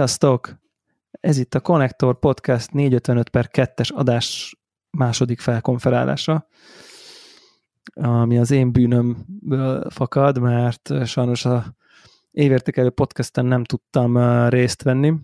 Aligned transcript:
Sziasztok! 0.00 0.58
Ez 1.10 1.38
itt 1.38 1.54
a 1.54 1.60
Connector 1.60 2.18
Podcast 2.18 2.72
455 2.72 3.28
per 3.28 3.48
2-es 3.52 3.94
adás 3.94 4.56
második 4.90 5.40
felkonferálása, 5.40 6.48
ami 7.94 8.38
az 8.38 8.50
én 8.50 8.72
bűnömből 8.72 9.90
fakad, 9.90 10.38
mert 10.38 11.06
sajnos 11.06 11.44
a 11.44 11.74
évértékelő 12.30 12.90
podcasten 12.90 13.46
nem 13.46 13.64
tudtam 13.64 14.18
részt 14.48 14.82
venni, 14.82 15.14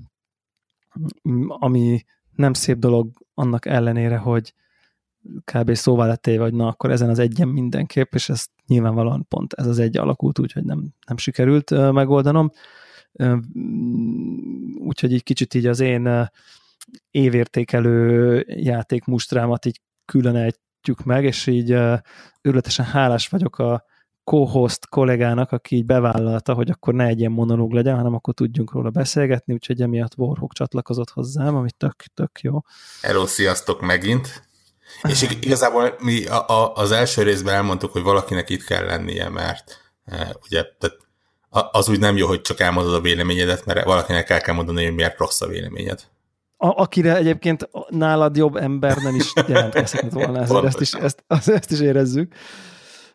ami 1.46 2.04
nem 2.34 2.52
szép 2.52 2.78
dolog 2.78 3.10
annak 3.34 3.66
ellenére, 3.66 4.16
hogy 4.16 4.54
kb. 5.44 5.74
szóval 5.74 6.06
lett 6.06 6.36
vagy 6.36 6.54
na, 6.54 6.66
akkor 6.66 6.90
ezen 6.90 7.08
az 7.08 7.18
egyen 7.18 7.48
mindenképp, 7.48 8.14
és 8.14 8.28
ez 8.28 8.46
nyilvánvalóan 8.66 9.26
pont 9.28 9.52
ez 9.52 9.66
az 9.66 9.78
egy 9.78 9.96
alakult, 9.96 10.38
úgyhogy 10.38 10.64
nem, 10.64 10.88
nem 11.06 11.16
sikerült 11.16 11.92
megoldanom. 11.92 12.50
Úgyhogy 14.78 15.12
így 15.12 15.22
kicsit 15.22 15.54
így 15.54 15.66
az 15.66 15.80
én 15.80 16.30
évértékelő 17.10 18.44
játék 18.48 19.04
mustrámat 19.04 19.64
így 19.64 19.80
különejtjük 20.04 21.04
meg, 21.04 21.24
és 21.24 21.46
így 21.46 21.70
őrületesen 22.40 22.84
hálás 22.84 23.28
vagyok 23.28 23.58
a 23.58 23.84
co-host 24.24 24.88
kollégának, 24.88 25.52
aki 25.52 25.76
így 25.76 25.84
bevállalta, 25.84 26.54
hogy 26.54 26.70
akkor 26.70 26.94
ne 26.94 27.06
egy 27.06 27.18
ilyen 27.18 27.32
monológ 27.32 27.72
legyen, 27.72 27.96
hanem 27.96 28.14
akkor 28.14 28.34
tudjunk 28.34 28.72
róla 28.72 28.90
beszélgetni, 28.90 29.52
úgyhogy 29.52 29.82
emiatt 29.82 30.16
Warhawk 30.16 30.52
csatlakozott 30.52 31.10
hozzám, 31.10 31.56
ami 31.56 31.70
tök, 31.76 32.04
tök 32.14 32.40
jó. 32.40 32.60
Hello, 33.02 33.26
sziasztok 33.26 33.80
megint! 33.80 34.48
És 35.02 35.26
igazából 35.40 35.94
mi 35.98 36.26
a, 36.26 36.48
a, 36.48 36.74
az 36.74 36.90
első 36.90 37.22
részben 37.22 37.54
elmondtuk, 37.54 37.92
hogy 37.92 38.02
valakinek 38.02 38.50
itt 38.50 38.64
kell 38.64 38.84
lennie, 38.84 39.28
mert 39.28 39.92
e, 40.04 40.36
ugye 40.44 40.64
tehát 40.78 41.05
az 41.50 41.88
úgy 41.88 41.98
nem 41.98 42.16
jó, 42.16 42.26
hogy 42.26 42.40
csak 42.40 42.60
elmondod 42.60 42.94
a 42.94 43.00
véleményedet, 43.00 43.64
mert 43.64 43.84
valakinek 43.84 44.30
el 44.30 44.40
kell 44.40 44.54
mondani, 44.54 44.84
hogy 44.84 44.94
miért 44.94 45.18
rossz 45.18 45.40
a 45.40 45.46
véleményed. 45.46 46.00
A, 46.56 46.82
akire 46.82 47.16
egyébként 47.16 47.68
nálad 47.88 48.36
jobb 48.36 48.56
ember 48.56 48.96
nem 48.96 49.14
is 49.14 49.32
jelentkezhetett 49.46 50.12
volna, 50.12 50.40
ezért 50.42 50.64
ezt 50.64 50.80
is, 50.80 50.92
ezt, 50.92 51.24
ezt 51.26 51.70
is 51.70 51.80
érezzük. 51.80 52.34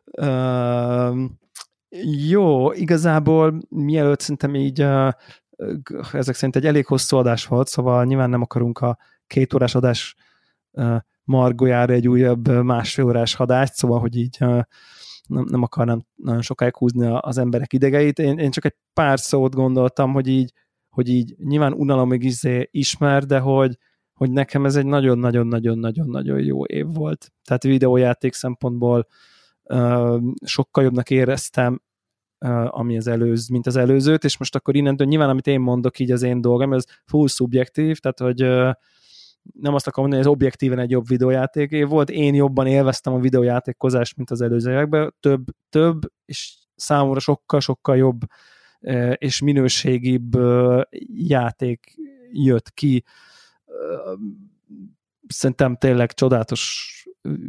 Uh, 0.05 1.15
jó, 2.29 2.71
igazából 2.71 3.61
mielőtt 3.69 4.19
szerintem 4.19 4.55
így 4.55 4.83
uh, 4.83 5.11
ezek 6.11 6.35
szerint 6.35 6.55
egy 6.55 6.65
elég 6.65 6.85
hosszú 6.85 7.17
adás 7.17 7.45
volt, 7.45 7.67
szóval 7.67 8.05
nyilván 8.05 8.29
nem 8.29 8.41
akarunk 8.41 8.79
a 8.79 8.97
két 9.27 9.53
órás 9.53 9.75
adás 9.75 10.15
uh, 10.71 10.95
margójára 11.23 11.93
egy 11.93 12.07
újabb 12.07 12.47
másfél 12.47 13.05
órás 13.05 13.35
hadást, 13.35 13.73
szóval, 13.73 13.99
hogy 13.99 14.15
így 14.15 14.37
uh, 14.39 14.61
nem, 15.31 15.45
nem 15.49 15.61
akarnám 15.61 16.05
nagyon 16.15 16.41
sokáig 16.41 16.75
húzni 16.75 17.07
az 17.19 17.37
emberek 17.37 17.73
idegeit. 17.73 18.19
Én, 18.19 18.37
én 18.37 18.51
csak 18.51 18.65
egy 18.65 18.75
pár 18.93 19.19
szót 19.19 19.55
gondoltam, 19.55 20.13
hogy 20.13 20.27
így, 20.27 20.53
hogy 20.89 21.09
így 21.09 21.35
nyilván 21.37 21.73
unalomig 21.73 22.23
izé 22.23 22.67
ismer, 22.71 23.25
de 23.25 23.39
hogy, 23.39 23.77
hogy 24.13 24.31
nekem 24.31 24.65
ez 24.65 24.75
egy 24.75 24.85
nagyon-nagyon-nagyon-nagyon-nagyon 24.85 26.39
jó 26.43 26.65
év 26.65 26.85
volt. 26.93 27.31
Tehát 27.43 27.63
videójáték 27.63 28.33
szempontból 28.33 29.07
uh, 29.63 30.21
sokkal 30.45 30.83
jobbnak 30.83 31.09
éreztem, 31.09 31.81
uh, 32.45 32.79
ami 32.79 32.97
az 32.97 33.07
előz, 33.07 33.47
mint 33.47 33.67
az 33.67 33.75
előzőt, 33.75 34.23
és 34.23 34.37
most 34.37 34.55
akkor 34.55 34.75
innentől 34.75 35.07
nyilván, 35.07 35.29
amit 35.29 35.47
én 35.47 35.59
mondok 35.59 35.99
így 35.99 36.11
az 36.11 36.21
én 36.21 36.41
dolgom, 36.41 36.73
ez 36.73 36.83
full 37.05 37.27
szubjektív, 37.27 37.97
tehát 37.99 38.19
hogy 38.19 38.43
uh, 38.43 38.71
nem 39.53 39.73
azt 39.73 39.87
akarom 39.87 40.09
mondani, 40.09 40.27
hogy 40.27 40.31
ez 40.31 40.37
objektíven 40.37 40.79
egy 40.79 40.89
jobb 40.89 41.07
videójáték 41.07 41.87
volt, 41.87 42.09
én 42.09 42.33
jobban 42.33 42.67
élveztem 42.67 43.13
a 43.13 43.19
videójátékozást, 43.19 44.17
mint 44.17 44.31
az 44.31 44.41
előző 44.41 44.71
években, 44.71 45.13
több, 45.19 45.43
több, 45.69 46.01
és 46.25 46.53
számomra 46.75 47.19
sokkal-sokkal 47.19 47.97
jobb 47.97 48.19
és 49.15 49.41
minőségibb 49.41 50.37
játék 51.13 51.95
jött 52.31 52.73
ki. 52.73 53.03
Szerintem 55.27 55.75
tényleg 55.75 56.13
csodálatos 56.13 56.95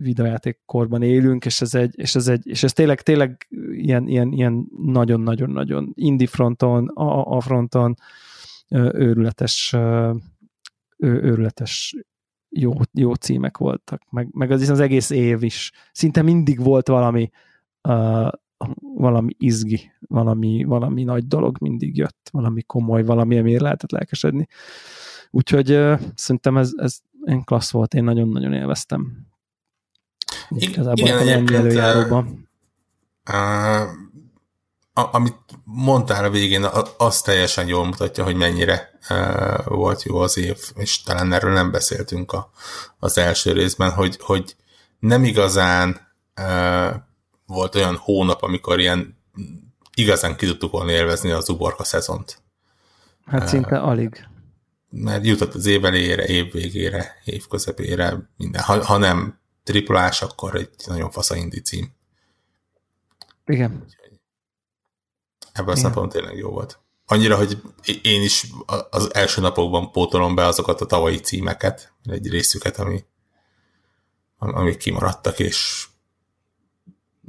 videójátékkorban 0.01 1.03
élünk, 1.03 1.45
és 1.45 1.61
ez, 1.61 1.75
egy, 1.75 1.99
és 1.99 2.15
ez, 2.15 2.29
egy, 2.29 2.47
és 2.47 2.63
ez 2.63 2.73
tényleg, 2.73 3.01
tényleg 3.01 3.47
ilyen, 3.73 4.07
ilyen, 4.07 4.33
ilyen 4.33 4.67
nagyon-nagyon-nagyon 4.77 5.93
indie 5.95 6.27
fronton, 6.27 6.89
a, 6.89 7.37
a 7.37 7.41
fronton 7.41 7.95
őrületes 8.93 9.77
őrületes 11.03 11.97
jó, 12.49 12.73
jó 12.93 13.15
címek 13.15 13.59
voltak, 13.59 14.03
meg, 14.11 14.29
meg 14.31 14.51
az, 14.51 14.69
az 14.69 14.81
egész 14.81 15.11
év 15.11 15.43
is. 15.43 15.73
Szinte 15.93 16.23
mindig 16.23 16.63
volt 16.63 16.89
valami 16.89 17.31
uh, 17.89 18.29
valami 18.95 19.35
izgi, 19.39 19.93
valami, 20.01 20.65
valami 20.65 21.03
nagy 21.05 21.27
dolog 21.27 21.57
mindig 21.61 21.97
jött, 21.97 22.29
valami 22.33 22.63
komoly, 22.63 23.05
valami, 23.05 23.39
amiért 23.39 23.61
lehetett 23.61 23.91
lelkesedni. 23.91 24.47
Úgyhogy 25.31 25.73
uh, 25.73 26.01
szerintem 26.15 26.57
ez, 26.57 26.71
ez 26.77 26.99
én 27.25 27.43
klassz 27.45 27.71
volt, 27.71 27.95
én 27.95 28.05
nagyon-nagyon 28.05 28.53
élveztem. 28.53 29.27
Igazából 30.49 31.07
igen, 31.07 31.29
ennyi 31.29 31.55
előjáróban. 31.55 32.49
Uh, 33.31 34.02
amit 34.95 35.37
mondtál 35.65 36.25
a 36.25 36.31
végén, 36.31 36.67
az 36.97 37.21
teljesen 37.23 37.67
jól 37.67 37.85
mutatja, 37.85 38.25
hogy 38.25 38.35
mennyire 38.35 38.99
uh, 39.11 39.65
volt 39.65 40.03
jó 40.03 40.17
az 40.17 40.37
év, 40.37 40.59
és 40.75 41.03
talán 41.03 41.33
erről 41.33 41.53
nem 41.53 41.71
beszéltünk 41.71 42.33
a, 42.33 42.51
az 42.99 43.19
első 43.19 43.53
részben, 43.53 43.91
hogy, 43.91 44.19
hogy 44.21 44.57
nem 44.99 45.25
igazán 45.25 46.01
uh, 46.41 46.95
volt 47.47 47.75
olyan 47.75 47.97
hónap, 47.97 48.43
amikor 48.43 48.81
ilyen 48.81 49.19
igazán 49.95 50.37
ki 50.37 50.47
tudtuk 50.47 50.73
volna 50.73 50.91
élvezni 50.91 51.31
az 51.31 51.49
uborka 51.49 51.85
szezont. 51.85 52.43
Hát 53.25 53.49
szinte 53.49 53.79
uh, 53.79 53.89
alig. 53.89 54.27
Mert 54.91 55.27
jutott 55.27 55.55
az 55.55 55.67
év 55.67 55.85
elejére, 55.85 56.25
év 56.25 56.53
végére, 56.53 57.21
év 57.25 57.47
közepére, 57.47 58.31
minden. 58.37 58.63
Ha, 58.63 58.85
ha 58.85 58.97
nem 58.97 59.41
triplás, 59.65 60.23
akkor 60.23 60.55
egy 60.55 60.71
nagyon 60.87 61.11
fasz 61.11 61.31
a 61.31 61.37
indi 61.37 61.61
cím. 61.61 61.95
Igen. 63.47 63.85
Ebben 65.53 65.75
a 65.75 65.77
szempontból 65.77 66.21
tényleg 66.21 66.37
jó 66.37 66.51
volt. 66.51 66.79
Annyira, 67.07 67.37
hogy 67.37 67.63
én 68.03 68.23
is 68.23 68.47
az 68.91 69.15
első 69.15 69.41
napokban 69.41 69.91
pótolom 69.91 70.35
be 70.35 70.47
azokat 70.47 70.81
a 70.81 70.87
tavalyi 70.87 71.19
címeket, 71.19 71.93
egy 72.05 72.31
részüket, 72.31 72.79
ami, 72.79 73.05
amik 74.39 74.77
kimaradtak, 74.77 75.39
és 75.39 75.87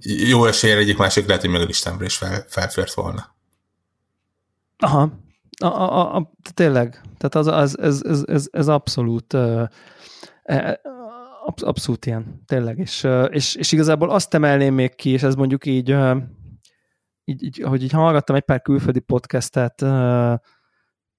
jó 0.06 0.46
esélyen 0.46 0.78
egyik 0.78 0.98
másik 0.98 1.26
lehet, 1.26 1.42
hogy 1.42 1.52
meg 1.52 1.62
a 1.62 1.66
listámra 1.66 2.06
is 2.06 2.18
fel, 2.18 2.46
felfért 2.48 2.94
volna. 2.94 3.36
Aha, 4.78 5.10
a, 5.60 5.66
a, 5.66 6.16
a, 6.16 6.32
tényleg, 6.54 7.02
tehát 7.18 7.36
az, 7.36 7.48
az, 7.48 7.80
ez, 7.80 8.02
ez, 8.04 8.24
ez, 8.26 8.48
ez 8.52 8.68
abszolút 8.68 9.34
uh, 9.34 9.68
abszolút 11.46 12.06
ilyen, 12.06 12.44
tényleg, 12.46 12.78
és, 12.78 13.08
és, 13.30 13.56
és 13.56 13.72
igazából 13.72 14.10
azt 14.10 14.34
emelném 14.34 14.74
még 14.74 14.96
ki, 14.96 15.10
és 15.10 15.24
ez 15.24 15.36
mondjuk 15.36 15.66
így 15.66 15.96
így, 17.24 17.44
így, 17.44 17.62
ahogy 17.62 17.84
így 17.84 17.92
hallgattam 17.92 18.36
egy 18.36 18.42
pár 18.42 18.62
külföldi 18.62 19.00
podcastet, 19.00 19.82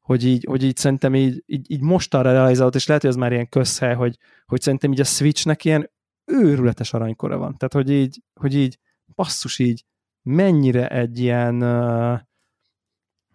hogy 0.00 0.24
így, 0.24 0.44
hogy 0.48 0.62
így 0.62 0.76
szerintem 0.76 1.14
így, 1.14 1.42
így, 1.46 1.70
így 1.70 1.80
mostanra 1.80 2.32
realizálódott, 2.32 2.80
és 2.80 2.86
lehet, 2.86 3.02
hogy 3.02 3.10
ez 3.10 3.16
már 3.16 3.32
ilyen 3.32 3.48
közhely, 3.48 3.94
hogy, 3.94 4.16
hogy 4.46 4.60
szerintem 4.60 4.92
így 4.92 5.00
a 5.00 5.04
Switchnek 5.04 5.64
ilyen 5.64 5.90
őrületes 6.24 6.92
aranykora 6.92 7.38
van. 7.38 7.56
Tehát, 7.56 7.72
hogy 7.72 7.90
így, 7.90 8.22
hogy 8.40 8.54
így 8.54 8.78
basszus 9.14 9.58
így 9.58 9.84
mennyire 10.22 10.88
egy 10.88 11.18
ilyen 11.18 11.62
uh, 11.62 12.20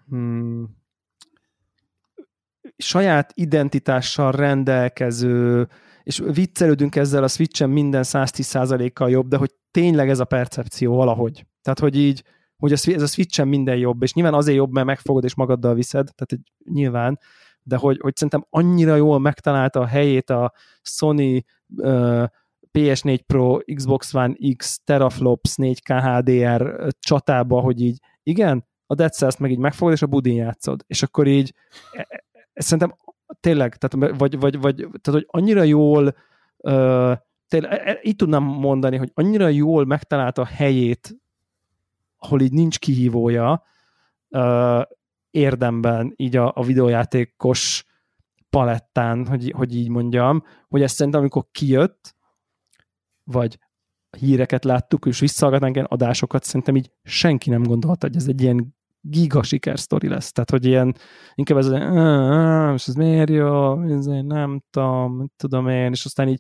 hmm, 0.07 0.77
saját 2.77 3.31
identitással 3.35 4.31
rendelkező, 4.31 5.67
és 6.03 6.23
viccelődünk 6.25 6.95
ezzel 6.95 7.23
a 7.23 7.27
Switchen 7.27 7.69
minden 7.69 8.03
110%-kal 8.05 9.09
jobb, 9.09 9.27
de 9.27 9.37
hogy 9.37 9.53
tényleg 9.71 10.09
ez 10.09 10.19
a 10.19 10.25
percepció 10.25 10.95
valahogy. 10.95 11.45
Tehát, 11.61 11.79
hogy 11.79 11.97
így, 11.97 12.23
hogy 12.59 12.71
ez 12.71 13.01
a 13.01 13.07
Switch-en 13.07 13.47
minden 13.47 13.77
jobb, 13.77 14.03
és 14.03 14.13
nyilván 14.13 14.33
azért 14.33 14.57
jobb, 14.57 14.71
mert 14.71 14.85
megfogod 14.85 15.23
és 15.23 15.35
magaddal 15.35 15.73
viszed, 15.73 16.09
tehát 16.15 16.31
egy, 16.31 16.73
nyilván, 16.73 17.19
de 17.63 17.75
hogy, 17.75 17.99
hogy 18.01 18.15
szerintem 18.15 18.45
annyira 18.49 18.95
jól 18.95 19.19
megtalálta 19.19 19.79
a 19.79 19.85
helyét 19.85 20.29
a 20.29 20.53
Sony 20.81 21.43
uh, 21.75 22.23
PS4 22.71 23.19
Pro, 23.27 23.57
Xbox 23.75 24.13
One 24.13 24.33
X, 24.57 24.79
Teraflops, 24.83 25.53
4K 25.55 26.01
HDR 26.03 26.87
csatába, 26.99 27.59
hogy 27.59 27.81
így 27.81 27.99
igen, 28.23 28.67
a 28.85 28.95
Dead 28.95 29.11
Cells-t 29.11 29.39
meg 29.39 29.51
így 29.51 29.57
megfogod, 29.57 29.93
és 29.93 30.01
a 30.01 30.07
budin 30.07 30.35
játszod. 30.35 30.83
És 30.87 31.03
akkor 31.03 31.27
így 31.27 31.53
e, 31.91 32.07
e, 32.09 32.23
e 32.53 32.61
szerintem 32.61 32.95
tényleg, 33.39 33.75
tehát, 33.75 34.17
vagy, 34.17 34.39
vagy, 34.39 34.59
vagy 34.59 34.75
tehát, 34.75 35.19
hogy 35.19 35.25
annyira 35.27 35.63
jól 35.63 36.15
uh, 36.57 37.13
tényleg, 37.47 37.99
így 38.01 38.15
tudnám 38.15 38.43
mondani, 38.43 38.97
hogy 38.97 39.11
annyira 39.13 39.47
jól 39.47 39.85
megtalálta 39.85 40.41
a 40.41 40.45
helyét 40.45 41.17
ahol 42.19 42.41
így 42.41 42.51
nincs 42.51 42.79
kihívója 42.79 43.63
érdemben 45.31 46.13
így 46.15 46.35
a, 46.35 46.51
a 46.55 46.63
videójátékos 46.63 47.85
palettán, 48.49 49.27
hogy, 49.27 49.53
hogy 49.55 49.75
így 49.75 49.89
mondjam, 49.89 50.43
hogy 50.67 50.81
ezt 50.81 50.95
szerintem 50.95 51.21
amikor 51.21 51.45
kijött, 51.51 52.15
vagy 53.23 53.59
híreket 54.17 54.63
láttuk, 54.63 55.05
és 55.05 55.19
visszahallgatnánk 55.19 55.75
ilyen 55.75 55.87
adásokat, 55.89 56.43
szerintem 56.43 56.75
így 56.75 56.91
senki 57.03 57.49
nem 57.49 57.63
gondolta, 57.63 58.07
hogy 58.07 58.15
ez 58.15 58.27
egy 58.27 58.41
ilyen 58.41 58.77
giga 59.01 59.43
sikersztori 59.43 60.07
lesz. 60.07 60.31
Tehát, 60.31 60.49
hogy 60.49 60.65
ilyen, 60.65 60.95
inkább 61.35 61.57
ez, 61.57 61.67
és 62.73 62.87
ez 62.87 62.93
miért 62.93 63.29
jó, 63.29 63.81
ez 63.81 64.05
nem 64.05 64.63
tudom, 64.69 65.31
tudom 65.37 65.67
én, 65.67 65.91
és 65.91 66.05
aztán 66.05 66.27
így 66.27 66.39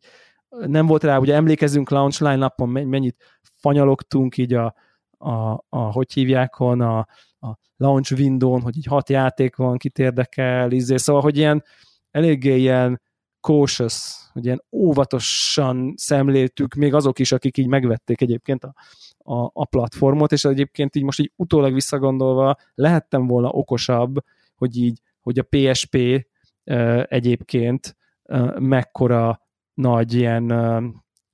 nem 0.49 0.85
volt 0.85 1.03
rá, 1.03 1.17
ugye 1.17 1.35
emlékezünk 1.35 1.89
launch 1.89 2.21
line 2.21 2.35
napon, 2.35 2.69
mennyit 2.69 3.41
fanyalogtunk 3.55 4.37
így 4.37 4.53
a, 4.53 4.75
a, 5.19 5.65
a 5.69 5.91
hogy 5.91 6.13
hívjákon, 6.13 6.81
a, 6.81 6.97
a 7.39 7.57
launch 7.77 8.13
window 8.13 8.59
hogy 8.59 8.77
így 8.77 8.85
hat 8.85 9.09
játék 9.09 9.55
van, 9.55 9.77
kit 9.77 9.99
érdekel, 9.99 10.71
izé, 10.71 10.97
szóval, 10.97 11.21
hogy 11.21 11.37
ilyen 11.37 11.63
eléggé 12.11 12.57
ilyen 12.57 13.01
cautious, 13.41 14.29
hogy 14.33 14.45
ilyen 14.45 14.63
óvatosan 14.71 15.93
szemléltük, 15.97 16.73
még 16.73 16.93
azok 16.93 17.19
is, 17.19 17.31
akik 17.31 17.57
így 17.57 17.67
megvették 17.67 18.21
egyébként 18.21 18.63
a, 18.63 18.73
a, 19.17 19.49
a 19.53 19.65
platformot, 19.65 20.31
és 20.31 20.45
egyébként 20.45 20.95
így 20.95 21.03
most 21.03 21.19
így 21.19 21.31
utólag 21.35 21.73
visszagondolva 21.73 22.55
lehettem 22.75 23.27
volna 23.27 23.49
okosabb, 23.49 24.17
hogy 24.55 24.77
így, 24.77 25.01
hogy 25.21 25.39
a 25.39 25.47
PSP 25.49 25.95
uh, 25.95 27.03
egyébként 27.07 27.95
uh, 28.23 28.59
mekkora 28.59 29.41
nagy 29.73 30.13
ilyen, 30.13 30.51
uh, 30.51 30.83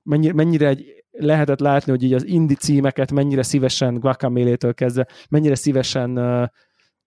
mennyire, 0.02 0.34
mennyire 0.34 0.68
egy, 0.68 0.95
lehetett 1.18 1.60
látni, 1.60 1.90
hogy 1.90 2.02
így 2.02 2.12
az 2.12 2.26
indi 2.26 2.54
címeket 2.54 3.12
mennyire 3.12 3.42
szívesen 3.42 3.94
Guacamelee-től 3.94 4.74
kezdve, 4.74 5.06
mennyire 5.28 5.54
szívesen 5.54 6.18
uh, 6.18 6.48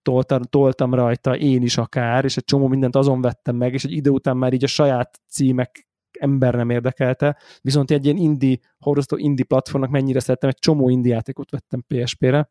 toltam, 0.02 0.42
toltam 0.42 0.94
rajta 0.94 1.36
én 1.36 1.62
is 1.62 1.76
akár, 1.76 2.24
és 2.24 2.36
egy 2.36 2.44
csomó 2.44 2.68
mindent 2.68 2.96
azon 2.96 3.20
vettem 3.20 3.56
meg, 3.56 3.72
és 3.72 3.84
egy 3.84 3.92
idő 3.92 4.10
után 4.10 4.36
már 4.36 4.52
így 4.52 4.64
a 4.64 4.66
saját 4.66 5.20
címek 5.28 5.88
ember 6.18 6.54
nem 6.54 6.70
érdekelte, 6.70 7.36
viszont 7.60 7.90
egy 7.90 8.04
ilyen 8.04 8.16
indie, 8.16 8.58
horroroztó 8.78 9.16
indie 9.16 9.44
platformnak 9.44 9.90
mennyire 9.90 10.20
szerettem, 10.20 10.48
egy 10.48 10.58
csomó 10.58 10.88
indie 10.88 11.14
játékot 11.14 11.50
vettem 11.50 11.84
PSP-re. 11.86 12.48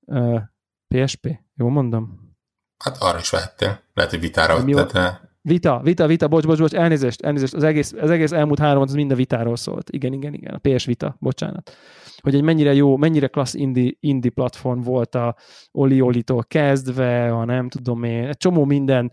Uh, 0.00 0.40
PSP? 0.88 1.38
Jó 1.54 1.68
mondom? 1.68 2.30
Hát 2.78 2.96
arra 3.00 3.18
is 3.18 3.30
vettél. 3.30 3.80
Lehet, 3.94 4.10
hogy 4.10 4.20
vitára 4.20 4.64
vettél. 4.64 5.31
Vita, 5.44 5.80
vita, 5.82 6.06
vita, 6.06 6.28
bocs, 6.28 6.46
bocs, 6.46 6.58
bocs, 6.58 6.72
elnézést, 6.72 7.20
elnézést, 7.20 7.54
az 7.54 7.62
egész, 7.62 7.92
az 7.92 8.10
egész 8.10 8.32
elmúlt 8.32 8.58
három 8.58 8.82
az 8.82 8.94
mind 8.94 9.10
a 9.10 9.14
vitáról 9.14 9.56
szólt. 9.56 9.90
Igen, 9.90 10.12
igen, 10.12 10.34
igen, 10.34 10.54
a 10.54 10.58
PS 10.58 10.84
Vita, 10.84 11.16
bocsánat. 11.20 11.76
Hogy 12.20 12.34
egy 12.34 12.42
mennyire 12.42 12.74
jó, 12.74 12.96
mennyire 12.96 13.26
klassz 13.26 13.54
indie, 13.54 13.92
indie 14.00 14.30
platform 14.30 14.80
volt 14.80 15.14
a 15.14 15.36
Oli 15.70 16.00
Olitól 16.00 16.44
kezdve, 16.44 17.32
a 17.32 17.44
nem 17.44 17.68
tudom 17.68 18.02
én, 18.02 18.26
egy 18.26 18.36
csomó 18.36 18.64
minden, 18.64 19.12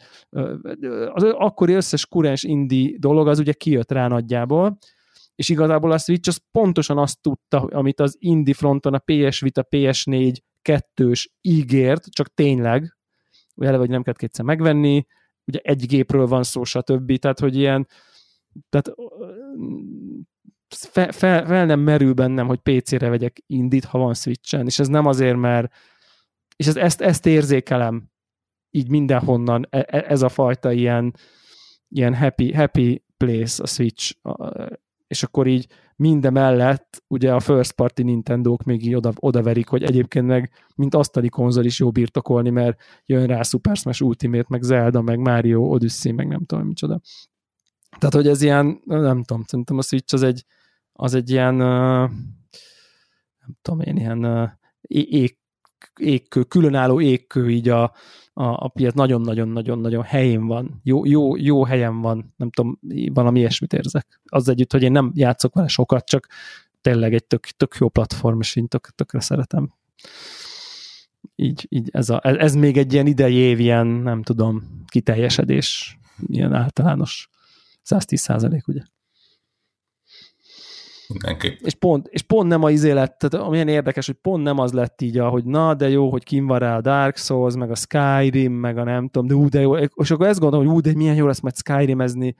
az 1.14 1.24
akkori 1.24 1.74
összes 1.74 2.06
kurens 2.06 2.44
indie 2.44 2.98
dolog 2.98 3.28
az 3.28 3.40
ugye 3.40 3.54
kijött 3.54 3.92
rá 3.92 4.08
nagyjából, 4.08 4.78
és 5.36 5.50
igazából 5.50 5.92
a 5.92 5.98
Switch 5.98 6.28
az 6.28 6.42
pontosan 6.52 6.98
azt 6.98 7.22
tudta, 7.22 7.58
amit 7.60 8.00
az 8.00 8.16
indie 8.20 8.54
fronton 8.54 8.94
a 8.94 9.02
PS 9.06 9.40
Vita, 9.40 9.68
PS4 9.70 10.36
kettős 10.62 11.34
ígért, 11.42 12.10
csak 12.10 12.34
tényleg, 12.34 12.98
eleve, 13.56 13.78
hogy 13.78 13.90
nem 13.90 14.04
kellett 14.04 14.20
kétszer 14.20 14.46
megvenni, 14.46 15.06
ugye 15.50 15.60
egy 15.62 15.86
gépről 15.86 16.28
van 16.28 16.44
szó, 16.44 16.64
stb. 16.64 17.18
Tehát, 17.18 17.40
hogy 17.40 17.56
ilyen, 17.56 17.88
tehát 18.70 18.92
fel, 20.76 21.12
fel, 21.12 21.46
fel 21.46 21.66
nem 21.66 21.80
merül 21.80 22.14
bennem, 22.14 22.48
hogy 22.48 22.60
PC-re 22.60 23.10
vegyek 23.10 23.44
indít, 23.46 23.86
ha 23.86 23.98
van 23.98 24.14
Switchen, 24.14 24.66
és 24.66 24.80
ez 24.80 24.88
nem 24.88 25.06
azért, 25.06 25.38
mert 25.38 25.74
és 26.56 26.68
ez, 26.68 26.76
ezt, 26.76 27.02
ezt 27.02 27.26
érzékelem 27.26 28.12
így 28.70 28.90
mindenhonnan, 28.90 29.68
e, 29.70 29.86
e, 29.88 30.06
ez 30.08 30.22
a 30.22 30.30
fajta 30.30 30.72
ilyen, 30.72 31.16
ilyen 31.90 32.16
happy, 32.16 32.54
happy 32.54 33.04
place 33.18 33.64
a 33.64 33.68
Switch, 33.68 34.16
és 35.08 35.24
akkor 35.24 35.48
így 35.48 35.68
minden 36.00 36.34
mellett 36.34 37.04
ugye 37.08 37.34
a 37.34 37.40
first 37.40 37.72
party 37.72 38.02
Nintendo-k 38.02 38.64
még 38.64 38.96
oda, 38.96 39.12
odaverik, 39.16 39.68
hogy 39.68 39.84
egyébként 39.84 40.26
meg 40.26 40.52
mint 40.76 40.96
asztali 40.96 41.30
konzol 41.30 41.66
is 41.66 41.80
jó 41.80 41.92
birtokolni, 41.92 42.50
mert 42.50 42.82
jön 43.06 43.28
rá 43.28 43.42
Super 43.42 43.76
Smash 43.76 44.04
Ultimate, 44.04 44.46
meg 44.48 44.62
Zelda, 44.62 45.02
meg 45.02 45.20
Mario 45.20 45.62
Odyssey, 45.62 46.12
meg 46.12 46.28
nem 46.28 46.46
tudom 46.46 46.66
micsoda. 46.66 47.00
Tehát, 47.98 48.16
hogy 48.16 48.28
ez 48.28 48.42
ilyen, 48.42 48.82
nem 48.86 49.24
tudom, 49.24 49.44
szerintem 49.44 49.78
a 49.78 49.82
Switch 49.82 50.14
az 50.14 50.24
egy, 50.24 50.46
az 50.94 51.14
egy 51.14 51.30
ilyen, 51.30 51.56
nem 51.56 53.58
tudom 53.62 53.80
én, 53.80 53.98
ilyen 53.98 54.52
ég, 54.82 55.38
égkő, 56.00 56.44
különálló 56.44 57.02
égkő 57.02 57.50
így 57.50 57.70
a, 57.70 57.84
a, 58.34 58.44
a 58.44 58.68
piac 58.68 58.94
nagyon-nagyon-nagyon-nagyon 58.94 60.04
helyén 60.04 60.48
van. 60.48 60.80
Jó, 60.84 61.06
jó, 61.06 61.36
jó 61.36 61.64
helyen 61.64 62.02
van, 62.02 62.34
nem 62.38 62.50
tudom, 62.50 62.80
valami 63.14 63.40
ilyesmit 63.40 63.74
érzek. 63.74 64.22
Az 64.26 64.50
együtt, 64.50 64.72
hogy 64.72 64.84
én 64.84 64.92
nem 64.92 65.12
játszok 65.16 65.54
vele 65.54 65.68
sokat, 65.68 66.06
csak 66.06 66.28
tényleg 66.82 67.14
egy 67.14 67.26
tök, 67.26 67.46
tök 67.46 67.76
jó 67.80 67.90
platform, 67.90 68.40
és 68.40 68.56
én 68.56 68.68
tök, 68.68 68.90
tökre 68.96 69.20
szeretem. 69.20 69.74
Így, 71.36 71.66
így 71.70 71.90
ez, 71.92 72.10
a, 72.10 72.20
ez 72.24 72.56
még 72.56 72.78
egy 72.78 72.94
ilyen 72.94 73.08
idei 73.08 73.36
év, 73.36 73.60
ilyen, 73.60 73.88
nem 73.88 74.24
tudom, 74.24 74.84
kiteljesedés, 74.88 76.00
ilyen 76.28 76.54
általános 76.54 77.30
110 77.82 78.22
százalék, 78.22 78.68
ugye? 78.68 78.82
Mindenki. 81.14 81.58
És 81.62 81.74
pont, 81.74 82.08
és 82.08 82.22
pont 82.22 82.48
nem 82.48 82.64
a 82.64 82.70
izé 82.70 82.92
lett, 82.92 83.18
tehát 83.18 83.48
amilyen 83.48 83.68
érdekes, 83.68 84.06
hogy 84.06 84.16
pont 84.16 84.44
nem 84.44 84.60
az 84.60 84.72
lett 84.72 85.02
így, 85.02 85.18
hogy 85.18 85.44
na, 85.44 85.74
de 85.74 85.90
jó, 85.90 86.10
hogy 86.10 86.24
kim 86.24 86.48
van 86.48 86.60
rá 86.60 86.78
a 86.78 86.82
Dark 86.82 87.18
Souls, 87.18 87.56
meg 87.56 87.72
a 87.72 87.76
Skyrim, 87.76 88.54
meg 88.54 88.78
a 88.78 88.84
nem 88.84 89.10
tudom, 89.10 89.28
de 89.28 89.34
ú, 89.34 89.50
de 89.50 89.60
jó, 89.60 89.78
és 89.78 90.12
akkor 90.12 90.28
ezt 90.28 90.40
gondolom, 90.40 90.66
hogy 90.66 90.76
ú, 90.76 90.80
de 90.80 90.94
milyen 90.96 91.16
jó 91.16 91.26
lesz 91.26 91.40
majd 91.40 91.56
Skyrimezni 91.56 92.36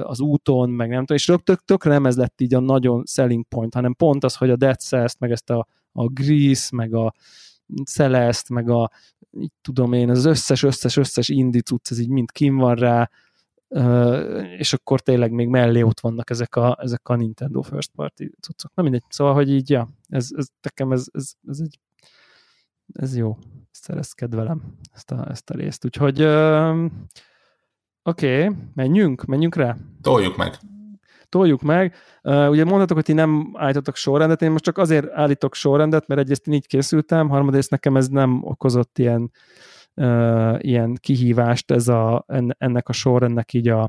az 0.00 0.20
úton, 0.20 0.70
meg 0.70 0.88
nem 0.88 0.98
tudom, 0.98 1.16
és 1.16 1.24
tök, 1.24 1.42
tök, 1.42 1.64
tökre 1.64 1.90
nem 1.90 2.06
ez 2.06 2.16
lett 2.16 2.40
így 2.40 2.54
a 2.54 2.60
nagyon 2.60 3.02
selling 3.06 3.44
point, 3.48 3.74
hanem 3.74 3.94
pont 3.94 4.24
az, 4.24 4.36
hogy 4.36 4.50
a 4.50 4.56
Dead 4.56 4.78
cells 4.78 5.14
meg 5.18 5.30
ezt 5.30 5.50
a, 5.50 5.66
a 5.92 6.06
Grease, 6.06 6.68
meg 6.76 6.94
a 6.94 7.12
Celeste, 7.84 8.54
meg 8.54 8.70
a 8.70 8.90
így 9.30 9.52
tudom 9.62 9.92
én, 9.92 10.10
az 10.10 10.24
összes, 10.24 10.62
összes, 10.62 10.96
összes 10.96 11.28
indie 11.28 11.60
cucc, 11.60 11.90
ez 11.90 11.98
így 11.98 12.08
mind 12.08 12.30
kim 12.30 12.56
van 12.56 12.74
rá, 12.74 13.10
és 14.58 14.72
akkor 14.72 15.00
tényleg 15.00 15.30
még 15.30 15.48
mellé 15.48 15.82
ott 15.82 16.00
vannak 16.00 16.30
ezek 16.30 16.56
a, 16.56 16.78
ezek 16.80 17.08
a 17.08 17.16
Nintendo 17.16 17.62
First 17.62 17.90
Party 17.94 18.24
cuccok. 18.40 18.70
Na 18.74 18.82
mindegy, 18.82 19.02
szóval, 19.08 19.34
hogy 19.34 19.50
így, 19.50 19.70
ja, 19.70 19.88
ez, 20.08 20.28
ez 20.36 20.46
nekem 20.62 20.92
ez, 20.92 21.06
ez, 21.12 21.32
ez 21.48 21.60
egy 21.60 21.78
ez 22.92 23.16
jó, 23.16 23.36
ezt, 23.72 23.88
ezt 23.88 24.14
kedvelem, 24.14 24.62
ezt 24.94 25.10
a, 25.10 25.26
ezt 25.30 25.50
a 25.50 25.54
részt. 25.54 25.84
Úgyhogy 25.84 26.22
oké, 28.02 28.44
okay, 28.44 28.56
menjünk, 28.74 29.24
menjünk 29.24 29.54
rá. 29.54 29.76
Toljuk 30.02 30.36
meg. 30.36 30.58
Toljuk 31.28 31.62
meg. 31.62 31.94
Uh, 32.22 32.50
ugye 32.50 32.64
mondhatok, 32.64 32.96
hogy 32.96 33.04
ti 33.04 33.12
nem 33.12 33.50
állítotok 33.54 33.96
sorrendet, 33.96 34.42
én 34.42 34.50
most 34.50 34.64
csak 34.64 34.78
azért 34.78 35.10
állítok 35.10 35.54
sorrendet, 35.54 36.06
mert 36.06 36.20
egyrészt 36.20 36.46
én 36.46 36.54
így 36.54 36.66
készültem, 36.66 37.28
harmadrészt 37.28 37.70
nekem 37.70 37.96
ez 37.96 38.08
nem 38.08 38.44
okozott 38.44 38.98
ilyen 38.98 39.22
uh, 39.22 39.28
ilyen 40.58 40.98
kihívást 41.00 41.70
ez 41.70 41.88
a, 41.88 42.24
ennek 42.58 42.88
a 42.88 42.92
sorrendnek 42.92 43.52
így 43.52 43.68
a, 43.68 43.88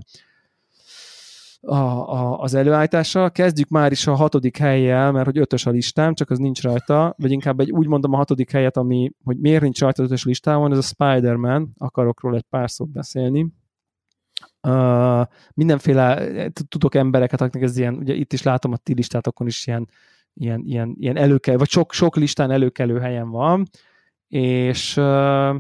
a, 1.61 1.75
a, 1.75 2.39
az 2.39 2.53
előállítása. 2.53 3.29
Kezdjük 3.29 3.69
már 3.69 3.91
is 3.91 4.07
a 4.07 4.15
hatodik 4.15 4.57
helyjel, 4.57 5.11
mert 5.11 5.25
hogy 5.25 5.37
ötös 5.37 5.65
a 5.65 5.69
listám, 5.69 6.13
csak 6.13 6.29
az 6.29 6.37
nincs 6.37 6.61
rajta, 6.61 7.15
vagy 7.17 7.31
inkább 7.31 7.59
egy, 7.59 7.71
úgy 7.71 7.87
mondom 7.87 8.13
a 8.13 8.17
hatodik 8.17 8.51
helyet, 8.51 8.77
ami, 8.77 9.11
hogy 9.23 9.37
miért 9.37 9.61
nincs 9.61 9.79
rajta 9.79 10.03
az 10.03 10.09
ötös 10.09 10.23
listámon, 10.23 10.71
ez 10.71 10.77
a 10.77 10.81
Spider-Man, 10.81 11.73
akarok 11.77 12.21
róla 12.21 12.35
egy 12.35 12.45
pár 12.49 12.69
szót 12.69 12.89
beszélni. 12.89 13.47
Uh, 14.67 15.25
mindenféle, 15.53 16.27
tudok 16.67 16.95
embereket, 16.95 17.41
akiknek 17.41 17.63
ez 17.63 17.77
ilyen, 17.77 17.95
ugye 17.95 18.13
itt 18.13 18.33
is 18.33 18.43
látom 18.43 18.71
a 18.71 18.77
ti 18.77 18.93
listátokon 18.93 19.47
is 19.47 19.67
ilyen, 19.67 19.87
ilyen, 20.33 20.61
ilyen, 20.65 20.95
ilyen 20.99 21.17
előkelő, 21.17 21.57
vagy 21.57 21.69
sok, 21.69 21.93
sok 21.93 22.15
listán 22.15 22.51
előkelő 22.51 22.99
helyen 22.99 23.29
van, 23.29 23.69
és 24.27 24.97
uh, 24.97 25.55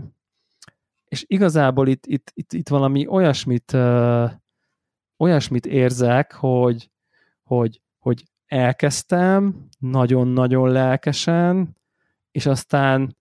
és 1.09 1.23
igazából 1.27 1.87
itt, 1.87 2.05
itt, 2.05 2.31
itt, 2.33 2.53
itt 2.53 2.69
valami 2.69 3.07
olyasmit, 3.07 3.73
uh, 3.73 4.31
olyasmit 5.17 5.65
érzek, 5.65 6.33
hogy, 6.33 6.91
hogy, 7.43 7.81
hogy 7.97 8.23
elkezdtem 8.45 9.67
nagyon-nagyon 9.79 10.71
lelkesen, 10.71 11.77
és 12.31 12.45
aztán 12.45 13.17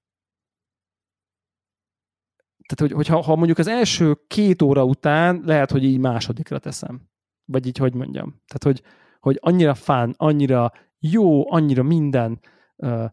tehát, 2.69 2.93
hogy, 2.93 2.93
hogyha 2.93 3.23
ha 3.23 3.37
mondjuk 3.37 3.59
az 3.59 3.67
első 3.67 4.19
két 4.27 4.63
óra 4.63 4.85
után 4.85 5.43
lehet, 5.45 5.71
hogy 5.71 5.85
így 5.85 5.99
másodikra 5.99 6.59
teszem. 6.59 7.09
Vagy 7.45 7.67
így, 7.67 7.77
hogy 7.77 7.95
mondjam. 7.95 8.29
Tehát, 8.29 8.63
hogy, 8.63 8.83
hogy 9.21 9.39
annyira 9.41 9.75
fán, 9.75 10.15
annyira 10.17 10.73
jó, 10.99 11.53
annyira 11.53 11.83
minden 11.83 12.41
uh, 12.77 13.05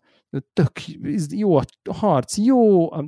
tök 0.54 0.72
jó 1.30 1.56
a 1.58 1.64
harc, 1.92 2.38
jó, 2.38 2.92
a 2.92 3.06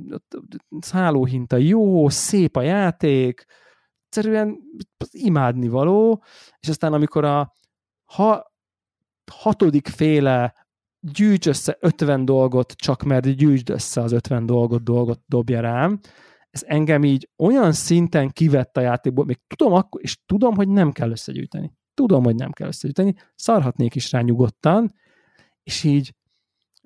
szállóhinta 0.80 1.56
jó, 1.56 2.08
szép 2.08 2.56
a 2.56 2.62
játék, 2.62 3.44
egyszerűen 4.04 4.58
imádni 5.10 5.68
való, 5.68 6.22
és 6.58 6.68
aztán 6.68 6.92
amikor 6.92 7.24
a 7.24 7.52
ha, 8.04 8.52
hatodik 9.32 9.88
féle 9.88 10.66
gyűjts 11.00 11.46
össze 11.46 11.76
50 11.80 12.24
dolgot, 12.24 12.72
csak 12.72 13.02
mert 13.02 13.36
gyűjtsd 13.36 13.70
össze 13.70 14.00
az 14.00 14.12
50 14.12 14.46
dolgot, 14.46 14.82
dolgot 14.82 15.20
dobja 15.26 15.60
rám, 15.60 15.98
ez 16.50 16.62
engem 16.66 17.04
így 17.04 17.28
olyan 17.36 17.72
szinten 17.72 18.30
kivett 18.30 18.76
a 18.76 18.80
játékból, 18.80 19.24
még 19.24 19.38
tudom 19.56 19.72
akkor, 19.72 20.02
és 20.02 20.18
tudom, 20.26 20.54
hogy 20.54 20.68
nem 20.68 20.92
kell 20.92 21.10
összegyűjteni. 21.10 21.72
Tudom, 21.94 22.24
hogy 22.24 22.34
nem 22.34 22.52
kell 22.52 22.68
összegyűjteni, 22.68 23.14
szarhatnék 23.34 23.94
is 23.94 24.12
rá 24.12 24.20
nyugodtan, 24.20 24.94
és 25.62 25.84
így 25.84 26.14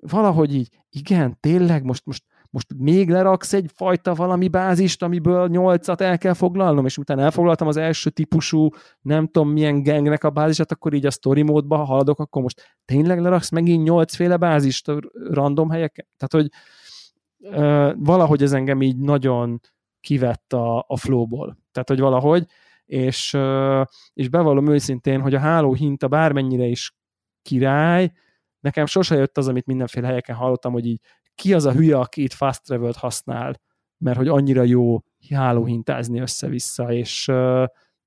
valahogy 0.07 0.55
így, 0.55 0.69
igen, 0.89 1.37
tényleg 1.39 1.83
most, 1.83 2.05
most, 2.05 2.23
most 2.49 2.67
még 2.77 3.09
leraksz 3.09 3.53
egy 3.53 3.71
fajta 3.73 4.13
valami 4.13 4.47
bázist, 4.47 5.03
amiből 5.03 5.47
nyolcat 5.47 6.01
el 6.01 6.17
kell 6.17 6.33
foglalnom, 6.33 6.85
és 6.85 6.97
utána 6.97 7.21
elfoglaltam 7.21 7.67
az 7.67 7.77
első 7.77 8.09
típusú, 8.09 8.69
nem 9.01 9.25
tudom 9.25 9.49
milyen 9.49 9.83
gengnek 9.83 10.23
a 10.23 10.29
bázisát, 10.29 10.71
akkor 10.71 10.93
így 10.93 11.05
a 11.05 11.11
story 11.11 11.41
módba 11.41 11.77
haladok, 11.77 12.19
akkor 12.19 12.41
most 12.41 12.77
tényleg 12.85 13.19
leraksz 13.19 13.49
megint 13.49 13.83
nyolcféle 13.83 14.37
bázist 14.37 14.87
a 14.87 14.99
random 15.29 15.69
helyeken? 15.69 16.05
Tehát, 16.17 16.33
hogy 16.33 16.49
uh, 17.37 18.05
valahogy 18.05 18.43
ez 18.43 18.53
engem 18.53 18.81
így 18.81 18.97
nagyon 18.97 19.59
kivett 19.99 20.53
a, 20.53 20.85
a 20.87 20.97
flowból. 20.97 21.57
Tehát, 21.71 21.89
hogy 21.89 21.99
valahogy, 21.99 22.45
és, 22.85 23.33
uh, 23.33 23.85
és 24.13 24.29
bevallom 24.29 24.67
őszintén, 24.67 25.21
hogy 25.21 25.33
a 25.33 25.39
háló 25.39 25.73
hinta 25.73 26.07
bármennyire 26.07 26.65
is 26.65 26.95
király, 27.41 28.11
nekem 28.63 28.85
sose 28.85 29.15
jött 29.15 29.37
az, 29.37 29.47
amit 29.47 29.65
mindenféle 29.65 30.07
helyeken 30.07 30.35
hallottam, 30.35 30.71
hogy 30.71 30.85
így 30.85 30.99
ki 31.35 31.53
az 31.53 31.65
a 31.65 31.71
hülye, 31.71 31.97
aki 31.97 32.23
itt 32.23 32.33
fast 32.33 32.63
travel 32.63 32.93
használ, 32.97 33.61
mert 33.97 34.17
hogy 34.17 34.27
annyira 34.27 34.63
jó 34.63 34.99
hálóhintázni 35.29 36.19
össze-vissza, 36.19 36.93
és, 36.93 37.31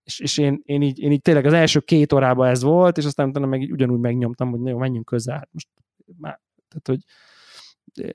és, 0.03 0.21
és 0.21 0.39
én, 0.39 0.61
én, 0.65 0.83
így, 0.83 0.99
én 0.99 1.13
így 1.13 1.21
tényleg 1.21 1.47
az 1.47 1.53
első 1.53 1.81
két 1.81 2.13
órában 2.13 2.49
ez 2.49 2.63
volt, 2.63 2.99
és 2.99 3.05
aztán 3.05 3.29
utána 3.29 3.47
meg 3.47 3.69
ugyanúgy 3.73 4.01
megnyomtam, 4.01 4.51
hogy 4.51 4.67
jó, 4.67 4.79
menjünk 4.79 5.05
közel, 5.05 5.49
most 5.51 5.69
már, 6.19 6.41
tehát 6.69 6.87
hogy 6.87 7.01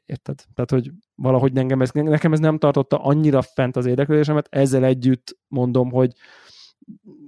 érted? 0.05 0.43
Tehát, 0.53 0.71
hogy 0.71 0.91
valahogy 1.15 1.57
engem 1.57 1.81
ez, 1.81 1.91
nekem 1.91 2.33
ez 2.33 2.39
nem 2.39 2.57
tartotta 2.57 2.97
annyira 3.03 3.41
fent 3.41 3.75
az 3.75 3.85
érdeklődésemet, 3.85 4.47
ezzel 4.49 4.83
együtt 4.83 5.37
mondom, 5.47 5.91
hogy 5.91 6.13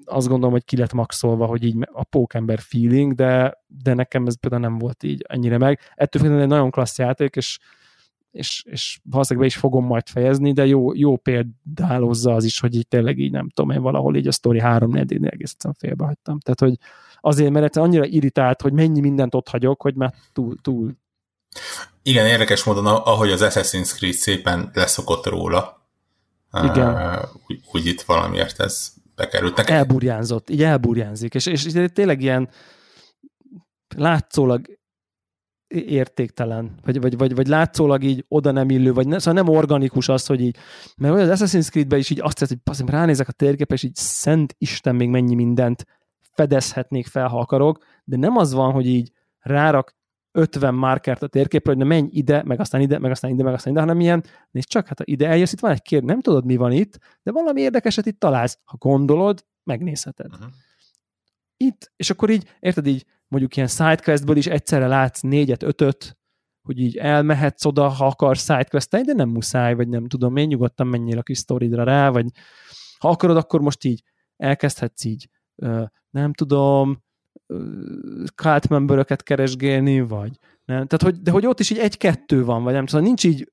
azt 0.06 0.28
gondolom, 0.28 0.52
hogy 0.52 0.66
ki 0.66 0.78
lett 0.78 0.94
maxolva, 0.94 1.46
hogy 1.46 1.64
így 1.64 1.76
a 1.92 2.04
pókember 2.04 2.60
feeling, 2.60 3.14
de, 3.14 3.64
de 3.68 3.94
nekem 3.94 4.26
ez 4.26 4.40
például 4.40 4.62
nem 4.62 4.78
volt 4.78 5.04
így 5.04 5.26
ennyire 5.28 5.58
meg. 5.58 5.80
Ettől 5.96 6.22
függően 6.22 6.42
egy 6.42 6.48
nagyon 6.48 6.72
klassz 6.72 6.98
játék, 6.98 7.36
és, 7.36 7.60
és, 8.32 8.64
és 8.68 9.00
valószínűleg 9.04 9.50
be 9.50 9.56
is 9.56 9.62
fogom 9.62 9.86
majd 9.86 10.08
fejezni, 10.08 10.52
de 10.52 10.66
jó, 10.66 10.94
jó 10.94 11.18
példálozza 11.18 12.34
az 12.34 12.44
is, 12.44 12.60
hogy 12.60 12.76
így 12.76 12.88
tényleg 12.88 13.18
így 13.20 13.32
nem 13.32 13.50
tudom, 13.50 13.72
én 13.72 13.82
valahol 13.82 14.16
így 14.16 14.28
a 14.28 14.32
sztori 14.32 14.60
három 14.60 14.92
nél 14.92 15.02
egész 15.02 15.52
egyszerűen 15.52 15.76
félbehagytam. 15.80 16.40
Tehát, 16.40 16.60
hogy 16.60 16.78
azért, 17.22 17.52
mert 17.52 17.78
annyira 17.78 18.06
irritált, 18.06 18.62
hogy 18.62 18.74
mennyi 18.74 19.00
mindent 19.00 19.36
ott 19.36 19.50
hagyok, 19.50 19.82
hogy 19.82 19.96
már 19.96 20.14
túl, 20.34 20.56
túl 20.62 20.96
igen, 22.02 22.26
érdekes 22.26 22.64
módon, 22.64 22.86
ahogy 22.86 23.32
az 23.32 23.42
Assassin's 23.44 23.96
Creed 23.96 24.14
szépen 24.14 24.72
leszokott 24.74 25.26
róla, 25.26 25.88
Igen. 26.64 27.20
úgy, 27.48 27.62
úgy 27.72 27.86
itt 27.86 28.02
valamiért 28.02 28.60
ez 28.60 28.94
bekerült. 29.16 29.56
Nekem... 29.56 29.76
Elburjánzott, 29.76 30.50
így 30.50 30.64
elburjánzik, 30.64 31.34
és, 31.34 31.46
és, 31.46 31.66
és 31.66 31.86
tényleg 31.94 32.22
ilyen 32.22 32.50
látszólag 33.96 34.80
értéktelen, 35.74 36.80
vagy, 36.84 37.02
vagy, 37.02 37.18
vagy, 37.18 37.36
vagy 37.36 37.48
látszólag 37.48 38.04
így 38.04 38.26
oda 38.28 38.52
nem 38.52 38.70
illő, 38.70 38.94
vagy 38.94 39.08
ne, 39.08 39.20
szóval 39.20 39.44
nem 39.44 39.54
organikus 39.56 40.10
az, 40.10 40.26
hogy 40.26 40.42
így, 40.42 40.58
mert 40.98 41.16
az 41.16 41.42
Assassin's 41.42 41.70
Creed-ben 41.70 42.00
is 42.00 42.10
így 42.10 42.22
azt 42.22 42.40
hiszem, 42.40 42.58
hogy 42.64 42.74
azért 42.74 42.90
ránézek 42.90 43.28
a 43.28 43.32
térképre, 43.32 43.76
és 43.76 43.84
így 43.84 43.96
szent 43.96 44.56
Isten 44.58 44.96
még 44.96 45.10
mennyi 45.10 45.36
mindent 45.36 45.86
fedezhetnék 46.34 47.08
fel, 47.08 47.28
ha 47.28 47.40
akarok, 47.40 47.84
de 48.04 48.18
nem 48.18 48.38
az 48.38 48.54
van, 48.54 48.72
hogy 48.72 48.88
így 48.88 49.12
rárak 49.40 49.96
50 50.36 50.74
markert 50.74 51.24
a 51.24 51.28
térképre, 51.28 51.72
hogy 51.72 51.80
na 51.80 51.86
menj 51.88 52.08
ide, 52.12 52.44
meg 52.44 52.60
aztán 52.60 52.82
ide, 52.82 53.00
meg 53.00 53.12
aztán 53.12 53.32
ide, 53.32 53.44
meg 53.44 53.54
aztán 53.54 53.74
ide, 53.74 53.82
hanem 53.82 54.00
ilyen, 54.00 54.24
nézd 54.52 54.68
csak, 54.68 54.88
hát 54.88 54.98
ha 54.98 55.04
ide 55.08 55.28
eljössz, 55.28 55.52
itt 55.52 55.60
van 55.60 55.72
egy 55.72 55.82
kérdés, 55.82 56.10
nem 56.10 56.22
tudod, 56.22 56.46
mi 56.46 56.56
van 56.56 56.72
itt, 56.72 57.00
de 57.24 57.32
valami 57.32 57.62
érdekeset 57.62 58.06
itt 58.06 58.20
találsz. 58.20 58.60
Ha 58.64 58.78
gondolod, 58.78 59.46
megnézheted. 59.64 60.32
Uh-huh. 60.32 60.52
Itt, 61.58 61.92
és 61.96 62.10
akkor 62.10 62.30
így, 62.30 62.56
érted 62.60 62.88
így, 62.88 63.06
mondjuk 63.28 63.56
ilyen 63.56 63.68
sidequestből 63.68 64.38
is 64.38 64.48
egyszerre 64.48 64.88
látsz 64.88 65.22
négyet, 65.22 65.64
ötöt, 65.64 66.18
hogy 66.62 66.80
így 66.80 66.98
elmehetsz 66.98 67.66
oda, 67.66 67.88
ha 67.88 68.06
akarsz 68.06 68.44
sidequestelni, 68.44 69.06
de 69.06 69.14
nem 69.14 69.30
muszáj, 69.30 69.74
vagy 69.74 69.88
nem 69.88 70.08
tudom 70.08 70.36
én, 70.36 70.48
nyugodtan 70.48 70.88
menjél 70.88 71.18
a 71.18 71.24
kis 71.24 71.38
sztoridra 71.38 71.84
rá, 71.84 72.10
vagy 72.10 72.26
ha 73.00 73.10
akarod, 73.10 73.38
akkor 73.38 73.62
most 73.62 73.84
így 73.84 74.04
elkezdhetsz 74.38 75.04
így, 75.04 75.30
nem 76.10 76.34
tudom, 76.34 77.04
cult 78.36 78.70
memberöket 78.70 79.24
keresgélni, 79.24 80.02
vagy 80.02 80.38
nem? 80.66 80.88
Tehát, 80.88 81.02
hogy, 81.02 81.22
de 81.22 81.32
hogy 81.32 81.46
ott 81.46 81.60
is 81.60 81.70
így 81.70 81.78
egy-kettő 81.78 82.46
van, 82.46 82.64
vagy 82.64 82.74
nem 82.74 82.86
tudom, 82.86 83.04
nincs 83.04 83.24
így 83.24 83.52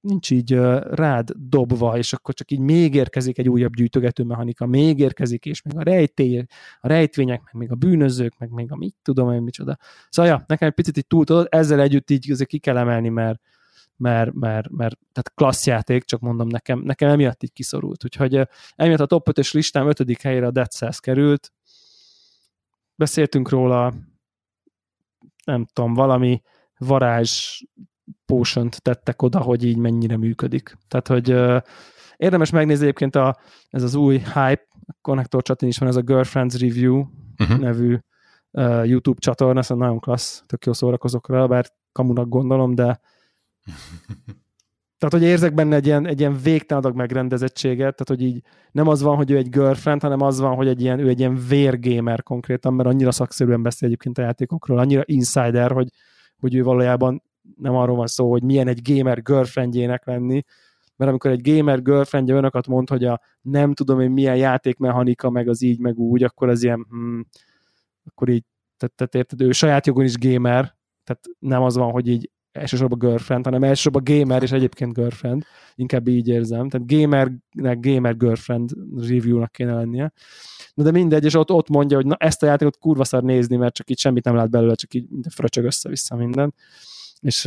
nincs 0.00 0.30
így 0.30 0.54
rád 0.90 1.30
dobva, 1.36 1.98
és 1.98 2.12
akkor 2.12 2.34
csak 2.34 2.50
így 2.50 2.58
még 2.58 2.94
érkezik 2.94 3.38
egy 3.38 3.48
újabb 3.48 3.74
gyűjtögető 3.74 4.22
mechanika, 4.22 4.66
még 4.66 4.98
érkezik, 4.98 5.44
és 5.44 5.62
még 5.62 5.76
a 5.76 5.82
rejtély, 5.82 6.44
a 6.80 6.88
rejtvények, 6.88 7.42
meg 7.42 7.54
még 7.54 7.70
a 7.70 7.74
bűnözők, 7.74 8.38
meg 8.38 8.50
még 8.50 8.72
a 8.72 8.76
mit 8.76 8.94
tudom 9.02 9.32
én 9.32 9.42
micsoda. 9.42 9.76
Szóval 10.08 10.30
ja, 10.30 10.44
nekem 10.46 10.68
egy 10.68 10.74
picit 10.74 10.96
így 10.96 11.06
túl 11.06 11.24
tudod, 11.24 11.46
ezzel 11.50 11.80
együtt 11.80 12.10
így 12.10 12.30
azért 12.30 12.48
ki 12.48 12.58
kell 12.58 12.76
emelni, 12.76 13.08
mert, 13.08 13.40
mert, 13.96 14.32
mert, 14.32 14.68
mert 14.70 14.98
tehát 15.12 15.32
klassz 15.34 15.66
játék, 15.66 16.04
csak 16.04 16.20
mondom, 16.20 16.48
nekem, 16.48 16.78
nekem 16.78 17.08
emiatt 17.08 17.42
így 17.42 17.52
kiszorult. 17.52 18.04
Úgyhogy 18.04 18.48
emiatt 18.74 19.00
a 19.00 19.06
top 19.06 19.28
5-ös 19.30 19.52
listám 19.52 19.88
5. 19.88 20.22
helyére 20.22 20.46
a 20.46 20.50
Dead 20.50 20.70
Cells 20.70 21.00
került, 21.00 21.52
beszéltünk 23.00 23.48
róla, 23.48 23.92
nem 25.44 25.66
tudom, 25.72 25.94
valami 25.94 26.42
varázs 26.78 27.62
potion 28.26 28.68
tettek 28.78 29.22
oda, 29.22 29.40
hogy 29.40 29.64
így 29.64 29.76
mennyire 29.76 30.16
működik. 30.16 30.76
Tehát, 30.88 31.08
hogy 31.08 31.32
uh, 31.32 31.60
érdemes 32.16 32.50
megnézni 32.50 32.82
egyébként 32.82 33.16
a, 33.16 33.38
ez 33.68 33.82
az 33.82 33.94
új 33.94 34.18
hype, 34.18 34.66
a 34.86 34.96
Connector 35.00 35.42
csatin 35.42 35.68
is 35.68 35.78
van 35.78 35.88
ez 35.88 35.96
a 35.96 36.00
Girlfriends 36.00 36.58
Review 36.60 37.06
uh-huh. 37.38 37.58
nevű 37.58 37.98
uh, 38.50 38.86
YouTube 38.86 39.20
csatorna, 39.20 39.60
ez 39.60 39.68
nagyon 39.68 40.00
klassz, 40.00 40.42
tök 40.46 40.64
jó 40.64 40.72
szórakozok 40.72 41.28
rá, 41.28 41.46
bár 41.46 41.66
kamunak 41.92 42.28
gondolom, 42.28 42.74
de 42.74 43.00
Tehát, 45.00 45.14
hogy 45.14 45.22
érzek 45.22 45.54
benne 45.54 45.76
egy 45.76 45.86
ilyen, 45.86 46.06
egy 46.06 46.20
ilyen 46.20 46.36
végtelen 46.42 46.82
adag 46.84 46.96
megrendezettséget, 46.96 47.78
tehát, 47.78 48.08
hogy 48.08 48.22
így 48.22 48.42
nem 48.72 48.88
az 48.88 49.02
van, 49.02 49.16
hogy 49.16 49.30
ő 49.30 49.36
egy 49.36 49.48
girlfriend, 49.48 50.02
hanem 50.02 50.20
az 50.20 50.40
van, 50.40 50.54
hogy 50.54 50.68
egy 50.68 50.80
ilyen, 50.80 50.98
ő 50.98 51.08
egy 51.08 51.18
ilyen 51.18 51.38
vérgamer 51.48 52.22
konkrétan, 52.22 52.74
mert 52.74 52.88
annyira 52.88 53.12
szakszerűen 53.12 53.62
beszél 53.62 53.88
egyébként 53.88 54.18
a 54.18 54.22
játékokról, 54.22 54.78
annyira 54.78 55.02
insider, 55.04 55.70
hogy, 55.70 55.88
hogy 56.40 56.54
ő 56.54 56.62
valójában 56.62 57.22
nem 57.56 57.74
arról 57.74 57.96
van 57.96 58.06
szó, 58.06 58.30
hogy 58.30 58.42
milyen 58.42 58.68
egy 58.68 58.80
gamer 58.82 59.22
girlfriendjének 59.22 60.06
lenni, 60.06 60.42
mert 60.96 61.10
amikor 61.10 61.30
egy 61.30 61.54
gamer 61.54 61.82
girlfriendje 61.82 62.34
önöket 62.34 62.66
mond, 62.66 62.88
hogy 62.88 63.04
a 63.04 63.20
nem 63.40 63.74
tudom 63.74 64.00
én 64.00 64.10
milyen 64.10 64.36
játékmechanika, 64.36 65.30
meg 65.30 65.48
az 65.48 65.62
így, 65.62 65.78
meg 65.78 65.98
úgy, 65.98 66.22
akkor 66.22 66.48
az 66.48 66.62
ilyen, 66.62 66.86
hmm, 66.90 67.26
akkor 68.04 68.28
így, 68.28 68.44
tehát, 68.76 68.94
tehát 68.94 69.14
érted, 69.14 69.40
ő 69.40 69.52
saját 69.52 69.86
jogon 69.86 70.04
is 70.04 70.18
gamer, 70.18 70.76
tehát 71.04 71.22
nem 71.38 71.62
az 71.62 71.76
van, 71.76 71.90
hogy 71.90 72.08
így 72.08 72.30
elsősorban 72.52 72.98
girlfriend, 72.98 73.44
hanem 73.44 73.62
elsősorban 73.62 74.02
gamer 74.04 74.42
és 74.42 74.52
egyébként 74.52 74.92
girlfriend. 74.92 75.44
Inkább 75.74 76.08
így 76.08 76.28
érzem. 76.28 76.68
Tehát 76.68 76.86
gamernek 76.86 77.80
gamer 77.80 78.16
girlfriend 78.16 78.70
review-nak 78.96 79.52
kéne 79.52 79.74
lennie. 79.74 80.12
Na 80.74 80.82
de 80.82 80.90
mindegy, 80.90 81.24
és 81.24 81.34
ott, 81.34 81.50
ott 81.50 81.68
mondja, 81.68 81.96
hogy 81.96 82.06
na 82.06 82.14
ezt 82.14 82.42
a 82.42 82.46
játékot 82.46 82.78
kurva 82.78 83.04
szar 83.04 83.22
nézni, 83.22 83.56
mert 83.56 83.74
csak 83.74 83.90
így 83.90 83.98
semmit 83.98 84.24
nem 84.24 84.34
lát 84.34 84.50
belőle, 84.50 84.74
csak 84.74 84.94
így 84.94 85.06
fröcsög 85.28 85.64
össze-vissza 85.64 86.16
minden. 86.16 86.54
És 87.20 87.44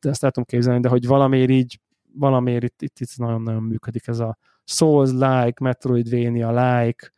ezt 0.00 0.24
el 0.24 0.30
tudom 0.30 0.44
képzelni, 0.44 0.80
de 0.80 0.88
hogy 0.88 1.06
valamiért 1.06 1.50
így, 1.50 1.80
valamiért 2.12 2.64
itt, 2.64 2.82
itt, 2.82 2.98
itt 2.98 3.16
nagyon-nagyon 3.16 3.62
működik 3.62 4.06
ez 4.06 4.18
a 4.18 4.38
Souls-like, 4.64 5.54
Metroidvania-like, 5.60 7.12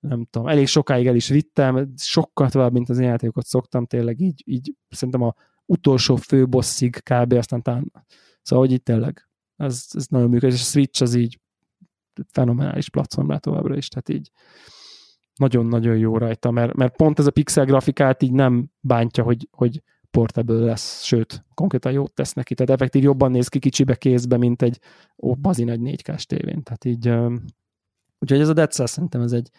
nem 0.00 0.26
tudom, 0.30 0.48
elég 0.48 0.66
sokáig 0.66 1.06
el 1.06 1.14
is 1.14 1.28
vittem, 1.28 1.92
sokkal 1.96 2.50
tovább, 2.50 2.72
mint 2.72 2.88
az 2.88 2.98
én 2.98 3.08
játékokat 3.08 3.46
szoktam, 3.46 3.86
tényleg 3.86 4.20
így, 4.20 4.42
így 4.46 4.74
szerintem 4.88 5.22
a 5.22 5.34
utolsó 5.66 6.16
főbosszig 6.16 7.02
kb. 7.02 7.32
aztán 7.32 7.62
talán, 7.62 7.92
szóval, 8.42 8.64
hogy 8.64 8.74
itt 8.74 8.84
tényleg 8.84 9.28
ez, 9.56 9.86
ez 9.90 10.06
nagyon 10.06 10.28
működik, 10.28 10.54
és 10.54 10.60
a 10.60 10.64
Switch 10.64 11.02
az 11.02 11.14
így 11.14 11.40
fenomenális 12.32 12.90
platform 12.90 13.30
rá 13.30 13.36
továbbra 13.36 13.76
is, 13.76 13.88
tehát 13.88 14.08
így 14.08 14.30
nagyon-nagyon 15.34 15.96
jó 15.96 16.18
rajta, 16.18 16.50
mert, 16.50 16.74
mert 16.74 16.96
pont 16.96 17.18
ez 17.18 17.26
a 17.26 17.30
pixel 17.30 17.64
grafikát 17.64 18.22
így 18.22 18.32
nem 18.32 18.70
bántja, 18.80 19.24
hogy, 19.24 19.48
hogy 19.50 19.82
portable 20.10 20.64
lesz, 20.64 21.02
sőt, 21.02 21.44
konkrétan 21.54 21.92
jót 21.92 22.12
tesz 22.12 22.32
neki, 22.32 22.54
tehát 22.54 22.72
effektív 22.72 23.02
jobban 23.02 23.30
néz 23.30 23.48
ki 23.48 23.58
kicsibe 23.58 23.94
kézbe, 23.94 24.36
mint 24.36 24.62
egy 24.62 24.78
ó, 25.22 25.34
bazi 25.34 25.64
nagy 25.64 25.80
4K-s 25.82 26.26
tévén, 26.26 26.62
tehát 26.62 26.84
így 26.84 27.08
úgyhogy 28.18 28.40
ez 28.40 28.48
a 28.48 28.52
Dead 28.52 28.70
Cells 28.70 28.90
szerintem 28.90 29.20
ez 29.20 29.32
egy 29.32 29.50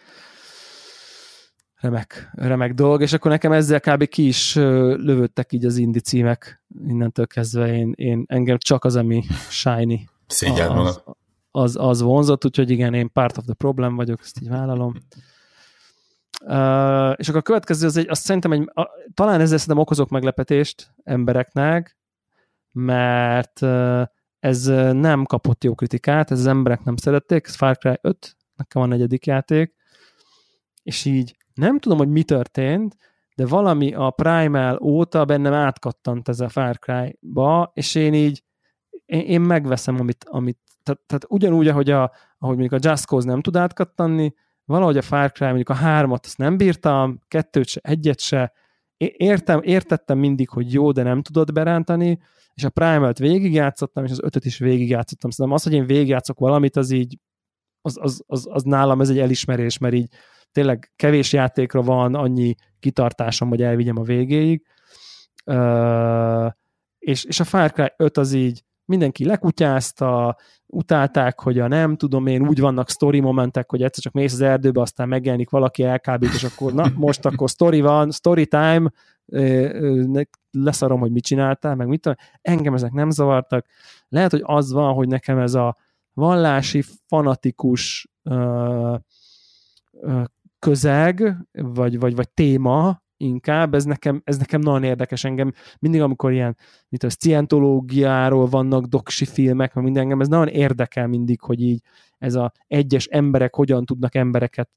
remek, 1.86 2.30
remek 2.34 2.74
dolog, 2.74 3.02
és 3.02 3.14
akkor 3.14 3.32
nekem 3.32 3.52
ezzel 3.52 3.80
kb. 3.80 4.08
ki 4.08 4.28
is 4.28 4.56
lövöttek 4.56 5.52
így 5.52 5.66
az 5.66 5.78
indi 5.78 6.00
címek 6.00 6.64
innentől 6.88 7.28
kezdve. 7.28 7.74
Én, 7.74 7.94
én 7.96 8.24
engem 8.28 8.58
csak 8.58 8.84
az, 8.84 8.96
ami 8.96 9.24
shiny. 9.50 10.08
Szégyeld 10.28 10.78
az, 10.78 11.04
az, 11.52 11.76
az 11.80 12.02
vonzott, 12.02 12.46
úgyhogy 12.46 12.70
igen, 12.70 12.94
én 12.94 13.12
part 13.12 13.38
of 13.38 13.44
the 13.44 13.54
problem 13.54 13.96
vagyok, 13.96 14.20
ezt 14.22 14.42
így 14.42 14.50
vállalom. 14.50 14.94
Uh, 16.42 17.14
és 17.16 17.28
akkor 17.28 17.40
a 17.40 17.42
következő, 17.42 17.86
az 17.86 17.98
egy, 17.98 18.10
azt 18.10 18.24
szerintem 18.24 18.52
egy, 18.52 18.70
a, 18.74 18.90
talán 19.14 19.42
ezzel 19.42 19.58
szerintem 19.58 19.84
okozok 19.84 20.10
meglepetést 20.10 20.94
embereknek, 21.04 21.98
mert 22.72 23.62
uh, 23.62 24.02
ez 24.40 24.66
nem 24.92 25.24
kapott 25.24 25.64
jó 25.64 25.76
kritikát, 25.76 26.32
ez 26.32 26.40
az 26.40 26.48
emberek 26.48 26.84
nem 26.84 26.96
szerették, 26.96 27.46
ez 27.48 27.56
Far 27.56 27.78
Cry 27.78 27.98
5, 28.02 28.38
nekem 28.56 28.82
a 28.82 28.86
negyedik 28.86 29.26
játék, 29.26 29.76
és 30.84 31.06
így 31.06 31.36
nem 31.56 31.80
tudom, 31.80 31.98
hogy 31.98 32.10
mi 32.10 32.24
történt, 32.24 32.96
de 33.36 33.46
valami 33.46 33.94
a 33.94 34.10
Primal 34.10 34.80
óta 34.82 35.26
bennem 35.26 35.54
átkattant 35.54 36.30
ez 36.30 36.40
a 36.40 36.50
Far 36.50 36.80
Cry-ba, 36.80 37.72
és 37.74 37.96
én 37.96 38.14
így, 38.14 38.44
én, 39.06 39.20
én 39.20 39.42
megveszem, 39.42 40.00
amit, 40.00 40.26
amit 40.30 40.60
tehát, 40.84 41.02
tehát 41.06 41.26
ugyanúgy, 41.28 41.68
ahogy, 41.68 41.90
a, 41.90 42.12
ahogy 42.38 42.58
mondjuk 42.58 42.84
a 42.84 42.90
Just 42.90 43.06
Cause 43.06 43.28
nem 43.28 43.42
tud 43.42 43.56
átkattanni, 43.56 44.34
valahogy 44.66 44.98
a 44.98 45.02
Far 45.02 45.32
Cry, 45.32 45.46
mondjuk 45.46 45.70
a 45.70 45.74
hármat 45.74 46.26
azt 46.26 46.38
nem 46.38 46.58
bírtam, 46.58 47.20
kettőt 47.28 47.68
se, 47.68 47.80
egyet 47.84 48.20
se, 48.20 48.54
értem, 48.98 49.62
értettem 49.64 50.18
mindig, 50.18 50.50
hogy 50.50 50.74
jó, 50.74 50.92
de 50.92 51.04
nem 51.04 51.22
tudod 51.22 51.54
berántani, 51.54 52.20
és 52.54 52.64
a 52.64 52.70
Primal-t 52.70 53.18
végigjátszottam, 53.18 54.04
és 54.04 54.12
az 54.12 54.24
ötöt 54.24 54.46
is 54.46 54.58
végigjátszottam. 54.58 55.30
Szerintem 55.30 55.56
az, 55.56 55.64
hogy 55.64 55.74
én 55.74 55.86
végigjátszok 55.86 56.40
valamit, 56.40 56.76
az 56.76 56.92
így, 56.92 57.20
az, 57.82 57.98
az, 58.02 58.24
az, 58.28 58.48
az 58.50 58.64
nálam 58.64 59.02
ez 59.02 59.10
egy 59.10 59.20
elismerés, 59.20 59.78
mert 59.78 59.94
így 59.94 60.10
tényleg 60.56 60.92
kevés 60.96 61.34
játékra 61.34 61.82
van 61.82 62.16
annyi 62.16 62.56
kitartásom, 62.80 63.50
hogy 63.50 63.62
elvigyem 63.62 63.98
a 63.98 64.04
végéig. 64.04 64.66
Uh, 65.46 66.52
és, 67.00 67.24
és 67.24 67.40
a 67.40 67.44
Far 67.44 67.72
Cry 67.72 67.92
5 67.98 68.18
az 68.18 68.34
így 68.34 68.64
mindenki 68.86 69.26
lekutyázta, 69.26 70.38
utálták, 70.66 71.40
hogy 71.40 71.60
a 71.60 71.68
nem 71.68 71.96
tudom 71.96 72.28
én, 72.28 72.48
úgy 72.48 72.60
vannak 72.60 72.90
story 72.90 73.20
momentek, 73.20 73.70
hogy 73.70 73.84
egyszer 73.84 74.04
csak 74.04 74.14
mész 74.14 74.34
az 74.34 74.42
erdőbe, 74.42 74.82
aztán 74.82 75.08
megjelenik 75.08 75.50
valaki 75.50 75.84
elkábít, 75.84 76.34
és 76.34 76.44
akkor 76.44 76.74
na, 76.74 76.92
most 76.96 77.26
akkor 77.26 77.50
story 77.50 77.82
van, 77.82 78.12
story 78.12 78.48
time, 78.48 78.92
leszarom, 80.52 81.00
hogy 81.00 81.12
mit 81.12 81.24
csináltál, 81.24 81.76
meg 81.76 81.88
mit 81.88 82.02
tudom, 82.02 82.18
engem 82.42 82.74
ezek 82.74 82.92
nem 82.92 83.10
zavartak. 83.10 83.66
Lehet, 84.08 84.32
hogy 84.32 84.42
az 84.44 84.72
van, 84.72 84.94
hogy 84.94 85.08
nekem 85.08 85.38
ez 85.38 85.54
a 85.54 85.78
vallási, 86.14 86.84
fanatikus 87.08 88.10
ö, 88.24 88.96
közeg, 90.66 91.38
vagy, 91.52 92.00
vagy, 92.00 92.16
vagy 92.16 92.30
téma, 92.30 93.02
inkább, 93.18 93.74
ez 93.74 93.84
nekem, 93.84 94.22
ez 94.24 94.38
nekem 94.38 94.62
nagyon 94.62 94.84
érdekes 94.84 95.24
engem. 95.24 95.52
Mindig, 95.80 96.02
amikor 96.02 96.32
ilyen, 96.32 96.58
mint 96.90 97.04
a 97.04 97.10
scientológiáról 97.10 98.46
vannak 98.46 98.86
doksi 98.86 99.26
filmek, 99.26 99.74
mert 99.74 99.86
minden 99.86 100.04
engem, 100.04 100.22
ez 100.22 100.28
nagyon 100.28 100.48
érdekel 100.48 101.08
mindig, 101.08 101.42
hogy 101.42 101.62
így 101.62 101.82
ez 102.18 102.36
a 102.36 102.52
egyes 102.68 103.06
emberek 103.06 103.56
hogyan 103.56 103.86
tudnak 103.86 104.16
embereket 104.16 104.70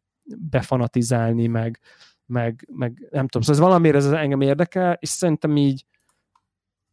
befanatizálni, 0.50 1.46
meg, 1.46 1.80
meg, 2.26 2.68
meg 2.72 3.08
nem 3.10 3.28
tudom, 3.28 3.42
szóval 3.42 3.62
ez 3.62 3.68
valamiért 3.68 3.96
ez 3.96 4.06
engem 4.06 4.40
érdekel, 4.40 4.96
és 5.00 5.08
szerintem 5.08 5.56
így 5.56 5.84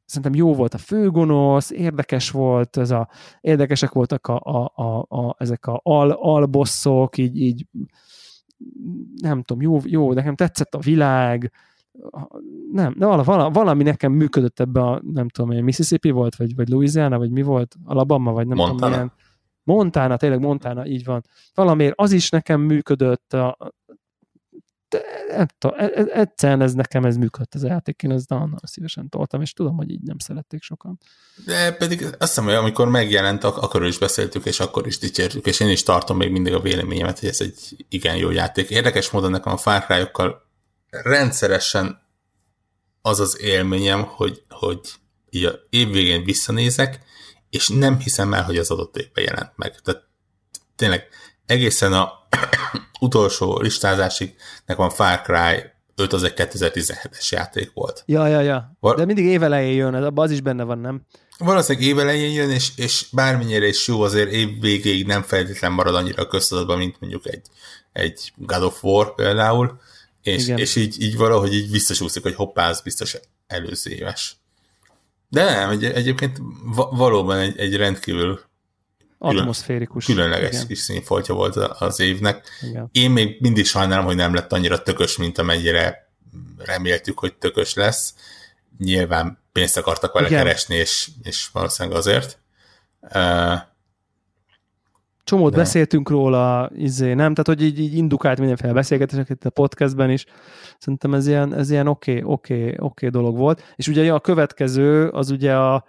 szerintem 0.05 0.35
jó 0.35 0.53
volt 0.53 0.73
a 0.73 0.77
főgonosz, 0.77 1.71
érdekes 1.71 2.31
volt, 2.31 2.77
ez 2.77 2.91
a, 2.91 3.09
érdekesek 3.41 3.91
voltak 3.91 4.27
a, 4.27 4.39
a, 4.43 4.71
a, 4.75 5.05
a, 5.17 5.35
ezek 5.37 5.65
a 5.65 5.79
al, 5.83 6.11
albosszok, 6.11 7.17
így, 7.17 7.41
így 7.41 7.65
nem 9.21 9.41
tudom, 9.41 9.61
jó, 9.61 9.79
jó, 9.83 10.13
nekem 10.13 10.35
tetszett 10.35 10.75
a 10.75 10.79
világ, 10.79 11.51
nem, 12.71 12.93
de 12.97 13.05
valami, 13.05 13.53
valami 13.53 13.83
nekem 13.83 14.11
működött 14.11 14.59
ebbe 14.59 14.81
a, 14.81 15.01
nem 15.13 15.29
tudom, 15.29 15.63
Mississippi 15.63 16.09
volt, 16.09 16.35
vagy, 16.35 16.55
vagy 16.55 16.69
Louisiana, 16.69 17.17
vagy 17.17 17.31
mi 17.31 17.41
volt, 17.41 17.75
Alabama, 17.83 18.31
vagy 18.31 18.47
nem 18.47 18.57
Montana. 18.57 18.75
tudom 18.75 18.89
milyen. 18.89 19.11
Montana, 19.63 20.17
tényleg 20.17 20.39
Montana, 20.39 20.85
így 20.85 21.05
van. 21.05 21.21
Valamiért 21.53 21.93
az 21.99 22.11
is 22.11 22.29
nekem 22.29 22.61
működött, 22.61 23.33
a, 23.33 23.57
nem 25.29 25.47
tudom, 25.57 25.79
e, 25.79 25.83
e, 25.83 26.19
egyszerűen 26.19 26.61
ez 26.61 26.73
nekem 26.73 27.05
ez 27.05 27.17
működött 27.17 27.53
az 27.53 27.63
játék, 27.63 28.03
én 28.03 28.11
ezt 28.11 28.29
nagyon 28.29 28.59
szívesen 28.63 29.09
toltam, 29.09 29.41
és 29.41 29.53
tudom, 29.53 29.75
hogy 29.75 29.89
így 29.89 30.01
nem 30.01 30.17
szerették 30.19 30.61
sokan. 30.61 30.99
De 31.45 31.71
pedig 31.71 32.03
azt 32.03 32.17
hiszem, 32.19 32.43
hogy 32.43 32.53
amikor 32.53 32.89
megjelent, 32.89 33.43
akkor 33.43 33.85
is 33.85 33.97
beszéltük, 33.97 34.45
és 34.45 34.59
akkor 34.59 34.87
is 34.87 34.97
dicsértük, 34.99 35.45
és 35.45 35.59
én 35.59 35.69
is 35.69 35.83
tartom 35.83 36.17
még 36.17 36.31
mindig 36.31 36.53
a 36.53 36.59
véleményemet, 36.59 37.19
hogy 37.19 37.29
ez 37.29 37.41
egy 37.41 37.85
igen 37.89 38.15
jó 38.15 38.29
játék. 38.29 38.69
Érdekes 38.69 39.09
módon 39.09 39.31
nekem 39.31 39.53
a 39.53 39.57
Far 39.57 39.85
Cry-okkal 39.85 40.41
rendszeresen 40.89 42.03
az 43.01 43.19
az 43.19 43.39
élményem, 43.41 44.03
hogy, 44.03 44.43
hogy 44.49 44.79
így 45.29 45.45
a 45.45 45.59
évvégén 45.69 46.23
visszanézek, 46.23 46.99
és 47.49 47.67
nem 47.67 47.99
hiszem 47.99 48.33
el, 48.33 48.43
hogy 48.43 48.57
az 48.57 48.71
adott 48.71 48.97
évben 48.97 49.23
jelent 49.23 49.51
meg. 49.55 49.81
Tehát 49.81 50.03
tényleg 50.75 51.07
egészen 51.45 51.93
a 51.93 52.11
utolsó 52.99 53.59
listázásig 53.59 54.35
nekem 54.65 54.89
Far 54.89 55.21
Cry 55.21 55.73
5 55.95 56.13
az 56.13 56.23
egy 56.23 56.33
2017-es 56.35 57.29
játék 57.29 57.71
volt. 57.73 58.03
Ja, 58.05 58.27
ja, 58.27 58.41
ja. 58.41 58.75
Val- 58.79 58.97
De 58.97 59.05
mindig 59.05 59.25
évelején 59.25 59.75
jön, 59.75 59.93
abban 59.93 60.25
az 60.25 60.31
is 60.31 60.41
benne 60.41 60.63
van, 60.63 60.79
nem? 60.79 61.01
Valószínűleg 61.37 61.87
évelején 61.87 62.31
jön, 62.33 62.49
és, 62.49 62.71
és 62.75 63.05
bármennyire 63.11 63.67
is 63.67 63.87
jó, 63.87 64.01
azért 64.01 64.31
év 64.31 64.59
végéig 64.61 65.05
nem 65.05 65.21
feltétlen 65.21 65.71
marad 65.71 65.95
annyira 65.95 66.23
a 66.23 66.27
köztudatban, 66.27 66.77
mint 66.77 66.95
mondjuk 66.99 67.27
egy, 67.27 67.41
egy 67.93 68.33
God 68.35 68.63
of 68.63 68.83
War 68.83 69.15
például, 69.15 69.79
és, 70.21 70.47
és 70.47 70.75
így, 70.75 71.01
így 71.01 71.17
valahogy 71.17 71.53
így 71.53 71.71
visszasúszik, 71.71 72.23
hogy 72.23 72.35
hoppá, 72.35 72.69
az 72.69 72.81
biztos 72.81 73.17
előző 73.47 73.91
éves. 73.91 74.37
De 75.29 75.43
nem, 75.43 75.69
egy, 75.69 75.83
egyébként 75.83 76.37
valóban 76.91 77.37
egy, 77.37 77.57
egy 77.57 77.75
rendkívül 77.75 78.39
Atmoszférikus. 79.17 80.05
Különleges 80.05 80.53
igen. 80.53 80.67
kis 80.67 80.79
színfoltja 80.79 81.33
volt 81.33 81.55
az 81.55 81.99
évnek. 81.99 82.47
Igen. 82.61 82.89
Én 82.91 83.11
még 83.11 83.37
mindig 83.39 83.65
sajnálom, 83.65 84.05
hogy 84.05 84.15
nem 84.15 84.33
lett 84.33 84.53
annyira 84.53 84.81
tökös, 84.81 85.17
mint 85.17 85.37
amennyire 85.37 86.09
reméltük, 86.57 87.19
hogy 87.19 87.33
tökös 87.33 87.73
lesz. 87.73 88.13
Nyilván 88.77 89.39
pénzt 89.51 89.77
akartak 89.77 90.13
vele 90.13 90.27
igen. 90.27 90.43
keresni, 90.43 90.75
és, 90.75 91.09
és 91.23 91.49
valószínűleg 91.53 91.97
azért. 91.97 92.39
Uh, 93.01 93.59
Csomót 95.23 95.51
de. 95.51 95.57
beszéltünk 95.57 96.09
róla, 96.09 96.69
izé, 96.75 97.13
nem? 97.13 97.33
Tehát, 97.33 97.47
hogy 97.47 97.63
így, 97.63 97.79
így 97.79 97.93
indukált 97.93 98.39
mindenféle 98.39 98.73
beszélgetések 98.73 99.29
itt 99.29 99.45
a 99.45 99.49
podcastben 99.49 100.09
is. 100.09 100.25
Szerintem 100.79 101.13
ez 101.13 101.27
ilyen, 101.27 101.53
ez 101.53 101.69
ilyen 101.69 101.87
oké, 101.87 102.11
okay, 102.11 102.23
oké, 102.33 102.53
okay, 102.53 102.67
oké 102.67 102.79
okay 102.79 103.09
dolog 103.09 103.37
volt. 103.37 103.73
És 103.75 103.87
ugye 103.87 104.13
a 104.13 104.19
következő, 104.19 105.07
az 105.07 105.29
ugye 105.29 105.55
a 105.55 105.83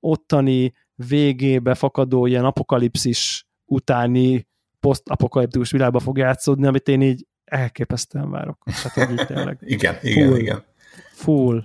ottani 0.00 0.74
végébe 1.08 1.74
fakadó 1.74 2.26
ilyen 2.26 2.44
apokalipszis 2.44 3.46
utáni 3.64 4.48
posztapokaliptikus 4.80 5.70
világba 5.70 6.00
fog 6.00 6.18
játszódni, 6.18 6.66
amit 6.66 6.88
én 6.88 7.02
így 7.02 7.26
elképesztően 7.44 8.30
várok. 8.30 8.58
Tehát, 8.64 9.08
hogy 9.08 9.20
így 9.20 9.26
tényleg. 9.26 9.58
igen, 9.76 9.96
igen, 10.02 10.28
full, 10.28 10.38
igen. 10.38 10.64
Full 11.12 11.64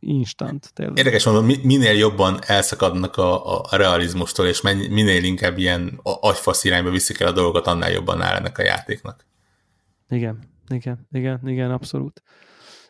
instant, 0.00 0.70
tényleg. 0.74 0.96
Érdekes 0.98 1.24
mondom, 1.24 1.46
minél 1.62 1.96
jobban 1.96 2.38
elszakadnak 2.46 3.16
a, 3.16 3.60
a 3.60 3.76
realizmustól, 3.76 4.46
és 4.46 4.60
minél 4.90 5.24
inkább 5.24 5.58
ilyen 5.58 6.00
agyfasz 6.02 6.64
irányba 6.64 6.90
viszik 6.90 7.20
el 7.20 7.28
a 7.28 7.32
dolgokat, 7.32 7.66
annál 7.66 7.90
jobban 7.90 8.20
áll 8.20 8.36
ennek 8.36 8.58
a 8.58 8.62
játéknak. 8.62 9.26
Igen, 10.08 10.38
igen, 10.68 11.06
igen, 11.12 11.40
igen, 11.44 11.70
abszolút. 11.70 12.22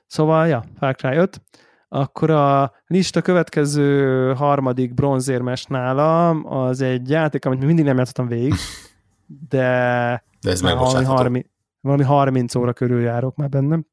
Szóval, 0.06 0.46
ja, 0.46 0.64
Far 0.78 0.96
Cry 0.96 1.16
5. 1.16 1.40
Akkor 1.88 2.30
a 2.30 2.72
lista 2.86 3.22
következő 3.22 4.32
harmadik 4.34 4.94
bronzérmes 4.94 5.64
nálam 5.64 6.46
az 6.46 6.80
egy 6.80 7.10
játék, 7.10 7.44
amit 7.44 7.64
mindig 7.64 7.84
nem 7.84 7.96
játszottam 7.96 8.26
végig, 8.26 8.54
de, 9.48 10.24
de 10.40 10.50
ez 10.50 10.62
valami, 10.62 11.04
30, 11.04 11.46
valami 11.80 12.02
30 12.02 12.54
óra 12.54 12.72
körül 12.72 13.00
járok 13.00 13.36
már 13.36 13.48
bennem. 13.48 13.86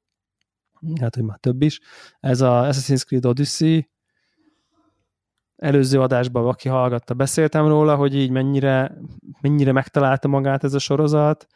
Hát, 0.99 1.15
hogy 1.15 1.23
már 1.23 1.38
több 1.38 1.62
is. 1.62 1.79
Ez 2.19 2.41
a 2.41 2.69
Assassin's 2.71 3.06
Creed 3.06 3.25
Odyssey. 3.25 3.82
Előző 5.56 6.01
adásban, 6.01 6.47
aki 6.47 6.69
hallgatta, 6.69 7.13
beszéltem 7.13 7.67
róla, 7.67 7.95
hogy 7.95 8.15
így 8.15 8.29
mennyire, 8.29 8.97
mennyire 9.41 9.71
megtalálta 9.71 10.27
magát 10.27 10.63
ez 10.63 10.73
a 10.73 10.79
sorozat, 10.79 11.47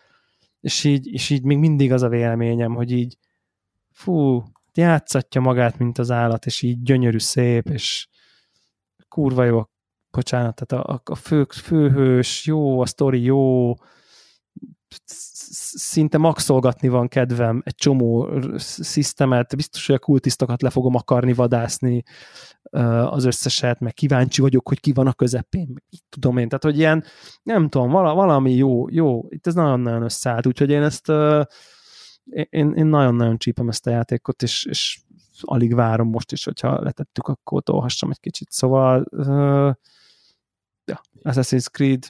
és 0.59 0.83
így, 0.83 1.07
és 1.07 1.29
így 1.29 1.43
még 1.43 1.57
mindig 1.57 1.91
az 1.93 2.01
a 2.01 2.09
véleményem, 2.09 2.75
hogy 2.75 2.91
így 2.91 3.17
fú, 3.91 4.43
játszatja 4.77 5.41
magát, 5.41 5.77
mint 5.77 5.97
az 5.97 6.11
állat, 6.11 6.45
és 6.45 6.61
így 6.61 6.81
gyönyörű 6.81 7.19
szép, 7.19 7.69
és 7.69 8.07
kurva 9.07 9.43
jó, 9.43 9.63
bocsánat, 10.11 10.65
tehát 10.65 10.85
a, 10.85 11.01
a 11.03 11.15
fő, 11.15 11.47
főhős, 11.49 12.45
jó, 12.45 12.79
a 12.79 12.85
sztori 12.85 13.21
jó, 13.21 13.73
szinte 15.05 16.17
maxolgatni 16.17 16.87
van 16.87 17.07
kedvem 17.07 17.61
egy 17.65 17.75
csomó 17.75 18.29
szisztemet, 18.57 19.55
biztos, 19.55 19.85
hogy 19.85 19.95
a 19.95 19.99
kultisztokat 19.99 20.61
le 20.61 20.69
fogom 20.69 20.95
akarni 20.95 21.33
vadászni 21.33 22.03
az 23.09 23.25
összeset, 23.25 23.79
meg 23.79 23.93
kíváncsi 23.93 24.41
vagyok, 24.41 24.67
hogy 24.67 24.79
ki 24.79 24.91
van 24.93 25.07
a 25.07 25.13
közepén, 25.13 25.83
így 25.89 26.03
tudom 26.09 26.37
én, 26.37 26.47
tehát 26.47 26.63
hogy 26.63 26.77
ilyen, 26.77 27.03
nem 27.43 27.69
tudom, 27.69 27.91
valami 27.91 28.55
jó, 28.55 28.89
jó, 28.89 29.25
itt 29.29 29.47
ez 29.47 29.53
nagyon-nagyon 29.53 30.01
összeállt, 30.01 30.47
úgyhogy 30.47 30.69
én 30.69 30.83
ezt 30.83 31.11
én, 32.29 32.73
én 32.73 32.85
nagyon-nagyon 32.85 33.37
csípem 33.37 33.69
ezt 33.69 33.87
a 33.87 33.89
játékot, 33.89 34.41
és, 34.41 34.65
és 34.69 34.99
alig 35.41 35.75
várom 35.75 36.09
most 36.09 36.31
is, 36.31 36.43
hogyha 36.43 36.81
letettük, 36.81 37.27
akkor 37.27 37.63
tolhassam 37.63 38.09
egy 38.09 38.19
kicsit. 38.19 38.51
Szóval 38.51 39.05
uh, 39.11 39.73
ja, 40.85 41.01
Assassin's 41.23 41.65
Creed 41.71 42.07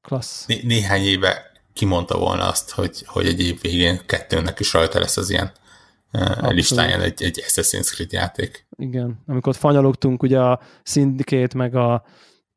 klassz. 0.00 0.46
Né- 0.46 0.62
néhány 0.62 1.02
éve 1.02 1.50
kimondta 1.72 2.18
volna 2.18 2.48
azt, 2.48 2.70
hogy, 2.70 3.02
hogy 3.06 3.26
egy 3.26 3.40
év 3.40 3.60
végén 3.60 4.00
kettőnek 4.06 4.60
is 4.60 4.72
rajta 4.72 4.98
lesz 4.98 5.16
az 5.16 5.30
ilyen 5.30 5.52
uh, 6.12 6.52
listáján 6.52 7.00
egy, 7.00 7.22
egy 7.22 7.44
Assassin's 7.46 7.92
Creed 7.92 8.12
játék. 8.12 8.66
Igen, 8.76 9.22
amikor 9.26 9.54
fanyalogtunk 9.56 10.22
ugye 10.22 10.40
a 10.40 10.60
Syndicate 10.82 11.56
meg 11.56 11.74
a 11.74 12.04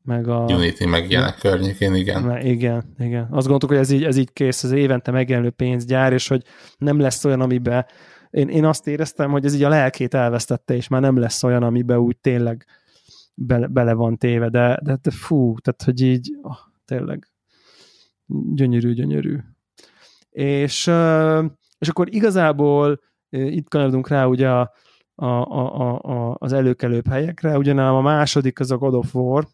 meg 0.05 0.27
a... 0.27 0.45
Unity 0.49 0.85
meg 0.85 1.09
ilyenek 1.09 1.37
környékén, 1.37 1.95
igen. 1.95 2.23
Meg, 2.23 2.45
igen, 2.45 2.83
igen. 2.99 3.27
Azt 3.31 3.47
gondoltuk, 3.47 3.69
hogy 3.69 3.77
ez 3.77 3.89
így, 3.89 4.03
ez 4.03 4.17
így 4.17 4.33
kész, 4.33 4.63
ez 4.63 4.71
évente 4.71 5.11
megjelenő 5.11 5.49
pénzgyár, 5.49 6.13
és 6.13 6.27
hogy 6.27 6.43
nem 6.77 6.99
lesz 6.99 7.25
olyan, 7.25 7.41
amiben 7.41 7.85
én, 8.29 8.49
én 8.49 8.65
azt 8.65 8.87
éreztem, 8.87 9.31
hogy 9.31 9.45
ez 9.45 9.55
így 9.55 9.63
a 9.63 9.69
lelkét 9.69 10.13
elvesztette, 10.13 10.75
és 10.75 10.87
már 10.87 11.01
nem 11.01 11.17
lesz 11.17 11.43
olyan, 11.43 11.63
amiben 11.63 11.97
úgy 11.97 12.17
tényleg 12.17 12.65
bele, 13.33 13.67
bele 13.67 13.93
van 13.93 14.17
téve, 14.17 14.49
de, 14.49 14.79
de, 14.83 14.97
de 15.01 15.11
fú, 15.11 15.55
tehát 15.59 15.83
hogy 15.83 16.01
így 16.01 16.37
oh, 16.41 16.57
tényleg 16.85 17.27
gyönyörű, 18.53 18.93
gyönyörű. 18.93 19.37
És, 20.29 20.91
és 21.77 21.89
akkor 21.89 22.13
igazából 22.13 23.01
itt 23.29 23.69
kanyarodunk 23.69 24.07
rá 24.07 24.25
ugye 24.25 24.49
a, 24.49 24.71
a, 25.15 25.25
a, 25.25 25.99
a, 26.01 26.35
az 26.39 26.53
előkelőbb 26.53 27.07
helyekre, 27.07 27.57
ugyanám 27.57 27.93
a 27.93 28.01
második 28.01 28.59
az 28.59 28.71
a 28.71 28.77
God 28.77 28.93
of 28.93 29.15
War, 29.15 29.47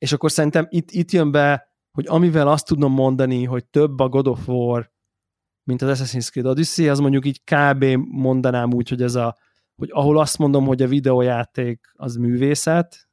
és 0.00 0.12
akkor 0.12 0.30
szerintem 0.30 0.66
itt, 0.70 0.90
itt 0.90 1.10
jön 1.10 1.30
be, 1.30 1.68
hogy 1.90 2.06
amivel 2.08 2.48
azt 2.48 2.66
tudom 2.66 2.92
mondani, 2.92 3.44
hogy 3.44 3.64
több 3.64 3.98
a 3.98 4.08
God 4.08 4.26
of 4.26 4.48
War, 4.48 4.92
mint 5.62 5.82
az 5.82 6.00
Assassin's 6.00 6.30
Creed 6.30 6.46
Odyssey, 6.46 6.88
az 6.88 6.98
mondjuk 6.98 7.26
így 7.26 7.42
kb. 7.44 7.84
mondanám 8.10 8.72
úgy, 8.72 8.88
hogy 8.88 9.02
ez 9.02 9.14
a, 9.14 9.36
hogy 9.76 9.88
ahol 9.92 10.18
azt 10.18 10.38
mondom, 10.38 10.66
hogy 10.66 10.82
a 10.82 10.88
videójáték 10.88 11.92
az 11.92 12.16
művészet, 12.16 13.08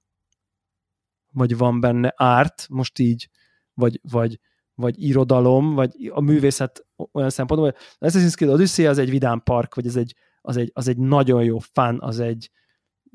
vagy 1.34 1.58
van 1.58 1.80
benne 1.80 2.14
árt, 2.16 2.66
most 2.70 3.00
így, 3.00 3.30
vagy, 3.74 4.00
vagy, 4.12 4.40
vagy 4.74 5.04
irodalom, 5.04 5.74
vagy 5.74 6.12
a 6.14 6.22
művészet 6.22 6.88
olyan 7.12 7.30
szempontból, 7.30 7.72
hogy 7.72 7.82
az 7.98 8.16
Assassin's 8.16 8.36
Creed 8.36 8.54
Odyssey 8.54 8.86
az 8.86 8.98
egy 8.98 9.10
vidám 9.10 9.42
park, 9.44 9.76
vagy 9.76 9.88
az 9.88 9.96
egy, 9.96 10.16
az 10.42 10.58
egy, 10.58 10.72
az 10.74 10.88
egy 10.88 10.98
nagyon 10.98 11.44
jó 11.44 11.60
fan, 11.60 12.02
az 12.02 12.20
egy 12.20 12.52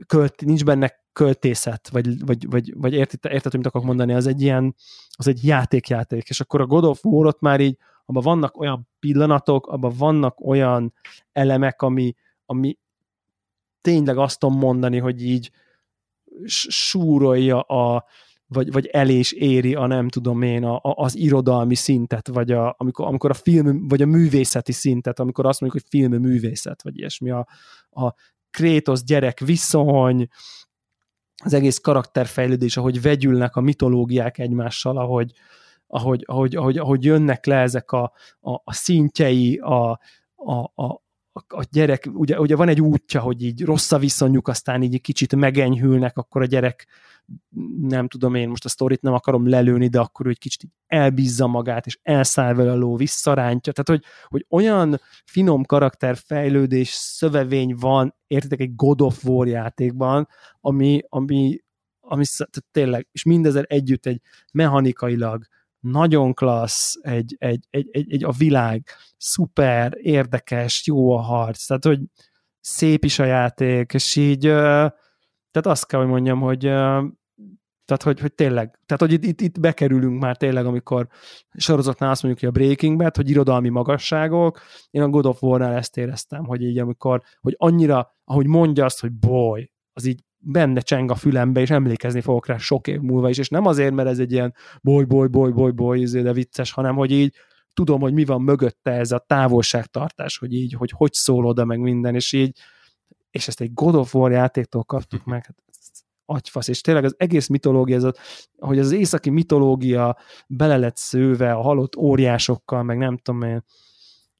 költ, 0.06 0.44
nincs 0.44 0.64
benne 0.64 1.01
költészet, 1.12 1.88
vagy, 1.88 2.24
vagy, 2.24 2.50
vagy, 2.50 2.74
vagy 2.76 2.92
érted, 2.92 3.32
érted, 3.32 3.56
mit 3.56 3.66
akarok 3.66 3.86
mondani, 3.86 4.12
az 4.12 4.26
egy 4.26 4.42
ilyen, 4.42 4.74
az 5.10 5.26
egy 5.28 5.44
játékjáték, 5.44 6.28
és 6.28 6.40
akkor 6.40 6.60
a 6.60 6.66
God 6.66 6.84
of 6.84 7.04
War 7.04 7.26
ott 7.26 7.40
már 7.40 7.60
így, 7.60 7.76
abban 8.04 8.22
vannak 8.22 8.56
olyan 8.56 8.88
pillanatok, 8.98 9.66
abban 9.66 9.92
vannak 9.98 10.40
olyan 10.40 10.94
elemek, 11.32 11.82
ami, 11.82 12.14
ami 12.46 12.78
tényleg 13.80 14.18
azt 14.18 14.38
tudom 14.38 14.58
mondani, 14.58 14.98
hogy 14.98 15.22
így 15.24 15.50
súrolja 16.44 17.60
a, 17.60 18.04
vagy, 18.46 18.72
vagy 18.72 18.86
el 18.86 19.08
is 19.08 19.32
éri 19.32 19.74
a 19.74 19.86
nem 19.86 20.08
tudom 20.08 20.42
én, 20.42 20.64
a, 20.64 20.74
a, 20.74 20.80
az 20.82 21.16
irodalmi 21.16 21.74
szintet, 21.74 22.28
vagy 22.28 22.52
a, 22.52 22.74
amikor, 22.78 23.06
amikor 23.06 23.30
a 23.30 23.34
film, 23.34 23.88
vagy 23.88 24.02
a 24.02 24.06
művészeti 24.06 24.72
szintet, 24.72 25.18
amikor 25.18 25.46
azt 25.46 25.60
mondjuk, 25.60 25.82
hogy 25.82 26.00
film 26.00 26.20
művészet, 26.20 26.82
vagy 26.82 26.98
ilyesmi, 26.98 27.30
a, 27.30 27.46
a 27.90 28.14
Krétosz 28.50 29.04
gyerek 29.04 29.40
viszony, 29.40 30.28
az 31.44 31.52
egész 31.52 31.78
karakterfejlődés, 31.78 32.76
ahogy 32.76 33.02
vegyülnek 33.02 33.56
a 33.56 33.60
mitológiák 33.60 34.38
egymással, 34.38 34.98
ahogy, 34.98 35.32
ahogy, 35.86 36.24
ahogy, 36.26 36.56
ahogy, 36.56 36.78
ahogy 36.78 37.04
jönnek 37.04 37.46
le 37.46 37.56
ezek 37.56 37.92
a, 37.92 38.12
a, 38.40 38.52
a 38.64 38.72
szintjei, 38.72 39.56
a, 39.56 39.90
a, 40.34 40.72
a, 40.74 41.02
a 41.48 41.64
gyerek, 41.70 42.08
ugye, 42.12 42.40
ugye 42.40 42.56
van 42.56 42.68
egy 42.68 42.80
útja, 42.80 43.20
hogy 43.20 43.42
így 43.42 43.64
rossz 43.64 43.92
a 43.92 43.98
viszonyuk, 43.98 44.48
aztán 44.48 44.82
így 44.82 45.00
kicsit 45.00 45.36
megenyhülnek, 45.36 46.16
akkor 46.16 46.42
a 46.42 46.46
gyerek 46.46 46.86
nem 47.80 48.08
tudom 48.08 48.34
én, 48.34 48.48
most 48.48 48.64
a 48.64 48.68
sztorit 48.68 49.02
nem 49.02 49.12
akarom 49.12 49.48
lelőni, 49.48 49.88
de 49.88 50.00
akkor 50.00 50.26
egy 50.26 50.38
kicsit 50.38 50.70
elbízza 50.86 51.46
magát, 51.46 51.86
és 51.86 51.98
elszáll 52.02 52.54
vele 52.54 52.70
a 52.70 52.76
ló, 52.76 52.96
visszarántja. 52.96 53.72
Tehát, 53.72 54.00
hogy, 54.00 54.10
hogy 54.28 54.46
olyan 54.48 55.00
finom 55.24 55.64
karakterfejlődés, 55.64 56.88
szövevény 56.88 57.74
van, 57.76 58.14
értitek, 58.26 58.60
egy 58.60 58.74
God 58.74 59.00
of 59.00 59.24
War 59.24 59.46
játékban, 59.46 60.28
ami, 60.60 61.00
ami, 61.08 61.60
ami 62.00 62.24
tehát 62.36 62.64
tényleg, 62.70 63.08
és 63.12 63.22
mindezzel 63.22 63.64
együtt 63.64 64.06
egy 64.06 64.20
mechanikailag 64.52 65.44
nagyon 65.80 66.34
klassz, 66.34 66.98
egy, 67.00 67.36
egy, 67.38 67.66
egy, 67.70 67.88
egy, 67.92 68.12
egy 68.12 68.24
a 68.24 68.30
világ, 68.30 68.86
szuper, 69.16 69.92
érdekes, 69.96 70.86
jó 70.86 71.16
a 71.16 71.20
harc, 71.20 71.66
tehát, 71.66 71.84
hogy 71.84 72.00
szép 72.60 73.04
is 73.04 73.18
a 73.18 73.24
játék, 73.24 73.92
és 73.92 74.16
így, 74.16 74.40
tehát 74.40 75.66
azt 75.66 75.86
kell, 75.86 76.00
hogy 76.00 76.08
mondjam, 76.08 76.40
hogy 76.40 76.72
tehát, 77.96 78.16
hogy, 78.16 78.20
hogy 78.20 78.34
tényleg, 78.34 78.78
tehát, 78.86 79.02
hogy 79.02 79.12
itt, 79.12 79.24
itt, 79.24 79.40
itt 79.40 79.60
bekerülünk 79.60 80.20
már 80.20 80.36
tényleg, 80.36 80.66
amikor 80.66 81.08
sorozatnál 81.54 82.10
azt 82.10 82.22
mondjuk, 82.22 82.44
hogy 82.44 82.62
a 82.62 82.64
Breaking 82.64 82.98
Bad, 82.98 83.16
hogy 83.16 83.30
irodalmi 83.30 83.68
magasságok, 83.68 84.60
én 84.90 85.02
a 85.02 85.08
God 85.08 85.26
of 85.26 85.42
War-nál 85.42 85.74
ezt 85.74 85.96
éreztem, 85.96 86.44
hogy 86.44 86.62
így 86.62 86.78
amikor, 86.78 87.22
hogy 87.40 87.54
annyira, 87.58 88.14
ahogy 88.24 88.46
mondja 88.46 88.84
azt, 88.84 89.00
hogy 89.00 89.12
boy, 89.12 89.72
az 89.92 90.04
így 90.04 90.24
benne 90.38 90.80
cseng 90.80 91.10
a 91.10 91.14
fülembe, 91.14 91.60
és 91.60 91.70
emlékezni 91.70 92.20
fogok 92.20 92.46
rá 92.46 92.56
sok 92.56 92.86
év 92.86 93.00
múlva 93.00 93.28
is, 93.28 93.38
és 93.38 93.48
nem 93.48 93.66
azért, 93.66 93.94
mert 93.94 94.08
ez 94.08 94.18
egy 94.18 94.32
ilyen 94.32 94.54
boly, 94.82 95.04
boly, 95.04 95.28
boly, 95.28 95.50
boly, 95.50 95.72
boly, 95.72 96.00
izé, 96.00 96.22
de 96.22 96.32
vicces, 96.32 96.72
hanem 96.72 96.94
hogy 96.94 97.10
így 97.10 97.34
tudom, 97.74 98.00
hogy 98.00 98.12
mi 98.12 98.24
van 98.24 98.42
mögötte 98.42 98.90
ez 98.90 99.12
a 99.12 99.18
távolságtartás, 99.18 100.38
hogy 100.38 100.52
így, 100.52 100.72
hogy 100.72 100.90
hogy 100.90 101.12
szól 101.12 101.46
oda 101.46 101.64
meg 101.64 101.78
minden, 101.78 102.14
és 102.14 102.32
így, 102.32 102.58
és 103.30 103.48
ezt 103.48 103.60
egy 103.60 103.72
God 103.72 103.94
of 103.94 104.14
War 104.14 104.30
játéktól 104.30 104.84
kaptuk 104.84 105.24
meg, 105.24 105.44
hát 105.46 105.56
agyfasz, 106.24 106.68
és 106.68 106.80
tényleg 106.80 107.04
az 107.04 107.14
egész 107.16 107.46
mitológia, 107.46 107.96
ez 107.96 108.04
a, 108.04 108.14
hogy 108.58 108.78
az 108.78 108.92
északi 108.92 109.30
mitológia 109.30 110.18
bele 110.46 110.76
lett 110.76 110.96
szőve 110.96 111.52
a 111.52 111.62
halott 111.62 111.96
óriásokkal, 111.96 112.82
meg 112.82 112.98
nem 112.98 113.16
tudom 113.16 113.42
én, 113.42 113.64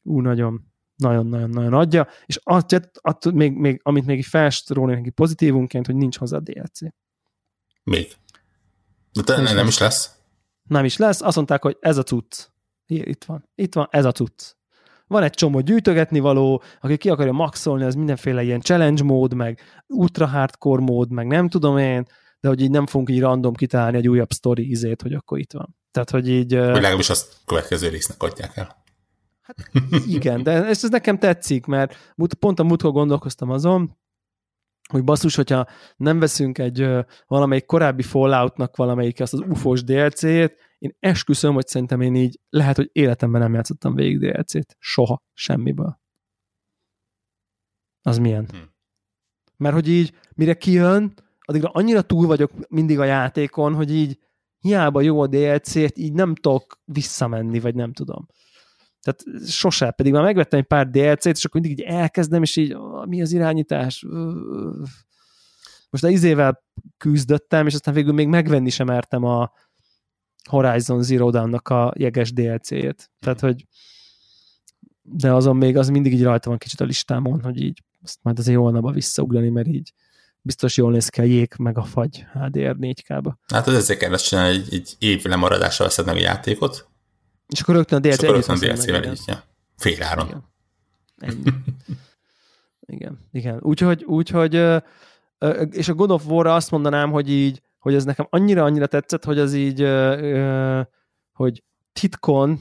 ú, 0.03 0.21
nagyon, 0.21 0.73
nagyon-nagyon-nagyon 0.97 1.75
adja, 1.75 2.09
és 2.27 2.41
att, 2.43 2.91
att, 3.01 3.33
még, 3.33 3.53
még, 3.53 3.81
amit 3.83 4.07
még 4.07 4.25
felstrólik 4.25 4.97
neki 4.97 5.11
pozitívunként, 5.11 5.87
hogy 5.87 5.97
nincs 5.97 6.19
hozzá 6.19 6.39
DLC. 6.39 6.81
Még. 7.83 8.13
De 9.13 9.23
te, 9.23 9.41
nem, 9.41 9.55
nem 9.55 9.67
is 9.67 9.79
lesz? 9.79 10.17
Nem 10.63 10.85
is 10.85 10.97
lesz. 10.97 11.21
Azt 11.21 11.37
mondták, 11.37 11.63
hogy 11.63 11.77
ez 11.81 11.97
a 11.97 12.03
cucc. 12.03 12.47
Itt 12.87 13.25
van. 13.25 13.49
Itt 13.55 13.75
van, 13.75 13.89
ez 13.91 14.05
a 14.05 14.13
cucc. 14.13 14.55
Van 15.13 15.23
egy 15.23 15.31
csomó 15.31 15.61
gyűjtögetni 15.61 16.19
való, 16.19 16.63
aki 16.81 16.97
ki 16.97 17.09
akarja 17.09 17.33
maxolni, 17.33 17.85
az 17.85 17.95
mindenféle 17.95 18.43
ilyen 18.43 18.61
challenge 18.61 19.03
mód, 19.03 19.35
meg 19.35 19.61
ultra 19.87 20.27
hardcore 20.27 20.83
mód, 20.83 21.11
meg 21.11 21.27
nem 21.27 21.49
tudom 21.49 21.79
én, 21.79 22.07
de 22.41 22.49
hogy 22.49 22.61
így 22.61 22.71
nem 22.71 22.87
fogunk 22.87 23.11
így 23.11 23.21
random 23.21 23.55
kitalálni 23.55 23.97
egy 23.97 24.09
újabb 24.09 24.33
story 24.33 24.71
izét, 24.71 25.03
hogy 25.03 25.13
akkor 25.13 25.39
itt 25.39 25.53
van. 25.53 25.77
Tehát, 25.91 26.11
hogy 26.11 26.29
így... 26.29 26.55
Hogy 26.55 26.65
legalábbis 26.65 27.11
azt 27.11 27.37
következő 27.45 27.89
résznek 27.89 28.23
adják 28.23 28.57
el. 28.57 28.85
Hát 29.43 29.57
igen, 30.07 30.43
de 30.43 30.51
ez, 30.51 30.85
ez 30.85 30.91
nekem 30.91 31.19
tetszik, 31.19 31.67
mert 31.67 32.15
pont 32.39 32.61
a 32.61 32.63
múltkor 32.63 32.93
gondolkoztam 32.93 33.51
azon, 33.51 33.97
hogy 34.89 35.05
basszus, 35.05 35.35
hogyha 35.35 35.67
nem 35.97 36.19
veszünk 36.19 36.59
egy 36.59 36.89
valamelyik 37.27 37.67
korábbi 37.67 38.03
Falloutnak 38.03 38.77
valamelyik 38.77 39.21
azt 39.21 39.33
az 39.33 39.41
UFOs 39.49 39.85
DLC-t, 39.85 40.55
én 40.83 40.97
esküszöm, 40.99 41.55
hogy 41.55 41.67
szerintem 41.67 42.01
én 42.01 42.15
így 42.15 42.41
lehet, 42.49 42.77
hogy 42.77 42.89
életemben 42.93 43.41
nem 43.41 43.55
játszottam 43.55 43.95
végig 43.95 44.19
DLC-t. 44.19 44.77
Soha. 44.79 45.23
Semmiből. 45.33 46.01
Az 48.03 48.19
milyen? 48.19 48.47
Hm. 48.51 48.57
Mert 49.57 49.75
hogy 49.75 49.89
így, 49.89 50.15
mire 50.35 50.55
kijön, 50.55 51.15
addigra 51.41 51.69
annyira 51.69 52.03
túl 52.03 52.27
vagyok 52.27 52.51
mindig 52.69 52.99
a 52.99 53.05
játékon, 53.05 53.75
hogy 53.75 53.95
így 53.95 54.19
hiába 54.59 55.01
jó 55.01 55.21
a 55.21 55.27
DLC-t, 55.27 55.99
így 55.99 56.13
nem 56.13 56.35
tudok 56.35 56.81
visszamenni, 56.85 57.61
vagy 57.61 57.75
nem 57.75 57.93
tudom. 57.93 58.27
Tehát 59.01 59.49
sose, 59.49 59.91
pedig 59.91 60.13
már 60.13 60.23
megvettem 60.23 60.59
egy 60.59 60.67
pár 60.67 60.91
DLC-t, 60.91 61.37
és 61.37 61.45
akkor 61.45 61.61
mindig 61.61 61.79
így 61.79 61.85
elkezdem, 61.85 62.43
és 62.43 62.57
így 62.57 62.77
mi 63.05 63.23
az 63.23 63.33
irányítás? 63.33 64.07
Most 65.91 66.05
a 66.05 66.09
izével 66.09 66.63
küzdöttem, 66.97 67.67
és 67.67 67.75
aztán 67.75 67.95
végül 67.95 68.13
még 68.13 68.29
megvenni 68.29 68.71
sem 68.71 68.87
mertem 68.87 69.25
a 69.25 69.53
Horizon 70.49 71.03
Zero 71.03 71.31
Dawn-nak 71.31 71.69
a 71.69 71.93
jeges 71.97 72.33
DLC-jét. 72.33 73.11
Tehát, 73.21 73.41
hogy 73.41 73.67
de 75.03 75.33
azon 75.33 75.57
még 75.57 75.77
az 75.77 75.89
mindig 75.89 76.13
így 76.13 76.23
rajta 76.23 76.49
van 76.49 76.59
kicsit 76.59 76.81
a 76.81 76.85
listámon, 76.85 77.43
hogy 77.43 77.63
így 77.63 77.83
azt 78.03 78.19
majd 78.23 78.39
azért 78.39 78.59
holnapba 78.59 78.91
visszaugrani, 78.91 79.49
mert 79.49 79.67
így 79.67 79.93
biztos 80.41 80.77
jól 80.77 80.93
néz 80.93 81.09
ki 81.09 81.21
a 81.21 81.25
jég 81.25 81.53
meg 81.59 81.79
a 81.79 81.83
fagy 81.83 82.27
HDR 82.33 82.77
4K-ba. 82.81 83.33
Hát 83.53 83.67
az 83.67 83.75
ezzel 83.75 83.97
kell 83.97 84.17
csinálni, 84.17 84.57
egy, 84.57 84.75
egy 84.75 84.97
év 84.99 85.25
lemaradással 85.25 85.87
veszed 85.87 86.07
meg 86.07 86.17
a 86.17 86.21
játékot, 86.21 86.91
és 87.49 87.61
akkor 87.61 87.75
rögtön 87.75 87.99
a 87.99 88.01
DLC 88.01 88.13
És 88.13 88.23
akkor 88.23 88.35
rögtön 88.35 88.57
a 88.57 88.75
DLC-vel. 88.75 89.43
Fél 89.77 90.03
áron. 90.03 90.45
Igen. 91.21 91.65
igen, 92.87 93.19
igen. 93.33 93.59
Úgyhogy, 93.61 94.05
úgyhogy 94.05 94.55
és 95.71 95.89
a 95.89 95.95
God 95.95 96.11
of 96.11 96.27
war 96.27 96.47
azt 96.47 96.71
mondanám, 96.71 97.11
hogy 97.11 97.31
így, 97.31 97.63
hogy 97.83 97.95
ez 97.95 98.05
nekem 98.05 98.27
annyira-annyira 98.31 98.87
tetszett, 98.87 99.25
hogy 99.25 99.39
az 99.39 99.55
így, 99.55 99.89
hogy 101.33 101.63
titkon 101.93 102.59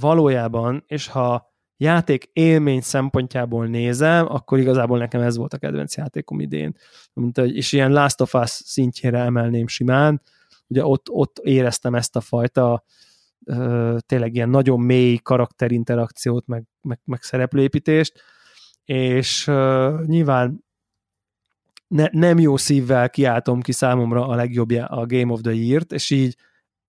valójában, 0.00 0.84
és 0.86 1.06
ha 1.06 1.52
játék 1.76 2.30
élmény 2.32 2.80
szempontjából 2.80 3.66
nézem, 3.66 4.26
akkor 4.28 4.58
igazából 4.58 4.98
nekem 4.98 5.20
ez 5.20 5.36
volt 5.36 5.54
a 5.54 5.58
kedvenc 5.58 5.96
játékom 5.96 6.40
idén. 6.40 6.76
Mint, 7.12 7.38
és 7.38 7.72
ilyen 7.72 7.92
Last 7.92 8.20
of 8.20 8.34
Us 8.34 8.50
szintjére 8.50 9.18
emelném 9.18 9.66
simán. 9.66 10.22
Ugye 10.66 10.84
ott, 10.84 11.10
ott 11.10 11.38
éreztem 11.38 11.94
ezt 11.94 12.16
a 12.16 12.20
fajta 12.20 12.84
tényleg 14.06 14.34
ilyen 14.34 14.48
nagyon 14.48 14.80
mély 14.80 15.16
karakterinterakciót, 15.16 16.46
meg, 16.46 16.64
meg, 16.82 17.00
meg 17.04 17.22
szereplőépítést, 17.22 18.22
és 18.84 19.46
uh, 19.46 20.04
nyilván 20.06 20.64
ne, 21.86 22.08
nem 22.10 22.38
jó 22.38 22.56
szívvel 22.56 23.10
kiáltom 23.10 23.60
ki 23.60 23.72
számomra 23.72 24.26
a 24.26 24.34
legjobbja 24.34 24.86
a 24.86 25.06
Game 25.06 25.32
of 25.32 25.40
the 25.40 25.52
Year-t, 25.52 25.92
és 25.92 26.10
így 26.10 26.36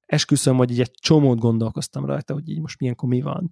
esküszöm, 0.06 0.58
hogy 0.58 0.72
így 0.72 0.80
egy 0.80 0.92
csomót 0.92 1.40
gondolkoztam 1.40 2.06
rajta, 2.06 2.34
hogy 2.34 2.50
így 2.50 2.60
most 2.60 2.80
milyenkor 2.80 3.10
mi 3.10 3.22
van. 3.22 3.52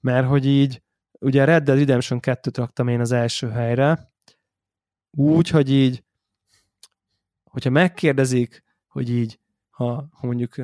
Mert 0.00 0.26
hogy 0.26 0.46
így, 0.46 0.82
ugye 1.20 1.44
Red 1.44 1.62
Dead 1.62 1.78
Redemption 1.78 2.20
2-t 2.22 2.52
raktam 2.54 2.88
én 2.88 3.00
az 3.00 3.12
első 3.12 3.48
helyre, 3.48 4.12
úgy, 5.10 5.48
hogy 5.48 5.70
így, 5.70 6.04
hogyha 7.44 7.70
megkérdezik, 7.70 8.64
hogy 8.88 9.10
így, 9.10 9.40
ha, 9.70 10.08
ha 10.10 10.26
mondjuk 10.26 10.54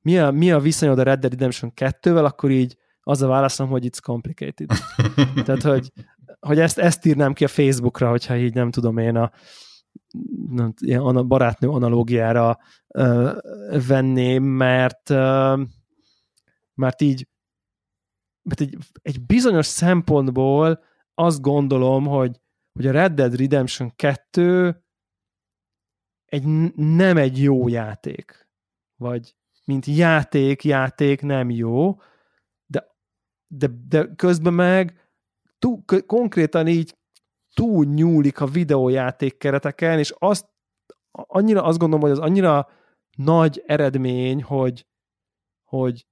mi 0.00 0.18
a, 0.18 0.30
mi 0.30 0.52
a 0.52 0.58
viszonyod 0.58 0.98
a 0.98 1.02
Red 1.02 1.20
Dead 1.20 1.32
Redemption 1.32 1.72
2-vel, 1.76 2.24
akkor 2.24 2.50
így 2.50 2.76
az 3.00 3.22
a 3.22 3.26
válaszom, 3.26 3.68
hogy 3.68 3.86
it's 3.86 4.00
complicated. 4.02 4.68
Tehát, 5.44 5.62
hogy, 5.62 5.92
hogy 6.44 6.58
ezt, 6.58 6.78
ezt 6.78 7.04
írnám 7.04 7.32
ki 7.32 7.44
a 7.44 7.48
Facebookra, 7.48 8.08
hogyha 8.08 8.36
így 8.36 8.54
nem 8.54 8.70
tudom 8.70 8.98
én 8.98 9.16
a, 9.16 9.30
nem, 10.48 10.72
ilyen 10.80 11.00
a 11.00 11.22
barátnő 11.22 11.68
analógiára 11.68 12.58
uh, 12.88 13.32
venném, 13.86 14.42
mert 14.42 15.10
uh, 15.10 15.60
mert 16.74 17.00
így 17.00 17.28
mert 18.42 18.60
egy, 18.60 18.78
egy 19.02 19.26
bizonyos 19.26 19.66
szempontból 19.66 20.84
azt 21.14 21.40
gondolom, 21.40 22.06
hogy, 22.06 22.40
hogy 22.72 22.86
a 22.86 22.92
Red 22.92 23.12
Dead 23.12 23.36
Redemption 23.36 23.96
2 23.96 24.84
egy, 26.24 26.44
nem 26.74 27.16
egy 27.16 27.42
jó 27.42 27.68
játék. 27.68 28.48
Vagy 28.96 29.36
mint 29.64 29.86
játék, 29.86 30.64
játék 30.64 31.22
nem 31.22 31.50
jó, 31.50 32.00
de, 32.66 32.96
de, 33.46 33.68
de 33.88 34.14
közben 34.16 34.52
meg 34.54 35.03
túl, 35.64 36.02
konkrétan 36.06 36.66
így 36.66 36.96
túl 37.54 37.84
nyúlik 37.84 38.40
a 38.40 38.46
videójáték 38.46 39.38
kereteken, 39.38 39.98
és 39.98 40.14
azt 40.18 40.46
annyira 41.10 41.62
azt 41.62 41.78
gondolom, 41.78 42.04
hogy 42.04 42.18
az 42.18 42.24
annyira 42.24 42.68
nagy 43.16 43.62
eredmény, 43.66 44.42
hogy, 44.42 44.86
hogy, 45.68 46.06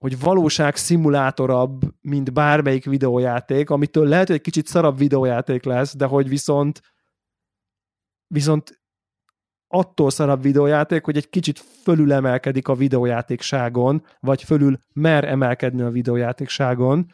hogy 0.00 0.20
valóság 0.20 0.76
szimulátorabb, 0.76 1.80
mint 2.00 2.32
bármelyik 2.32 2.84
videójáték, 2.84 3.70
amitől 3.70 4.08
lehet, 4.08 4.26
hogy 4.26 4.36
egy 4.36 4.42
kicsit 4.42 4.66
szarabb 4.66 4.98
videójáték 4.98 5.64
lesz, 5.64 5.96
de 5.96 6.06
hogy 6.06 6.28
viszont 6.28 6.80
viszont 8.26 8.80
attól 9.66 10.10
szarabb 10.10 10.42
videójáték, 10.42 11.04
hogy 11.04 11.16
egy 11.16 11.28
kicsit 11.28 11.58
fölül 11.58 12.12
emelkedik 12.12 12.68
a 12.68 12.74
videójátékságon, 12.74 14.06
vagy 14.20 14.42
fölül 14.42 14.78
mer 14.92 15.24
emelkedni 15.24 15.82
a 15.82 15.90
videójátékságon, 15.90 17.12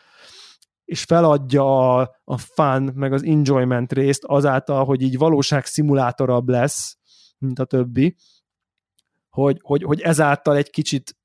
és 0.88 1.04
feladja 1.04 1.98
a, 1.98 2.16
a 2.24 2.38
fun, 2.38 2.92
meg 2.94 3.12
az 3.12 3.24
enjoyment 3.24 3.92
részt 3.92 4.24
azáltal, 4.24 4.84
hogy 4.84 5.02
így 5.02 5.18
valóság 5.18 5.64
szimulátorabb 5.64 6.48
lesz, 6.48 6.98
mint 7.38 7.58
a 7.58 7.64
többi, 7.64 8.16
hogy, 9.28 9.58
hogy, 9.62 9.82
hogy 9.82 10.00
ezáltal 10.00 10.56
egy 10.56 10.70
kicsit 10.70 11.16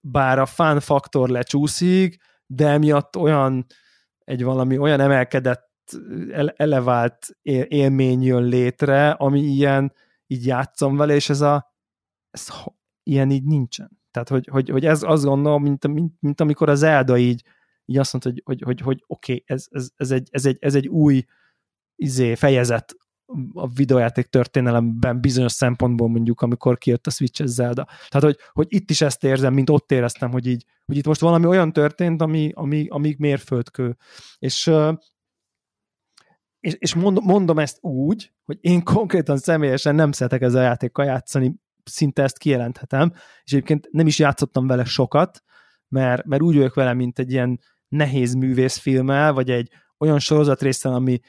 bár 0.00 0.38
a 0.38 0.46
fun 0.46 0.80
faktor 0.80 1.28
lecsúszik, 1.28 2.16
de 2.46 2.68
emiatt 2.68 3.16
olyan 3.16 3.66
egy 4.24 4.42
valami 4.42 4.78
olyan 4.78 5.00
emelkedett, 5.00 5.70
elevált 6.56 7.28
élmény 7.68 8.22
jön 8.22 8.44
létre, 8.44 9.10
ami 9.10 9.40
ilyen, 9.40 9.92
így 10.26 10.46
játszom 10.46 10.96
vele, 10.96 11.14
és 11.14 11.28
ez 11.28 11.40
a 11.40 11.72
ez, 12.30 12.48
ilyen 13.02 13.30
így 13.30 13.44
nincsen. 13.44 14.00
Tehát, 14.10 14.28
hogy, 14.28 14.48
hogy, 14.50 14.68
hogy 14.68 14.86
ez 14.86 15.02
azt 15.02 15.24
gondolom, 15.24 15.62
mint, 15.62 15.86
mint, 15.86 16.12
mint 16.20 16.40
amikor 16.40 16.68
az 16.68 16.78
Zelda 16.78 17.18
így 17.18 17.42
így 17.86 17.98
azt 17.98 18.12
mondta, 18.12 18.30
hogy, 18.30 18.42
hogy, 18.44 18.62
hogy, 18.62 18.80
hogy 18.80 19.04
oké, 19.06 19.32
okay, 19.32 19.44
ez, 19.46 19.66
ez, 19.70 19.88
ez, 19.96 20.10
egy, 20.10 20.28
ez, 20.30 20.46
egy, 20.46 20.56
ez 20.60 20.74
egy 20.74 20.88
új 20.88 21.24
izé, 21.96 22.34
fejezet 22.34 22.96
a 23.52 23.68
videójáték 23.68 24.26
történelemben 24.26 25.20
bizonyos 25.20 25.52
szempontból 25.52 26.08
mondjuk, 26.08 26.40
amikor 26.40 26.78
kijött 26.78 27.06
a 27.06 27.10
Switch 27.10 27.46
Zelda. 27.46 27.84
Tehát, 27.84 28.26
hogy, 28.26 28.38
hogy 28.52 28.66
itt 28.68 28.90
is 28.90 29.00
ezt 29.00 29.24
érzem, 29.24 29.54
mint 29.54 29.70
ott 29.70 29.92
éreztem, 29.92 30.30
hogy 30.30 30.46
így, 30.46 30.64
hogy 30.84 30.96
itt 30.96 31.06
most 31.06 31.20
valami 31.20 31.46
olyan 31.46 31.72
történt, 31.72 32.22
ami, 32.22 32.50
ami, 32.54 32.86
ami 32.88 33.14
mérföldkő. 33.18 33.96
És, 34.38 34.70
és, 36.60 36.74
és 36.78 36.94
mondom, 36.94 37.24
mondom 37.24 37.58
ezt 37.58 37.78
úgy, 37.80 38.32
hogy 38.44 38.58
én 38.60 38.82
konkrétan 38.84 39.36
személyesen 39.36 39.94
nem 39.94 40.12
szeretek 40.12 40.42
ezzel 40.42 40.60
a 40.60 40.64
játékkal 40.64 41.04
játszani, 41.04 41.54
szinte 41.84 42.22
ezt 42.22 42.38
kijelenthetem, 42.38 43.12
és 43.44 43.52
egyébként 43.52 43.88
nem 43.90 44.06
is 44.06 44.18
játszottam 44.18 44.66
vele 44.66 44.84
sokat, 44.84 45.44
mert, 45.88 46.24
mert 46.24 46.42
úgy 46.42 46.56
vagyok 46.56 46.74
vele, 46.74 46.92
mint 46.94 47.18
egy 47.18 47.30
ilyen 47.30 47.60
nehéz 47.88 48.34
művészfilmmel, 48.34 49.32
vagy 49.32 49.50
egy 49.50 49.70
olyan 49.98 50.18
sorozatrészen, 50.18 50.92
ami 50.92 51.20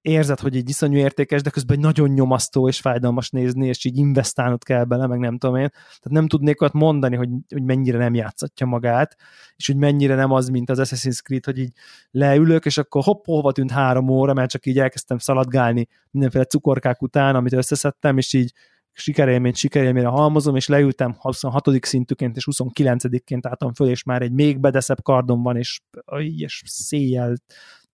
érzed, 0.00 0.40
hogy 0.40 0.56
egy 0.56 0.68
iszonyú 0.68 0.96
értékes, 0.96 1.42
de 1.42 1.50
közben 1.50 1.78
nagyon 1.80 2.08
nyomasztó 2.08 2.68
és 2.68 2.80
fájdalmas 2.80 3.30
nézni, 3.30 3.66
és 3.66 3.84
így 3.84 3.96
investálnod 3.96 4.64
kell 4.64 4.84
bele, 4.84 5.06
meg 5.06 5.18
nem 5.18 5.38
tudom 5.38 5.56
én. 5.56 5.68
Tehát 5.68 6.10
nem 6.10 6.26
tudnék 6.26 6.60
ott 6.60 6.72
mondani, 6.72 7.16
hogy, 7.16 7.28
hogy 7.48 7.62
mennyire 7.62 7.98
nem 7.98 8.14
játszatja 8.14 8.66
magát, 8.66 9.16
és 9.56 9.66
hogy 9.66 9.76
mennyire 9.76 10.14
nem 10.14 10.32
az, 10.32 10.48
mint 10.48 10.70
az 10.70 10.78
Assassin's 10.82 11.22
Creed, 11.22 11.44
hogy 11.44 11.58
így 11.58 11.72
leülök, 12.10 12.64
és 12.64 12.78
akkor 12.78 13.02
hopp, 13.02 13.24
hova 13.24 13.52
tűnt 13.52 13.70
három 13.70 14.08
óra, 14.08 14.34
mert 14.34 14.50
csak 14.50 14.66
így 14.66 14.78
elkezdtem 14.78 15.18
szaladgálni 15.18 15.88
mindenféle 16.10 16.44
cukorkák 16.44 17.02
után, 17.02 17.34
amit 17.34 17.52
összeszedtem, 17.52 18.18
és 18.18 18.32
így 18.32 18.52
sikerélményt 19.00 19.56
sikerélményre 19.56 20.08
halmozom, 20.08 20.56
és 20.56 20.68
leültem 20.68 21.14
26. 21.18 21.68
szintűként 21.80 22.36
és 22.36 22.48
29-ként 22.50 23.40
álltam 23.42 23.74
föl, 23.74 23.88
és 23.88 24.02
már 24.02 24.22
egy 24.22 24.32
még 24.32 24.60
bedeszebb 24.60 25.02
kardom 25.02 25.42
van, 25.42 25.56
és, 25.56 25.80
és 26.36 26.62
széjjel 26.66 27.36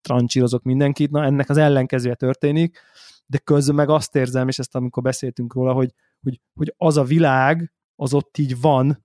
trancsírozok 0.01 0.63
mindenkit, 0.63 1.11
na 1.11 1.25
ennek 1.25 1.49
az 1.49 1.57
ellenkezője 1.57 2.15
történik, 2.15 2.81
de 3.27 3.39
közben 3.39 3.75
meg 3.75 3.89
azt 3.89 4.17
érzem, 4.17 4.49
és 4.49 4.59
ezt 4.59 4.75
amikor 4.75 5.03
beszéltünk 5.03 5.55
róla, 5.55 5.73
hogy, 5.73 5.95
hogy, 6.23 6.41
hogy 6.55 6.75
az 6.77 6.97
a 6.97 7.05
világ, 7.05 7.73
az 7.97 8.15
ott 8.15 8.39
így 8.39 8.61
van, 8.61 9.05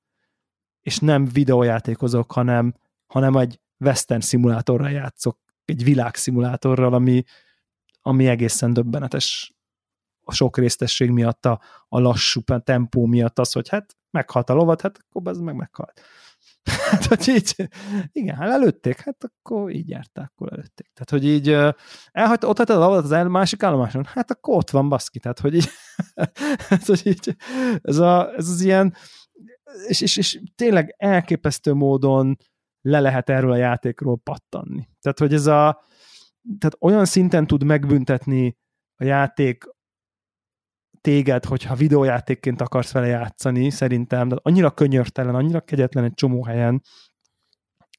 és 0.82 1.00
nem 1.00 1.26
videójátékozok, 1.26 2.32
hanem, 2.32 2.74
hanem 3.08 3.36
egy 3.36 3.60
western 3.80 4.22
szimulátorral 4.22 4.90
játszok, 4.90 5.40
egy 5.66 5.84
világszimulátorral, 5.84 6.94
ami, 6.94 7.24
ami 8.02 8.28
egészen 8.28 8.74
döbbenetes 8.74 9.54
a 10.24 10.34
sok 10.34 10.58
résztesség 10.58 11.10
miatt, 11.10 11.46
a, 11.46 11.62
a 11.88 12.00
lassú 12.00 12.42
tempó 12.64 13.06
miatt 13.06 13.40
az, 13.40 13.52
hogy 13.52 13.70
hát 13.70 13.98
meghalt 14.12 14.50
a 14.50 14.54
lovat, 14.54 14.82
hát 14.82 15.00
akkor 15.10 15.32
ez 15.32 15.38
meg 15.38 15.56
meghalt. 15.56 16.02
Hát, 16.90 17.06
hogy 17.06 17.28
így, 17.28 17.56
igen, 18.12 18.36
hát 18.36 18.50
előtték, 18.50 19.00
hát 19.00 19.24
akkor 19.24 19.72
így 19.72 19.90
járták, 19.90 20.32
akkor 20.36 20.54
előtték. 20.54 20.92
Tehát, 20.94 21.10
hogy 21.10 21.26
így 21.26 21.50
elhagyta, 22.12 22.48
ott 22.48 22.58
hagyta 22.58 22.76
a 22.76 22.80
lovat 22.80 23.04
az 23.04 23.12
el, 23.12 23.28
másik 23.28 23.64
állomáson, 23.64 24.06
hát 24.06 24.32
akkor 24.32 24.56
ott 24.56 24.70
van 24.70 24.90
baszki, 24.90 25.20
tehát, 25.20 25.40
hogy 25.40 25.56
így, 25.56 25.70
hát, 26.70 26.86
hogy 26.86 27.02
így 27.04 27.36
ez, 27.82 27.98
a, 27.98 28.34
ez 28.36 28.50
az 28.50 28.62
ilyen, 28.62 28.96
és, 29.88 30.02
és, 30.02 30.18
és 30.18 30.42
tényleg 30.56 30.96
elképesztő 30.98 31.74
módon 31.74 32.38
le 32.82 33.00
lehet 33.00 33.30
erről 33.30 33.52
a 33.52 33.56
játékról 33.56 34.18
pattanni. 34.18 34.88
Tehát, 35.02 35.20
hogy 35.20 35.34
ez 35.34 35.46
a, 35.46 35.84
tehát 36.60 36.78
olyan 36.80 37.06
szinten 37.06 37.48
tud 37.48 37.64
megbüntetni 37.64 38.58
a 38.96 39.04
játék 39.04 39.64
téged, 41.02 41.46
hogyha 41.46 41.76
videójátékként 41.76 42.62
akarsz 42.62 42.92
vele 42.92 43.08
játszani, 43.08 43.70
szerintem, 43.70 44.28
de 44.28 44.36
annyira 44.42 44.72
könyörtelen, 44.72 45.36
annyira 45.36 45.62
kegyetlen 45.62 46.04
egy 46.04 46.14
csomó 46.14 46.44
helyen, 46.44 46.82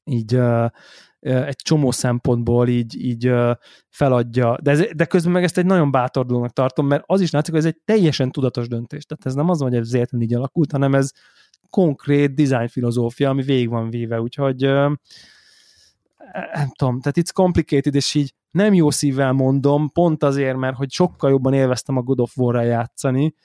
így 0.03 0.35
uh, 0.35 0.69
egy 1.19 1.55
csomó 1.55 1.91
szempontból 1.91 2.67
így, 2.67 3.05
így 3.05 3.27
uh, 3.27 3.51
feladja, 3.89 4.57
de, 4.61 4.71
ez, 4.71 4.85
de 4.95 5.05
közben 5.05 5.31
meg 5.31 5.43
ezt 5.43 5.57
egy 5.57 5.65
nagyon 5.65 5.91
bátor 5.91 6.25
dolognak 6.25 6.53
tartom, 6.53 6.87
mert 6.87 7.03
az 7.05 7.21
is 7.21 7.31
látszik, 7.31 7.53
hogy 7.53 7.63
ez 7.65 7.69
egy 7.69 7.81
teljesen 7.85 8.31
tudatos 8.31 8.67
döntés. 8.67 9.05
Tehát 9.05 9.25
ez 9.25 9.33
nem 9.33 9.49
az, 9.49 9.61
hogy 9.61 9.75
ez 9.75 9.91
véletlenül 9.91 10.27
így 10.27 10.33
alakult, 10.33 10.71
hanem 10.71 10.95
ez 10.95 11.11
konkrét 11.69 12.33
design 12.33 13.25
ami 13.25 13.41
végig 13.41 13.69
van 13.69 13.89
véve, 13.89 14.21
úgyhogy 14.21 14.65
uh, 14.65 14.91
nem 16.53 16.71
tudom, 16.75 16.99
tehát 16.99 17.17
it's 17.17 17.33
complicated, 17.33 17.95
és 17.95 18.15
így 18.15 18.33
nem 18.51 18.73
jó 18.73 18.89
szívvel 18.89 19.31
mondom, 19.31 19.89
pont 19.89 20.23
azért, 20.23 20.57
mert 20.57 20.75
hogy 20.75 20.91
sokkal 20.91 21.29
jobban 21.29 21.53
élveztem 21.53 21.97
a 21.97 22.01
God 22.01 22.19
of 22.19 22.37
war 22.37 22.63
játszani, 22.63 23.35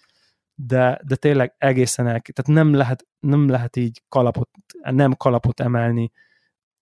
de, 0.54 1.00
de 1.04 1.16
tényleg 1.16 1.54
egészen 1.58 2.06
el, 2.06 2.20
tehát 2.20 2.62
nem 2.62 2.74
lehet, 2.74 3.06
nem 3.20 3.48
lehet 3.48 3.76
így 3.76 4.02
kalapot, 4.08 4.50
nem 4.82 5.14
kalapot 5.14 5.60
emelni 5.60 6.10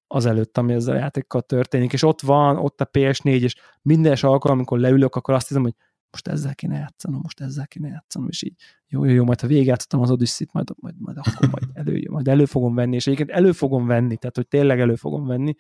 az 0.07 0.27
előtt, 0.27 0.59
ami 0.59 0.73
ezzel 0.73 0.95
a 0.95 0.99
játékkal 0.99 1.43
történik, 1.43 1.93
és 1.93 2.03
ott 2.03 2.21
van, 2.21 2.57
ott 2.57 2.81
a 2.81 2.91
PS4, 2.93 3.25
és 3.25 3.55
minden 3.83 4.17
alkalom, 4.21 4.57
amikor 4.57 4.79
leülök, 4.79 5.15
akkor 5.15 5.35
azt 5.35 5.49
hiszem, 5.49 5.63
hogy 5.63 5.75
most 6.17 6.29
ezzel 6.29 6.55
kéne 6.55 6.79
játszanom, 6.79 7.21
most 7.23 7.41
ezzel 7.41 7.67
kéne 7.67 7.89
játszanom, 7.89 8.29
és 8.29 8.43
így 8.43 8.55
jó, 8.89 9.05
jó, 9.05 9.15
jó, 9.15 9.25
majd 9.25 9.41
ha 9.41 9.47
végigjátszottam 9.47 10.01
az 10.01 10.11
odyssey 10.11 10.47
majd, 10.53 10.69
majd, 10.77 10.95
majd 10.99 11.17
akkor 11.17 11.49
majd 11.51 11.65
elő, 11.73 12.07
majd 12.11 12.29
elő 12.29 12.45
fogom 12.45 12.75
venni, 12.75 12.95
és 12.95 13.07
egyébként 13.07 13.31
elő 13.39 13.53
fogom 13.53 13.87
venni, 13.87 14.17
tehát 14.17 14.37
hogy 14.37 14.49
tényleg 14.49 14.81
elő 14.81 14.95
fogom 14.95 15.27
venni, 15.27 15.55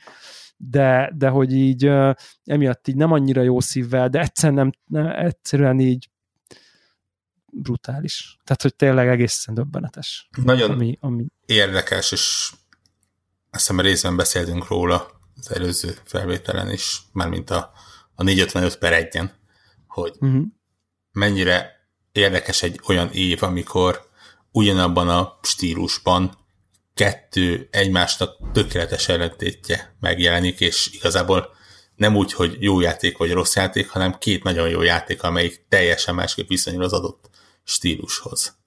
de, 0.56 1.12
de 1.16 1.28
hogy 1.28 1.52
így 1.52 1.90
emiatt 2.44 2.88
így 2.88 2.96
nem 2.96 3.12
annyira 3.12 3.42
jó 3.42 3.60
szívvel, 3.60 4.08
de 4.08 4.20
egyszerűen, 4.20 4.58
nem, 4.58 4.70
nem, 5.02 5.26
egyszerűen 5.26 5.80
így 5.80 6.10
brutális. 7.46 8.38
Tehát, 8.44 8.62
hogy 8.62 8.74
tényleg 8.74 9.08
egészen 9.08 9.54
döbbenetes. 9.54 10.28
Nagyon 10.44 10.70
ami, 10.70 10.96
ami... 11.00 11.26
érdekes, 11.46 12.12
és 12.12 12.52
azt 13.50 13.66
hiszem 13.66 13.80
részben 13.80 14.16
beszéltünk 14.16 14.68
róla 14.68 15.20
az 15.36 15.52
előző 15.52 15.96
felvételen 16.04 16.70
is, 16.70 17.02
mármint 17.12 17.50
a, 17.50 17.72
a 18.14 18.22
455 18.22 18.76
per 18.78 19.08
1-en, 19.12 19.30
hogy 19.96 20.12
uh-huh. 20.20 20.42
mennyire 21.12 21.70
érdekes 22.12 22.62
egy 22.62 22.80
olyan 22.88 23.10
év, 23.12 23.42
amikor 23.42 24.08
ugyanabban 24.52 25.08
a 25.08 25.38
stílusban 25.42 26.38
kettő 26.94 27.68
egymásnak 27.70 28.52
tökéletes 28.52 29.08
ellentétje 29.08 29.96
megjelenik, 30.00 30.60
és 30.60 30.90
igazából 30.92 31.54
nem 31.94 32.16
úgy, 32.16 32.32
hogy 32.32 32.56
jó 32.60 32.80
játék 32.80 33.16
vagy 33.16 33.32
rossz 33.32 33.56
játék, 33.56 33.88
hanem 33.88 34.18
két 34.18 34.42
nagyon 34.42 34.68
jó 34.68 34.82
játék, 34.82 35.22
amelyik 35.22 35.64
teljesen 35.68 36.14
másképp 36.14 36.48
viszonyul 36.48 36.82
az 36.82 36.92
adott 36.92 37.30
stílushoz. 37.64 38.58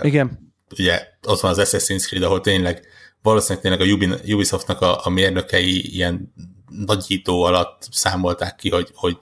Igen. 0.00 0.54
Ugye 0.78 1.06
ott 1.26 1.40
van 1.40 1.50
az 1.50 1.58
Assassin's 1.60 2.06
Creed, 2.06 2.22
ahol 2.22 2.40
tényleg 2.40 2.86
valószínűleg 3.22 3.62
tényleg 3.62 3.80
a 3.80 4.32
Ubisoftnak 4.32 4.80
a, 4.80 5.06
a 5.06 5.08
mérnökei 5.08 5.94
ilyen 5.94 6.32
nagyító 6.68 7.42
alatt 7.42 7.88
számolták 7.90 8.56
ki, 8.56 8.70
hogy, 8.70 8.90
hogy 8.94 9.18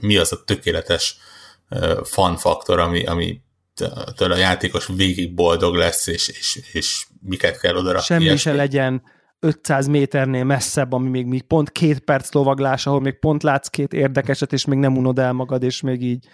mi 0.00 0.16
az 0.16 0.32
a 0.32 0.44
tökéletes 0.44 1.16
fun 2.02 2.36
faktor, 2.36 2.78
ami, 2.78 3.04
ami 3.04 3.40
től 4.14 4.32
a 4.32 4.36
játékos 4.36 4.86
végig 4.86 5.34
boldog 5.34 5.74
lesz, 5.74 6.06
és, 6.06 6.28
és, 6.28 6.60
és 6.72 7.06
miket 7.20 7.60
kell 7.60 7.76
oda 7.76 7.98
Semmi 7.98 8.22
ilyesmi. 8.22 8.38
se 8.38 8.52
legyen 8.52 9.02
500 9.40 9.86
méternél 9.86 10.44
messzebb, 10.44 10.92
ami 10.92 11.08
még, 11.08 11.26
még 11.26 11.42
pont 11.42 11.70
két 11.70 11.98
perc 11.98 12.32
lovaglás, 12.32 12.86
ahol 12.86 13.00
még 13.00 13.18
pont 13.18 13.42
látsz 13.42 13.68
két 13.68 13.92
érdekeset, 13.92 14.52
és 14.52 14.64
még 14.64 14.78
nem 14.78 14.96
unod 14.96 15.18
el 15.18 15.32
magad, 15.32 15.62
és 15.62 15.80
még 15.80 16.02
így 16.02 16.26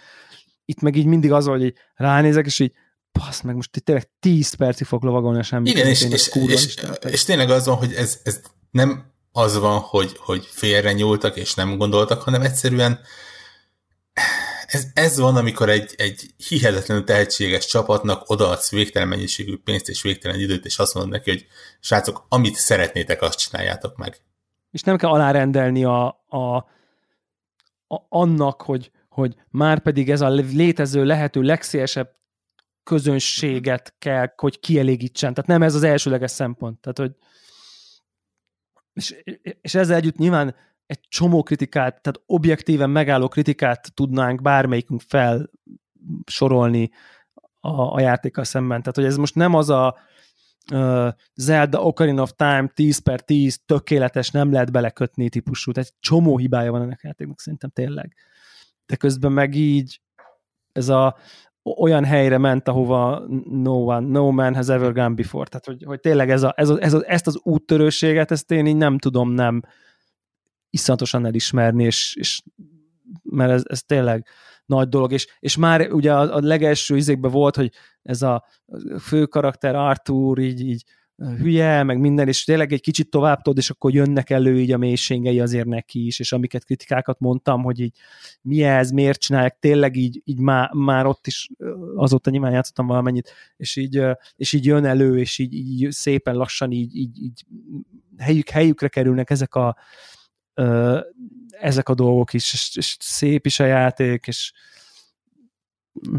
itt 0.65 0.81
meg 0.81 0.95
így 0.95 1.05
mindig 1.05 1.31
az, 1.31 1.45
hogy 1.45 1.63
így 1.63 1.75
ránézek, 1.95 2.45
és 2.45 2.59
így 2.59 2.71
passz 3.11 3.41
meg, 3.41 3.55
most 3.55 3.75
itt 3.75 3.85
tényleg 3.85 4.09
10 4.19 4.53
percig 4.53 4.87
fog 4.87 5.03
lovagolni 5.03 5.39
a 5.39 5.43
semmi. 5.43 5.69
Igen, 5.69 5.87
és, 5.87 6.01
és, 6.01 6.27
és, 6.27 6.47
és, 6.47 6.75
és, 7.09 7.23
tényleg 7.23 7.49
az 7.49 7.65
van, 7.65 7.75
hogy 7.75 7.93
ez, 7.93 8.19
ez 8.23 8.41
nem 8.71 9.11
az 9.31 9.57
van, 9.57 9.79
hogy, 9.79 10.17
hogy 10.17 10.47
félre 10.51 10.93
nyúltak, 10.93 11.35
és 11.35 11.53
nem 11.53 11.77
gondoltak, 11.77 12.21
hanem 12.21 12.41
egyszerűen 12.41 12.99
ez, 14.67 14.87
ez 14.93 15.19
van, 15.19 15.35
amikor 15.35 15.69
egy, 15.69 15.93
egy 15.97 16.33
hihetetlenül 16.47 17.03
tehetséges 17.03 17.65
csapatnak 17.65 18.29
odaadsz 18.29 18.71
végtelen 18.71 19.07
mennyiségű 19.07 19.57
pénzt 19.57 19.89
és 19.89 20.01
végtelen 20.01 20.39
időt, 20.39 20.65
és 20.65 20.79
azt 20.79 20.93
mondod 20.93 21.11
neki, 21.11 21.29
hogy 21.29 21.47
srácok, 21.79 22.25
amit 22.29 22.55
szeretnétek, 22.55 23.21
azt 23.21 23.39
csináljátok 23.39 23.97
meg. 23.97 24.17
És 24.71 24.81
nem 24.81 24.97
kell 24.97 25.09
alárendelni 25.09 25.83
a, 25.83 26.05
a, 26.27 26.55
a 27.87 28.05
annak, 28.09 28.61
hogy, 28.61 28.91
hogy 29.09 29.35
már 29.49 29.79
pedig 29.79 30.09
ez 30.09 30.21
a 30.21 30.29
létező, 30.29 31.03
lehető 31.03 31.41
legszélesebb 31.41 32.15
közönséget 32.83 33.95
kell, 33.99 34.33
hogy 34.35 34.59
kielégítsen. 34.59 35.33
Tehát 35.33 35.49
nem 35.49 35.61
ez 35.61 35.75
az 35.75 35.83
elsőleges 35.83 36.31
szempont. 36.31 36.79
Tehát, 36.81 36.97
hogy 36.97 37.11
és, 38.93 39.15
és 39.61 39.75
ezzel 39.75 39.95
együtt 39.95 40.17
nyilván 40.17 40.55
egy 40.93 41.07
csomó 41.09 41.43
kritikát, 41.43 42.01
tehát 42.01 42.21
objektíven 42.25 42.89
megálló 42.89 43.27
kritikát 43.27 43.93
tudnánk 43.93 44.41
bármelyikünk 44.41 45.01
felsorolni 45.07 46.91
a, 47.59 47.95
a 47.95 47.99
játékkal 47.99 48.43
szemben. 48.43 48.79
Tehát, 48.79 48.95
hogy 48.95 49.05
ez 49.05 49.17
most 49.17 49.35
nem 49.35 49.53
az 49.53 49.69
a 49.69 49.97
uh, 50.71 51.07
Zelda 51.35 51.81
Ocarina 51.81 52.21
of 52.21 52.33
Time 52.35 52.67
10 52.73 52.97
per 52.97 53.21
10 53.21 53.59
tökéletes, 53.65 54.29
nem 54.29 54.51
lehet 54.51 54.71
belekötni 54.71 55.29
típusú, 55.29 55.71
tehát 55.71 55.89
egy 55.89 55.99
csomó 55.99 56.37
hibája 56.37 56.71
van 56.71 56.81
ennek 56.81 56.99
a 57.03 57.07
játéknak 57.07 57.39
szerintem 57.39 57.69
tényleg. 57.69 58.15
De 58.85 58.95
közben 58.95 59.31
meg 59.31 59.55
így 59.55 60.01
ez 60.71 60.89
a 60.89 61.15
olyan 61.63 62.05
helyre 62.05 62.37
ment, 62.37 62.67
ahova 62.67 63.23
no 63.49 63.71
one, 63.71 64.07
no 64.07 64.31
man 64.31 64.55
has 64.55 64.69
ever 64.69 64.93
gone 64.93 65.13
before. 65.13 65.47
Tehát, 65.49 65.65
hogy, 65.65 65.83
hogy 65.83 65.99
tényleg 65.99 66.29
ez 66.29 66.43
a, 66.43 66.53
ez 66.57 66.69
a, 66.69 66.77
ez 66.81 66.93
a, 66.93 67.03
ezt 67.05 67.27
az 67.27 67.39
úttörőséget, 67.43 68.31
ezt 68.31 68.51
én 68.51 68.65
így 68.65 68.75
nem 68.75 68.97
tudom 68.97 69.31
nem 69.31 69.61
iszonyatosan 70.73 71.25
elismerni, 71.25 71.83
és, 71.83 72.15
és 72.19 72.41
mert 73.23 73.51
ez, 73.51 73.63
ez 73.65 73.83
tényleg 73.83 74.27
nagy 74.65 74.89
dolog, 74.89 75.11
és, 75.11 75.27
és 75.39 75.57
már 75.57 75.91
ugye 75.91 76.13
a, 76.13 76.35
a 76.35 76.39
legelső 76.39 76.97
izékben 76.97 77.31
volt, 77.31 77.55
hogy 77.55 77.71
ez 78.01 78.21
a 78.21 78.45
fő 78.99 79.25
karakter 79.25 79.75
Arthur 79.75 80.39
így, 80.39 80.61
így 80.61 80.83
hülye, 81.15 81.83
meg 81.83 81.99
minden, 81.99 82.27
és 82.27 82.43
tényleg 82.43 82.73
egy 82.73 82.81
kicsit 82.81 83.09
tovább 83.09 83.41
tudod, 83.41 83.57
és 83.57 83.69
akkor 83.69 83.93
jönnek 83.93 84.29
elő 84.29 84.59
így 84.59 84.71
a 84.71 84.77
mélységei 84.77 85.39
azért 85.39 85.65
neki 85.65 86.05
is, 86.05 86.19
és 86.19 86.31
amiket 86.31 86.65
kritikákat 86.65 87.19
mondtam, 87.19 87.63
hogy 87.63 87.79
így 87.79 87.97
mi 88.41 88.63
ez, 88.63 88.91
miért 88.91 89.19
csinálják, 89.19 89.57
tényleg 89.59 89.95
így, 89.95 90.21
így 90.23 90.39
már, 90.39 90.71
már 90.71 91.05
ott 91.05 91.27
is 91.27 91.49
azóta 91.95 92.29
nyilván 92.29 92.51
játszottam 92.51 92.87
valamennyit, 92.87 93.31
és 93.57 93.75
így, 93.75 94.01
és 94.35 94.53
így 94.53 94.65
jön 94.65 94.85
elő, 94.85 95.19
és 95.19 95.37
így, 95.37 95.53
így 95.53 95.91
szépen 95.91 96.35
lassan 96.35 96.71
így, 96.71 96.95
így, 96.95 97.21
így 97.23 97.45
helyük, 98.17 98.49
helyükre 98.49 98.87
kerülnek 98.87 99.29
ezek 99.29 99.55
a, 99.55 99.77
ezek 101.49 101.89
a 101.89 101.93
dolgok 101.93 102.33
is, 102.33 102.53
és, 102.53 102.75
és 102.75 102.97
szép 102.99 103.45
is 103.45 103.59
a 103.59 103.65
játék, 103.65 104.27
és 104.27 104.53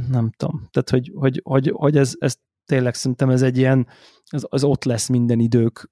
nem 0.09 0.31
tudom, 0.31 0.69
tehát 0.71 0.91
hogy, 0.91 1.13
hogy, 1.15 1.41
hogy, 1.45 1.71
hogy 1.75 1.97
ez, 1.97 2.15
ez 2.19 2.37
tényleg 2.65 2.95
szerintem 2.95 3.31
ez 3.31 3.43
egy 3.43 3.59
ilyen, 3.59 3.87
az, 4.31 4.47
az 4.49 4.65
ott 4.65 4.85
lesz 4.85 5.09
minden 5.09 5.41
idők 5.41 5.91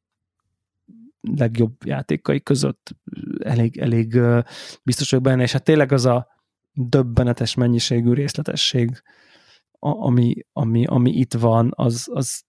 legjobb 1.21 1.85
játékai 1.85 2.43
között. 2.43 2.97
Elég, 3.39 3.79
elég 3.79 4.21
biztos 4.83 5.11
vagyok 5.11 5.25
benne, 5.25 5.43
és 5.43 5.53
hát 5.53 5.65
tényleg 5.65 5.93
az 5.93 6.07
a 6.07 6.29
döbbenetes 6.73 7.55
mennyiségű 7.55 8.13
részletesség, 8.13 9.03
ami, 9.79 10.35
ami, 10.53 10.87
ami 10.87 11.11
itt 11.11 11.35
van, 11.35 11.73
az, 11.75 12.09
az 12.13 12.43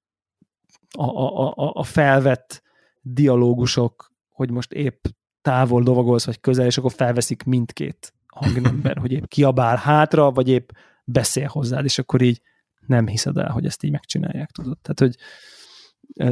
a, 0.97 1.03
a, 1.03 1.53
a, 1.55 1.71
a 1.73 1.83
felvett 1.83 2.61
dialógusok, 3.01 4.11
hogy 4.29 4.51
most 4.51 4.71
épp 4.71 5.05
távol 5.43 5.83
lovagolsz, 5.83 6.25
vagy 6.25 6.39
közel, 6.39 6.65
és 6.65 6.77
akkor 6.77 6.91
felveszik 6.91 7.43
mindkét 7.43 8.13
hangnember, 8.27 8.97
hogy 8.97 9.11
épp 9.11 9.25
kiabál 9.27 9.75
hátra, 9.75 10.31
vagy 10.31 10.49
épp 10.49 10.69
beszél 11.03 11.47
hozzád, 11.47 11.85
és 11.85 11.99
akkor 11.99 12.21
így 12.21 12.41
nem 12.87 13.07
hiszed 13.07 13.37
el, 13.37 13.49
hogy 13.49 13.65
ezt 13.65 13.83
így 13.83 13.91
megcsinálják, 13.91 14.51
tudod. 14.51 14.77
Tehát, 14.81 14.99
hogy 14.99 15.15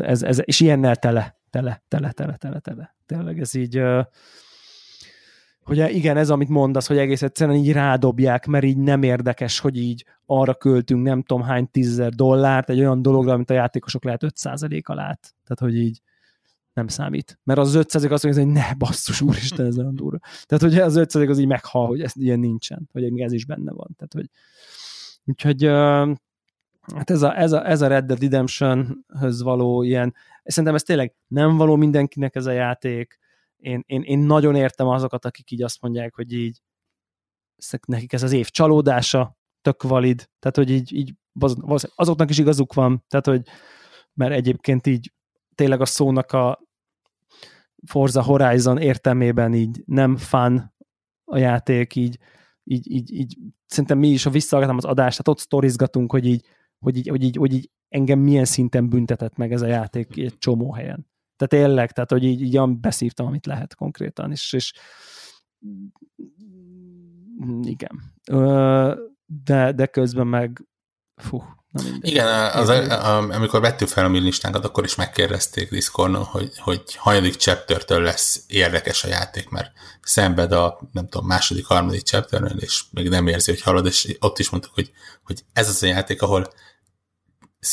ez, 0.04 0.24
ez, 0.24 0.42
és 0.44 0.60
ilyennel 0.60 0.96
tele, 0.96 1.40
tele, 1.50 1.84
tele, 1.88 2.12
tele, 2.12 2.36
tele, 2.36 2.60
tele. 2.60 2.96
Tényleg 3.06 3.40
ez 3.40 3.56
így, 3.56 3.82
hogy 5.64 5.96
igen, 5.96 6.18
ez, 6.18 6.30
amit 6.30 6.50
mondasz, 6.50 6.88
hogy 6.88 6.98
egész 6.98 7.22
egyszerűen 7.22 7.58
így 7.58 7.72
rádobják, 7.72 8.46
mert 8.46 8.64
így 8.64 8.78
nem 8.78 9.04
érdekes, 9.04 9.60
hogy 9.60 9.78
így 9.78 10.06
arra 10.26 10.54
költünk 10.54 11.04
nem 11.04 11.22
tudom 11.22 11.44
hány 11.44 11.70
tízezer 11.72 12.12
dollárt 12.12 12.70
egy 12.70 12.80
olyan 12.80 13.02
dologra, 13.02 13.34
amit 13.34 13.50
a 13.50 13.54
játékosok 13.54 14.04
lehet 14.04 14.24
5%-a 14.26 14.94
lát. 14.94 15.34
Tehát, 15.44 15.60
hogy 15.60 15.78
így 15.78 16.02
nem 16.74 16.88
számít. 16.88 17.40
Mert 17.44 17.60
az 17.60 17.76
500 17.76 18.04
azt 18.04 18.24
mondja, 18.24 18.44
hogy 18.44 18.52
ne 18.52 18.74
basszus, 18.74 19.22
úristen, 19.22 19.66
ez 19.66 19.78
olyan 19.78 19.96
durva. 19.96 20.20
Tehát, 20.46 20.64
hogy 20.64 20.78
az 20.78 20.96
500 20.96 21.30
az 21.30 21.40
így 21.40 21.48
meghal, 21.48 21.88
hogy 21.88 22.02
ez 22.02 22.12
ilyen 22.16 22.40
nincsen, 22.40 22.90
hogy 22.92 23.12
még 23.12 23.22
ez 23.24 23.32
is 23.32 23.46
benne 23.46 23.72
van. 23.72 23.96
Tehát, 23.96 24.14
hogy 24.14 24.30
úgyhogy 25.26 25.64
hát 26.96 27.10
ez 27.10 27.22
a, 27.22 27.38
ez 27.38 27.52
a, 27.52 27.68
ez 27.68 27.82
a 27.82 27.88
Red 27.88 28.06
Dead 28.06 28.22
Redemption-höz 28.22 29.42
való 29.42 29.84
ilyen, 29.84 30.16
szerintem 30.44 30.76
ez 30.76 30.84
tényleg 30.84 31.14
nem 31.28 31.58
való 31.58 31.76
mindenkinek 31.76 32.36
ez 32.36 32.46
a 32.46 32.52
játék. 32.52 33.20
Én, 33.58 33.84
én, 33.86 34.02
én 34.02 34.20
nagyon 34.20 34.56
értem 34.56 34.88
azokat, 34.88 35.26
akik 35.26 35.52
így 35.52 35.64
azt 35.64 35.82
mondják, 35.82 36.16
hogy 36.16 36.34
így 36.34 36.62
nekik 37.88 38.14
ez 38.14 38.24
az 38.24 38.32
év 38.32 38.50
csalódása, 38.50 39.38
tök 39.62 39.84
valid, 39.84 40.30
tehát 40.40 40.58
hogy 40.58 40.70
így, 40.70 40.94
így 40.94 41.14
azoknak 41.96 42.30
is 42.30 42.38
igazuk 42.38 42.74
van, 42.74 43.06
tehát 43.08 43.26
hogy 43.26 43.48
mert 44.14 44.34
egyébként 44.34 44.88
így 44.88 45.14
tényleg 45.62 45.82
a 45.82 45.86
szónak 45.86 46.32
a 46.32 46.60
Forza 47.86 48.24
Horizon 48.24 48.78
értelmében 48.78 49.54
így 49.54 49.84
nem 49.86 50.18
fun 50.18 50.74
a 51.24 51.38
játék, 51.38 51.96
így, 51.96 52.18
így, 52.64 52.92
így, 52.92 53.14
így 53.14 53.38
szerintem 53.66 53.98
mi 53.98 54.08
is, 54.08 54.24
ha 54.24 54.30
visszahallgatom 54.30 54.78
az 54.78 54.86
adást, 54.86 55.18
tehát 55.18 55.28
ott 55.28 55.46
sztorizgatunk, 55.46 56.12
hogy 56.12 56.26
így, 56.26 56.46
hogy 56.80 56.98
így, 56.98 57.08
hogy 57.08 57.24
így, 57.24 57.36
hogy 57.36 57.54
így 57.54 57.70
engem 57.90 58.20
milyen 58.20 58.46
szinten 58.46 58.90
büntetett 58.90 59.36
meg 59.36 59.52
ez 59.52 59.62
a 59.62 59.68
játék 59.68 60.18
egy 60.18 60.38
csomó 60.38 60.74
helyen. 60.74 61.08
Tehát 61.36 61.66
tényleg, 61.66 61.92
tehát 61.92 62.12
hogy 62.12 62.24
így, 62.24 62.42
így 62.42 62.78
beszívtam, 62.78 63.26
amit 63.26 63.46
lehet 63.46 63.76
konkrétan, 63.76 64.32
és, 64.32 64.54
és 64.54 64.74
igen. 67.62 68.02
De, 69.26 69.72
de 69.72 69.86
közben 69.86 70.28
meg 70.28 70.66
fú, 71.22 71.44
igen, 72.02 72.28
az, 72.52 72.70
amikor 73.30 73.62
vettük 73.62 73.88
fel 73.88 74.06
a 74.06 74.08
mi 74.08 74.20
listánkat, 74.20 74.66
akkor 74.66 74.84
is 74.84 74.96
megkérdezték 74.96 75.70
Discordon, 75.70 76.24
hogy, 76.24 76.52
hogy 76.58 76.96
hanyadik 76.96 77.36
chaptertől 77.36 78.02
lesz 78.02 78.44
érdekes 78.48 79.04
a 79.04 79.08
játék, 79.08 79.50
mert 79.50 79.72
szenved 80.02 80.52
a, 80.52 80.80
nem 80.92 81.08
tudom, 81.08 81.28
második, 81.28 81.66
harmadik 81.66 82.02
chapternél, 82.02 82.58
és 82.58 82.84
még 82.92 83.10
nem 83.10 83.28
érzi, 83.28 83.52
hogy 83.52 83.62
halad, 83.62 83.86
és 83.86 84.18
ott 84.20 84.40
is 84.40 84.50
mondtuk, 84.50 84.74
hogy, 84.74 84.92
hogy 85.24 85.44
ez 85.54 85.70
az 85.70 85.84
a 85.84 85.88
játék, 85.88 86.22
ahol 86.22 86.48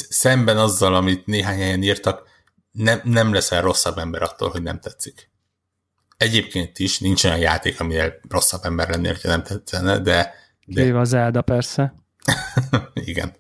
szemben 0.09 0.59
azzal, 0.59 0.95
amit 0.95 1.27
néhány 1.27 1.59
helyen 1.59 1.83
írtak, 1.83 2.23
nem, 2.71 3.01
nem 3.05 3.33
leszel 3.33 3.63
rosszabb 3.63 3.99
ember 3.99 4.23
attól, 4.23 4.51
hogy 4.51 4.63
nem 4.63 4.81
tetszik. 4.81 5.31
Egyébként 6.17 6.79
is 6.79 6.99
nincs 6.99 7.25
olyan 7.25 7.39
játék, 7.39 7.81
amire 7.81 8.21
rosszabb 8.29 8.65
ember 8.65 8.89
lennél, 8.89 9.17
ha 9.23 9.29
nem 9.29 9.43
tetszene, 9.43 9.99
de... 9.99 10.35
de... 10.67 10.83
Kéve 10.83 10.99
az 10.99 11.09
Zelda 11.09 11.43
persze. 11.43 11.95
Igen. 12.95 13.35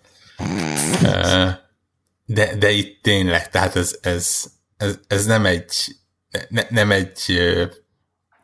De, 2.25 2.57
de 2.57 2.71
itt 2.71 3.03
tényleg, 3.03 3.51
tehát 3.51 3.77
ez, 3.77 3.99
ez, 4.01 4.45
ez, 4.77 4.99
ez 5.07 5.27
nem 5.27 5.47
egy 5.47 5.97
ne, 6.49 6.63
nem 6.69 6.91
egy 6.91 7.41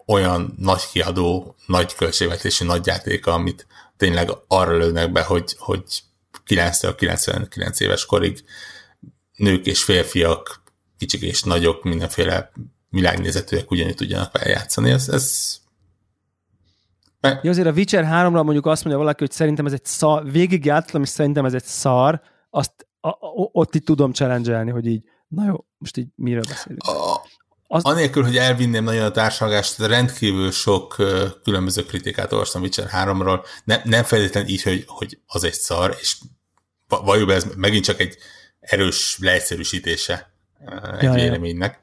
olyan 0.06 0.54
nagy 0.58 0.82
kiadó, 0.92 1.56
nagy 1.66 1.94
költségvetésű 1.94 2.64
nagyjátéka, 2.64 3.32
amit 3.32 3.66
tényleg 3.96 4.30
arra 4.48 4.76
lőnek 4.76 5.12
be, 5.12 5.22
hogy, 5.22 5.54
hogy 5.58 6.02
9-99 6.46 7.80
éves 7.80 8.06
korig 8.06 8.44
nők 9.36 9.66
és 9.66 9.82
férfiak, 9.82 10.62
kicsik 10.98 11.22
és 11.22 11.42
nagyok, 11.42 11.82
mindenféle 11.82 12.52
világnézetűek 12.88 13.70
ugyanúgy 13.70 13.94
tudjanak 13.94 14.40
eljátszani. 14.40 14.90
Ez, 14.90 15.08
ez 15.08 15.56
Ja, 17.24 17.50
azért 17.50 17.66
a 17.66 17.72
Witcher 17.72 18.04
3-ra 18.04 18.44
mondjuk 18.44 18.66
azt 18.66 18.84
mondja 18.84 19.02
valaki, 19.02 19.18
hogy 19.18 19.32
szerintem 19.32 19.66
ez 19.66 19.72
egy 19.72 19.84
szar, 19.84 20.30
végig 20.30 20.64
játszom, 20.64 21.02
és 21.02 21.08
szerintem 21.08 21.44
ez 21.44 21.54
egy 21.54 21.64
szar, 21.64 22.20
azt 22.50 22.86
a, 23.00 23.08
a, 23.08 23.16
ott 23.52 23.74
itt 23.74 23.84
tudom 23.84 24.12
challenge 24.12 24.72
hogy 24.72 24.86
így, 24.86 25.02
na 25.28 25.44
jó, 25.46 25.64
most 25.78 25.96
így 25.96 26.06
miről 26.14 26.42
beszélünk. 26.48 26.82
A, 26.82 27.20
az... 27.66 27.84
Anélkül, 27.84 28.22
hogy 28.22 28.36
elvinném 28.36 28.84
nagyon 28.84 29.04
a 29.04 29.10
társadalmást, 29.10 29.78
rendkívül 29.78 30.50
sok 30.50 30.98
uh, 30.98 31.22
különböző 31.42 31.82
kritikát 31.82 32.32
olvastam 32.32 32.62
Witcher 32.62 32.88
3-ról, 32.92 33.44
ne, 33.64 33.80
nem 33.84 34.04
feltétlenül 34.04 34.48
így, 34.48 34.62
hogy, 34.62 34.84
hogy 34.86 35.18
az 35.26 35.44
egy 35.44 35.52
szar, 35.52 35.96
és 36.00 36.16
valójában 36.88 37.34
ez 37.34 37.46
megint 37.56 37.84
csak 37.84 38.00
egy 38.00 38.16
erős 38.60 39.18
leegyszerűsítése 39.20 40.32
uh, 40.60 40.96
egy 40.96 41.02
ja, 41.02 41.12
véleménynek, 41.12 41.80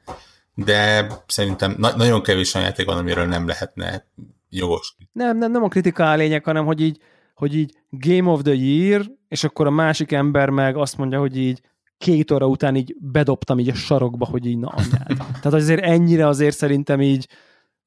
de 0.56 1.08
szerintem 1.28 1.76
na- 1.78 1.96
nagyon 1.96 2.22
kevés 2.22 2.54
olyan 2.54 2.68
játék 2.68 2.86
van, 2.86 2.98
amiről 2.98 3.26
nem 3.26 3.48
lehetne 3.48 4.06
jogos. 4.52 4.96
Nem, 5.12 5.38
nem, 5.38 5.52
nem 5.52 5.64
a 5.64 5.68
kritika 5.68 6.12
a 6.12 6.16
lényeg, 6.16 6.44
hanem 6.44 6.66
hogy 6.66 6.82
így, 6.82 7.00
hogy 7.34 7.56
így 7.56 7.76
Game 7.90 8.30
of 8.32 8.42
the 8.42 8.54
Year, 8.54 9.06
és 9.28 9.44
akkor 9.44 9.68
a 9.68 9.70
másik 9.70 10.12
ember 10.12 10.50
meg 10.50 10.78
azt 10.78 10.98
mondja, 10.98 11.20
hogy 11.20 11.38
így 11.38 11.62
két 11.98 12.32
óra 12.32 12.48
után 12.48 12.76
így 12.76 12.96
bedobtam 13.00 13.60
így 13.60 13.70
a 13.70 13.74
sarokba, 13.74 14.26
hogy 14.26 14.46
így 14.46 14.58
na 14.58 14.68
anyád. 14.68 15.18
Tehát 15.42 15.54
azért 15.54 15.82
ennyire 15.84 16.28
azért 16.28 16.56
szerintem 16.56 17.02
így, 17.02 17.28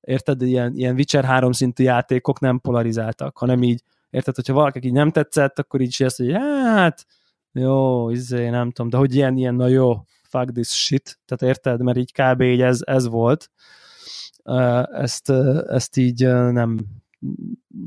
érted, 0.01 0.43
ilyen, 0.43 0.75
ilyen 0.75 0.95
Witcher 0.95 1.25
3 1.25 1.53
szintű 1.53 1.85
játékok 1.85 2.41
nem 2.41 2.61
polarizáltak, 2.61 3.39
hanem 3.39 3.63
így, 3.63 3.83
érted, 4.11 4.35
hogyha 4.35 4.53
valaki 4.53 4.87
így 4.87 4.93
nem 4.93 5.11
tetszett, 5.11 5.59
akkor 5.59 5.81
így 5.81 5.97
ezt, 5.99 6.17
hogy 6.17 6.33
hát, 6.33 7.07
jó, 7.53 8.11
izé, 8.11 8.49
nem 8.49 8.71
tudom, 8.71 8.91
de 8.91 8.97
hogy 8.97 9.15
ilyen, 9.15 9.37
ilyen, 9.37 9.55
na 9.55 9.67
jó, 9.67 9.95
fuck 10.23 10.53
this 10.53 10.69
shit, 10.69 11.19
tehát 11.25 11.55
érted, 11.55 11.83
mert 11.83 11.99
így 11.99 12.13
kb. 12.13 12.41
így 12.41 12.63
ez, 12.63 12.81
ez 12.85 13.09
volt. 13.09 13.51
Ezt, 14.93 15.31
ezt 15.69 15.97
így 15.97 16.23
nem, 16.27 16.79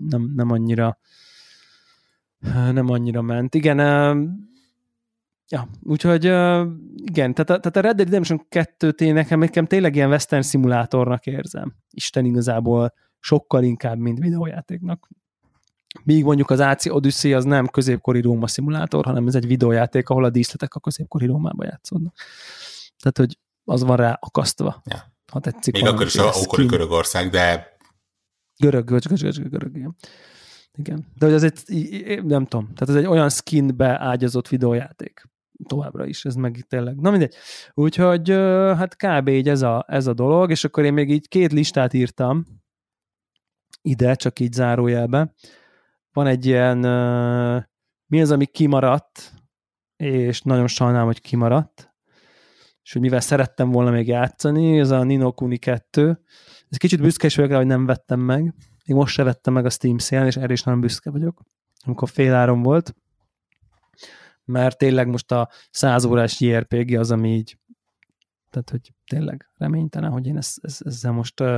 nem, 0.09 0.31
nem 0.35 0.51
annyira 0.51 0.97
nem 2.71 2.89
annyira 2.89 3.21
ment. 3.21 3.55
Igen, 3.55 3.79
Ja, 5.49 5.69
úgyhogy 5.83 6.23
igen, 6.95 7.33
tehát 7.33 7.39
a, 7.39 7.59
tehát 7.59 7.75
a 7.75 7.79
Red 7.79 7.95
Dead 7.95 7.97
Redemption 7.97 8.45
2-t 8.49 9.01
én 9.01 9.13
nekem, 9.13 9.39
nekem 9.39 9.65
tényleg 9.65 9.95
ilyen 9.95 10.09
western 10.09 10.41
szimulátornak 10.41 11.25
érzem. 11.25 11.75
Isten 11.89 12.25
igazából 12.25 12.93
sokkal 13.19 13.63
inkább, 13.63 13.97
mint 13.97 14.19
videójátéknak. 14.19 15.09
Míg 16.03 16.23
mondjuk 16.23 16.49
az 16.49 16.59
AC 16.59 16.85
Odyssey 16.85 17.33
az 17.33 17.43
nem 17.43 17.67
középkori 17.67 18.21
Róma 18.21 18.47
szimulátor, 18.47 19.05
hanem 19.05 19.27
ez 19.27 19.35
egy 19.35 19.47
videójáték, 19.47 20.09
ahol 20.09 20.23
a 20.23 20.29
díszletek 20.29 20.75
a 20.75 20.79
középkori 20.79 21.25
Rómába 21.25 21.63
játszódnak. 21.65 22.15
Tehát, 22.99 23.17
hogy 23.17 23.39
az 23.63 23.83
van 23.83 23.97
rá 23.97 24.17
akasztva. 24.21 24.81
Ja. 24.85 25.15
Ha 25.31 25.39
tetszik. 25.39 25.73
Még 25.73 25.85
akkor 25.85 26.05
is 26.05 26.15
a 26.15 26.31
ókori 26.39 26.65
Görögország, 26.65 27.29
de 27.29 27.75
Görög, 28.59 28.85
görög, 28.85 29.01
görög, 29.03 29.33
görög, 29.33 29.49
görög, 29.49 29.75
igen. 29.75 29.95
Igen. 30.77 31.05
De 31.17 31.25
hogy 31.25 31.35
ez 31.35 31.43
egy, 31.43 32.23
nem 32.23 32.45
tudom, 32.45 32.73
tehát 32.73 32.89
ez 32.89 32.95
egy 32.95 33.05
olyan 33.05 33.29
skinbe 33.29 33.99
ágyazott 33.99 34.47
videójáték 34.47 35.29
továbbra 35.65 36.05
is, 36.05 36.25
ez 36.25 36.35
meg 36.35 36.65
tényleg. 36.67 36.95
Na 36.99 37.09
mindegy. 37.09 37.35
Úgyhogy 37.73 38.29
hát 38.77 38.95
kb. 38.95 39.27
így 39.27 39.49
ez 39.49 39.61
a, 39.61 39.85
ez 39.87 40.07
a 40.07 40.13
dolog, 40.13 40.51
és 40.51 40.63
akkor 40.63 40.83
én 40.83 40.93
még 40.93 41.09
így 41.09 41.27
két 41.27 41.51
listát 41.51 41.93
írtam 41.93 42.45
ide, 43.81 44.15
csak 44.15 44.39
így 44.39 44.53
zárójelbe. 44.53 45.33
Van 46.13 46.27
egy 46.27 46.45
ilyen, 46.45 46.77
mi 48.05 48.21
az, 48.21 48.31
ami 48.31 48.45
kimaradt, 48.45 49.33
és 49.95 50.41
nagyon 50.41 50.67
sajnálom, 50.67 51.05
hogy 51.05 51.21
kimaradt, 51.21 51.86
és 52.87 52.93
hogy 52.93 53.01
mivel 53.01 53.19
szerettem 53.19 53.71
volna 53.71 53.91
még 53.91 54.07
játszani, 54.07 54.79
ez 54.79 54.91
a 54.91 55.03
Nino 55.03 55.31
Kuni 55.31 55.57
2. 55.57 56.21
Ez 56.69 56.77
kicsit 56.77 57.01
büszke 57.01 57.27
is 57.27 57.35
vagyok 57.35 57.51
rá, 57.51 57.57
hogy 57.57 57.65
nem 57.65 57.85
vettem 57.85 58.19
meg. 58.19 58.41
Még 58.85 58.97
most 58.97 59.13
se 59.13 59.23
vettem 59.23 59.53
meg 59.53 59.65
a 59.65 59.69
Steam 59.69 59.97
szélen, 59.97 60.25
és 60.25 60.35
erre 60.35 60.53
is 60.53 60.63
nagyon 60.63 60.81
büszke 60.81 61.09
vagyok, 61.09 61.41
amikor 61.85 62.09
féláron 62.09 62.61
volt 62.61 62.95
mert 64.47 64.77
tényleg 64.77 65.07
most 65.07 65.31
a 65.31 65.49
100 65.71 66.05
órás 66.05 66.39
JRPG 66.39 66.93
az, 66.93 67.11
ami 67.11 67.35
így 67.35 67.57
tehát, 68.49 68.69
hogy 68.69 68.93
tényleg 69.07 69.49
reménytelen, 69.57 70.11
hogy 70.11 70.25
én 70.25 70.37
ezt, 70.37 70.57
ezt, 70.61 70.81
ezzel 70.85 71.11
most 71.11 71.39
uh, 71.39 71.57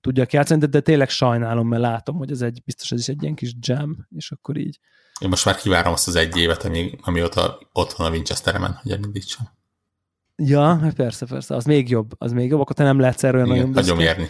tudjak 0.00 0.32
játszani, 0.32 0.60
de, 0.60 0.66
de 0.66 0.80
tényleg 0.80 1.08
sajnálom, 1.08 1.68
mert 1.68 1.82
látom, 1.82 2.16
hogy 2.16 2.30
ez 2.30 2.42
egy, 2.42 2.62
biztos 2.64 2.92
ez 2.92 2.98
is 2.98 3.08
egy 3.08 3.22
ilyen 3.22 3.34
kis 3.34 3.54
jam, 3.60 4.06
és 4.10 4.30
akkor 4.30 4.56
így. 4.56 4.78
Én 5.18 5.28
most 5.28 5.44
már 5.44 5.56
kivárom 5.56 5.92
azt 5.92 6.08
az 6.08 6.16
egy 6.16 6.36
évet, 6.36 6.64
ami, 6.64 6.98
amióta 7.00 7.58
ott 7.72 7.92
van 7.92 8.06
a 8.06 8.10
Winchesteremen, 8.10 8.78
hogy 8.82 8.92
elindítsam. 8.92 9.59
Ja, 10.42 10.78
hát 10.78 10.94
persze, 10.94 11.26
persze, 11.26 11.54
az 11.54 11.64
még 11.64 11.88
jobb, 11.88 12.10
az 12.18 12.32
még 12.32 12.50
jobb, 12.50 12.60
akkor 12.60 12.76
te 12.76 12.82
nem 12.82 12.98
lehetsz 12.98 13.24
erről 13.24 13.46
igen, 13.46 13.68
nagyon 13.68 13.96
büszke. 13.96 14.02
érni. 14.02 14.26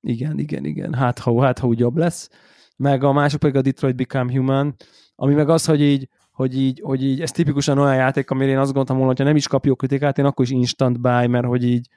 Igen, 0.00 0.38
igen, 0.38 0.64
igen, 0.64 0.94
hát 0.94 1.18
ha, 1.18 1.42
hát 1.42 1.58
ha 1.58 1.66
úgy 1.66 1.78
jobb 1.78 1.96
lesz. 1.96 2.28
Meg 2.76 3.04
a 3.04 3.12
másik 3.12 3.38
pedig 3.38 3.56
a 3.56 3.62
Detroit 3.62 3.96
Become 3.96 4.32
Human, 4.32 4.76
ami 5.14 5.34
meg 5.34 5.48
az, 5.48 5.64
hogy 5.64 5.80
így 5.80 6.08
hogy 6.32 6.58
így, 6.58 6.80
hogy 6.84 7.04
így 7.04 7.20
ez 7.20 7.30
tipikusan 7.30 7.78
olyan 7.78 7.94
játék, 7.94 8.30
amire 8.30 8.50
én 8.50 8.58
azt 8.58 8.66
gondoltam 8.66 8.96
volna, 8.96 9.10
hogyha 9.10 9.24
nem 9.24 9.36
is 9.36 9.48
kap 9.48 9.66
jó 9.66 9.74
kritikát, 9.74 10.18
én 10.18 10.24
akkor 10.24 10.44
is 10.44 10.50
instant 10.50 11.00
buy, 11.00 11.26
mert 11.26 11.46
hogy 11.46 11.64
így 11.64 11.88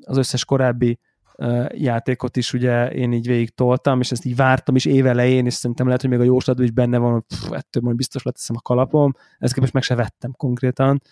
az 0.00 0.16
összes 0.16 0.44
korábbi 0.44 0.98
uh, 1.36 1.66
játékot 1.74 2.36
is 2.36 2.52
ugye 2.52 2.90
én 2.90 3.12
így 3.12 3.26
végig 3.26 3.54
toltam, 3.54 4.00
és 4.00 4.10
ezt 4.10 4.24
így 4.24 4.36
vártam 4.36 4.76
is 4.76 4.84
évelején, 4.84 5.46
és 5.46 5.54
szerintem 5.54 5.86
lehet, 5.86 6.00
hogy 6.00 6.10
még 6.10 6.20
a 6.20 6.24
jóslatban 6.24 6.64
is 6.64 6.70
benne 6.70 6.98
van, 6.98 7.12
hogy 7.12 7.22
pff, 7.26 7.50
ettől 7.50 7.82
majd 7.82 7.96
biztos 7.96 8.22
leteszem 8.22 8.56
a 8.58 8.62
kalapom, 8.62 9.12
ezt 9.38 9.54
képest 9.54 9.72
meg 9.72 9.82
se 9.82 9.94
vettem 9.94 10.32
konkrétan. 10.32 11.02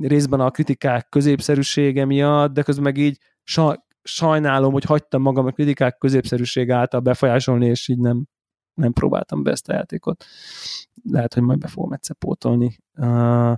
Részben 0.00 0.40
a 0.40 0.50
kritikák 0.50 1.08
középszerűsége 1.08 2.04
miatt, 2.04 2.52
de 2.52 2.62
közben 2.62 2.84
meg 2.84 2.96
így 2.96 3.18
sa- 3.42 3.84
sajnálom, 4.02 4.72
hogy 4.72 4.84
hagytam 4.84 5.22
magam 5.22 5.46
a 5.46 5.50
kritikák 5.50 5.98
középszerűség 5.98 6.70
által 6.70 7.00
befolyásolni, 7.00 7.66
és 7.66 7.88
így 7.88 7.98
nem 7.98 8.26
nem 8.74 8.92
próbáltam 8.92 9.42
be 9.42 9.50
ezt 9.50 9.68
a 9.68 9.72
játékot. 9.72 10.24
Lehet, 11.02 11.34
hogy 11.34 11.42
majd 11.42 11.58
be 11.58 11.68
fogom 11.68 11.92
egyszer 11.92 12.16
pótolni. 12.16 12.78
Uh, 12.96 13.52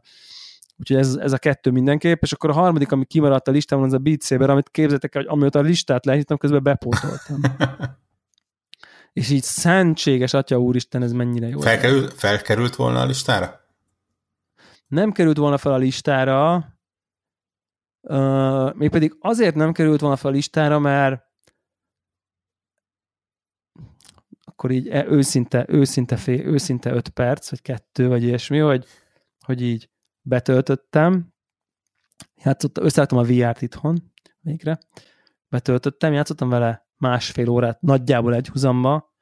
úgyhogy 0.78 0.96
ez, 0.96 1.14
ez 1.14 1.32
a 1.32 1.38
kettő 1.38 1.70
mindenképp, 1.70 2.22
és 2.22 2.32
akkor 2.32 2.50
a 2.50 2.52
harmadik, 2.52 2.92
ami 2.92 3.04
kimaradt 3.04 3.48
a 3.48 3.50
listámon, 3.50 3.84
az 3.84 3.92
a 3.92 3.98
Beat 3.98 4.22
Saber, 4.22 4.50
amit 4.50 4.68
képzeljétek 4.70 5.14
el, 5.14 5.22
hogy 5.22 5.30
amióta 5.30 5.58
a 5.58 5.62
listát 5.62 6.04
lehittem, 6.04 6.36
közben 6.36 6.62
bepótoltam. 6.62 7.40
és 9.12 9.30
így 9.30 9.42
szentséges 9.42 10.32
Atya 10.32 10.58
Úristen, 10.58 11.02
ez 11.02 11.12
mennyire 11.12 11.48
jó. 11.48 11.60
Felkerült, 11.60 12.12
felkerült 12.12 12.76
volna 12.76 13.00
a 13.00 13.04
listára? 13.04 13.63
Nem 14.94 15.12
került 15.12 15.36
volna 15.36 15.58
fel 15.58 15.72
a 15.72 15.76
listára, 15.76 16.56
uh, 18.00 18.74
mégpedig 18.74 19.16
azért 19.20 19.54
nem 19.54 19.72
került 19.72 20.00
volna 20.00 20.16
fel 20.16 20.30
a 20.30 20.34
listára, 20.34 20.78
mert 20.78 21.22
akkor 24.44 24.70
így 24.70 24.88
e, 24.88 25.06
őszinte, 25.06 25.64
őszinte, 25.68 26.16
fél, 26.16 26.46
őszinte 26.46 26.92
öt 26.92 27.08
perc, 27.08 27.50
vagy 27.50 27.62
kettő, 27.62 28.08
vagy 28.08 28.22
ilyesmi, 28.22 28.58
hogy, 28.58 28.86
hogy 29.44 29.62
így 29.62 29.90
betöltöttem, 30.20 31.34
játszottam, 32.36 32.84
összeálltam 32.84 33.18
a 33.18 33.22
VR-t 33.22 33.62
itthon 33.62 34.12
végre, 34.40 34.78
betöltöttem, 35.48 36.12
játszottam 36.12 36.48
vele 36.48 36.88
másfél 36.96 37.48
órát, 37.48 37.80
nagyjából 37.80 38.34
egy 38.34 38.48
huzamba, 38.48 39.14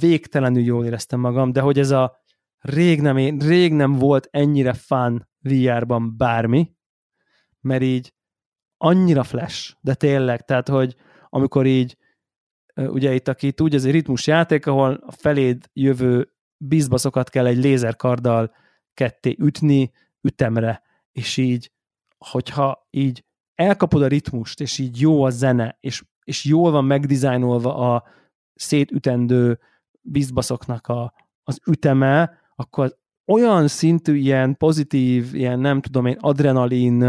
végtelenül 0.00 0.62
jól 0.62 0.84
éreztem 0.84 1.20
magam, 1.20 1.52
de 1.52 1.60
hogy 1.60 1.78
ez 1.78 1.90
a 1.90 2.26
rég 2.60 3.00
nem, 3.00 3.16
rég 3.38 3.72
nem 3.72 3.92
volt 3.92 4.28
ennyire 4.30 4.72
fun 4.72 5.28
VR-ban 5.40 6.16
bármi, 6.16 6.72
mert 7.60 7.82
így 7.82 8.14
annyira 8.76 9.22
flash, 9.22 9.74
de 9.80 9.94
tényleg, 9.94 10.44
tehát, 10.44 10.68
hogy 10.68 10.96
amikor 11.28 11.66
így 11.66 11.96
ugye 12.74 13.14
itt, 13.14 13.28
aki 13.28 13.52
tudja, 13.52 13.78
ez 13.78 13.84
egy 13.84 13.92
ritmus 13.92 14.26
játék, 14.26 14.66
ahol 14.66 15.02
a 15.06 15.12
feléd 15.12 15.70
jövő 15.72 16.32
bizbaszokat 16.56 17.30
kell 17.30 17.46
egy 17.46 17.56
lézerkarddal 17.56 18.54
ketté 18.94 19.36
ütni 19.38 19.90
ütemre, 20.20 20.82
és 21.12 21.36
így, 21.36 21.72
hogyha 22.18 22.86
így 22.90 23.24
elkapod 23.54 24.02
a 24.02 24.06
ritmust, 24.06 24.60
és 24.60 24.78
így 24.78 25.00
jó 25.00 25.22
a 25.22 25.30
zene, 25.30 25.76
és, 25.80 26.04
és 26.24 26.44
jól 26.44 26.70
van 26.70 26.84
megdizájnolva 26.84 27.94
a 27.94 28.04
szétütendő 28.54 29.58
bizbaszoknak 30.00 30.86
a, 30.86 31.12
az 31.42 31.60
üteme, 31.66 32.38
akkor 32.58 32.96
olyan 33.26 33.68
szintű 33.68 34.14
ilyen 34.14 34.56
pozitív, 34.56 35.34
ilyen 35.34 35.58
nem 35.58 35.80
tudom 35.80 36.06
én, 36.06 36.16
adrenalin 36.20 37.02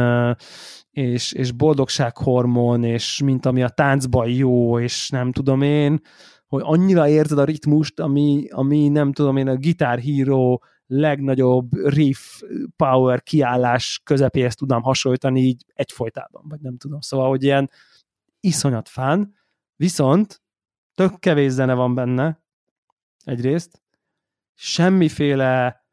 és, 0.92 1.32
és 1.32 1.52
boldogsághormon, 1.52 2.84
és 2.84 3.22
mint 3.22 3.46
ami 3.46 3.64
a 3.64 3.70
táncban 3.70 4.30
jó, 4.30 4.80
és 4.80 5.10
nem 5.10 5.32
tudom 5.32 5.62
én, 5.62 6.02
hogy 6.48 6.62
annyira 6.66 7.08
érzed 7.08 7.38
a 7.38 7.44
ritmust, 7.44 8.00
ami, 8.00 8.48
ami 8.50 8.88
nem 8.88 9.12
tudom 9.12 9.38
én, 9.38 9.48
a 9.48 9.58
Guitar 9.58 10.00
Hero 10.00 10.58
legnagyobb 10.88 11.74
riff 11.74 12.42
power 12.76 13.24
kiállás 13.24 14.02
közepéhez 14.04 14.56
tudnám 14.56 14.82
hasonlítani 14.82 15.40
így 15.42 15.66
egyfolytában, 15.74 16.44
vagy 16.48 16.60
nem 16.60 16.78
tudom. 16.78 17.00
Szóval, 17.00 17.30
hogy 17.30 17.44
ilyen 17.44 17.70
iszonyat 18.40 18.90
fán, 18.90 19.34
viszont 19.76 20.42
tök 20.96 21.20
kevés 21.20 21.52
zene 21.52 21.74
van 21.74 21.96
benne, 21.96 22.42
egyrészt, 23.24 23.82
semmiféle 24.62 25.86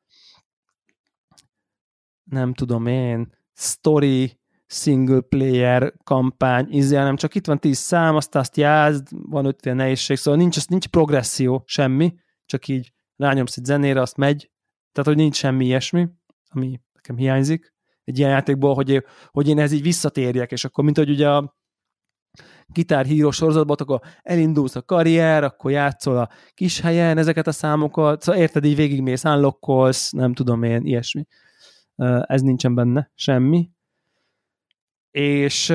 nem 2.25 2.55
tudom 2.55 2.87
én, 2.87 3.35
story, 3.53 4.41
single 4.67 5.21
player 5.21 5.95
kampány, 6.05 6.67
izé, 6.71 6.97
nem 6.97 7.17
csak 7.17 7.35
itt 7.35 7.47
van 7.47 7.59
tíz 7.59 7.79
szám, 7.79 8.17
azt 8.17 8.35
azt 8.35 8.57
jázd, 8.57 9.09
van 9.11 9.45
ötféle 9.45 9.75
nehézség, 9.75 10.17
szóval 10.17 10.41
nincs, 10.41 10.69
nincs 10.69 10.87
progresszió, 10.87 11.63
semmi, 11.67 12.15
csak 12.45 12.69
így 12.69 12.93
rányomsz 13.17 13.57
egy 13.57 13.65
zenére, 13.65 14.01
azt 14.01 14.17
megy, 14.17 14.51
tehát 14.93 15.09
hogy 15.09 15.17
nincs 15.17 15.37
semmi 15.37 15.65
ilyesmi, 15.65 16.09
ami 16.49 16.81
nekem 16.93 17.17
hiányzik 17.17 17.75
egy 18.05 18.19
ilyen 18.19 18.31
játékból, 18.31 18.75
hogy, 18.75 19.05
hogy 19.31 19.49
én 19.49 19.59
ez 19.59 19.73
így 19.73 19.83
visszatérjek, 19.83 20.53
és 20.53 20.65
akkor 20.65 20.85
mint 20.85 20.97
hogy 20.97 21.11
ugye 21.11 21.31
a 21.31 21.57
gitárhíró 22.67 23.31
sorozatban, 23.31 23.77
akkor 23.79 24.01
elindulsz 24.23 24.77
a 24.77 24.83
karrier, 24.83 25.45
akkor 25.45 25.71
játszol 25.71 26.19
a 26.19 26.29
kis 26.55 26.81
helyen 26.81 27.19
ezeket 27.19 27.47
a 27.47 27.53
számokat, 27.53 28.23
szóval 28.23 28.41
érted, 28.41 28.65
így 28.65 28.77
végigmész, 28.77 29.25
unlockolsz, 29.25 30.11
nem 30.11 30.33
tudom 30.33 30.63
én, 30.63 30.85
ilyesmi. 30.85 31.27
Ez 32.21 32.41
nincsen 32.41 32.75
benne, 32.75 33.11
semmi. 33.15 33.71
És, 35.11 35.75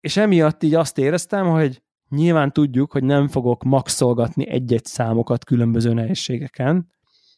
és 0.00 0.16
emiatt 0.16 0.62
így 0.62 0.74
azt 0.74 0.98
éreztem, 0.98 1.46
hogy 1.46 1.82
nyilván 2.08 2.52
tudjuk, 2.52 2.92
hogy 2.92 3.04
nem 3.04 3.28
fogok 3.28 3.62
maxolgatni 3.62 4.48
egy-egy 4.48 4.84
számokat 4.84 5.44
különböző 5.44 5.92
nehézségeken, 5.92 6.92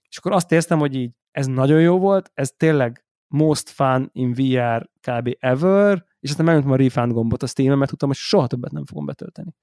és 0.09 0.19
akkor 0.19 0.33
azt 0.33 0.53
éreztem, 0.53 0.79
hogy 0.79 0.95
így 0.95 1.11
ez 1.31 1.47
nagyon 1.47 1.81
jó 1.81 1.99
volt, 1.99 2.31
ez 2.35 2.53
tényleg 2.57 3.05
most 3.27 3.69
fun 3.69 4.11
in 4.13 4.33
VR 4.33 4.91
kb. 5.01 5.37
ever, 5.39 6.06
és 6.27 6.33
aztán 6.33 6.47
megnyomtam 6.47 6.72
a 6.72 6.77
refund 6.77 7.12
gombot 7.12 7.43
a 7.43 7.47
steam 7.47 7.79
mert 7.79 7.91
tudtam, 7.91 8.09
hogy 8.09 8.16
soha 8.16 8.47
többet 8.47 8.72
nem 8.72 8.85
fogom 8.85 9.07
betölteni. 9.07 9.55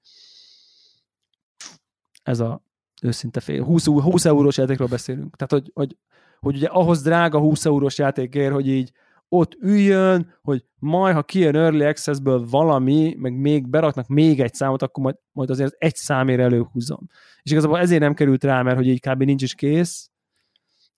Ez 2.22 2.40
a 2.40 2.62
őszinte 3.02 3.40
fél. 3.40 3.64
20, 3.64 3.84
20 3.86 4.24
eurós 4.24 4.56
játékról 4.56 4.88
beszélünk. 4.88 5.36
Tehát, 5.36 5.52
hogy, 5.52 5.70
hogy, 5.74 5.96
hogy 6.40 6.56
ugye 6.56 6.66
ahhoz 6.66 7.02
drága 7.02 7.38
20 7.38 7.64
eurós 7.64 7.98
játékért, 7.98 8.52
hogy 8.52 8.68
így 8.68 8.92
ott 9.28 9.56
üljön, 9.60 10.34
hogy 10.42 10.64
majd, 10.78 11.14
ha 11.14 11.22
kijön 11.22 11.56
Early 11.56 11.84
Access-ből 11.84 12.46
valami, 12.50 13.14
meg 13.18 13.36
még 13.36 13.68
beraknak 13.68 14.06
még 14.06 14.40
egy 14.40 14.54
számot, 14.54 14.82
akkor 14.82 15.04
majd, 15.04 15.16
majd 15.32 15.50
azért 15.50 15.74
egy 15.78 15.94
számért 15.94 16.40
előhúzom. 16.40 17.08
És 17.42 17.50
igazából 17.50 17.78
ezért 17.78 18.00
nem 18.00 18.14
került 18.14 18.44
rá, 18.44 18.62
mert 18.62 18.76
hogy 18.76 18.88
így 18.88 19.00
kb. 19.00 19.22
nincs 19.22 19.42
is 19.42 19.54
kész, 19.54 20.10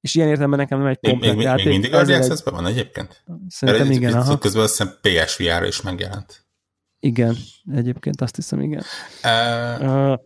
és 0.07 0.15
ilyen 0.15 0.29
értelemben 0.29 0.59
nekem 0.59 0.79
nem 0.79 0.87
egy 0.87 0.99
komplet 1.01 1.35
még, 1.35 1.45
játék. 1.45 1.65
Még 1.65 1.73
mindig 1.73 1.93
Early 1.93 2.13
access 2.13 2.41
egy... 2.45 2.53
van 2.53 2.67
egyébként? 2.67 3.25
Szerintem 3.49 3.87
Erre 3.87 3.95
igen, 3.95 4.11
egy, 4.11 4.17
aha. 4.17 4.39
Közben 4.39 4.63
azt 4.63 4.77
hiszem 4.77 4.99
PSVR-ra 5.01 5.67
is 5.67 5.83
megjelent. 5.83 6.47
Igen, 7.01 7.37
egyébként 7.73 8.21
azt 8.21 8.37
hiszem, 8.37 8.61
igen. 8.61 8.83
Uh, 9.25 10.11
uh, 10.11 10.19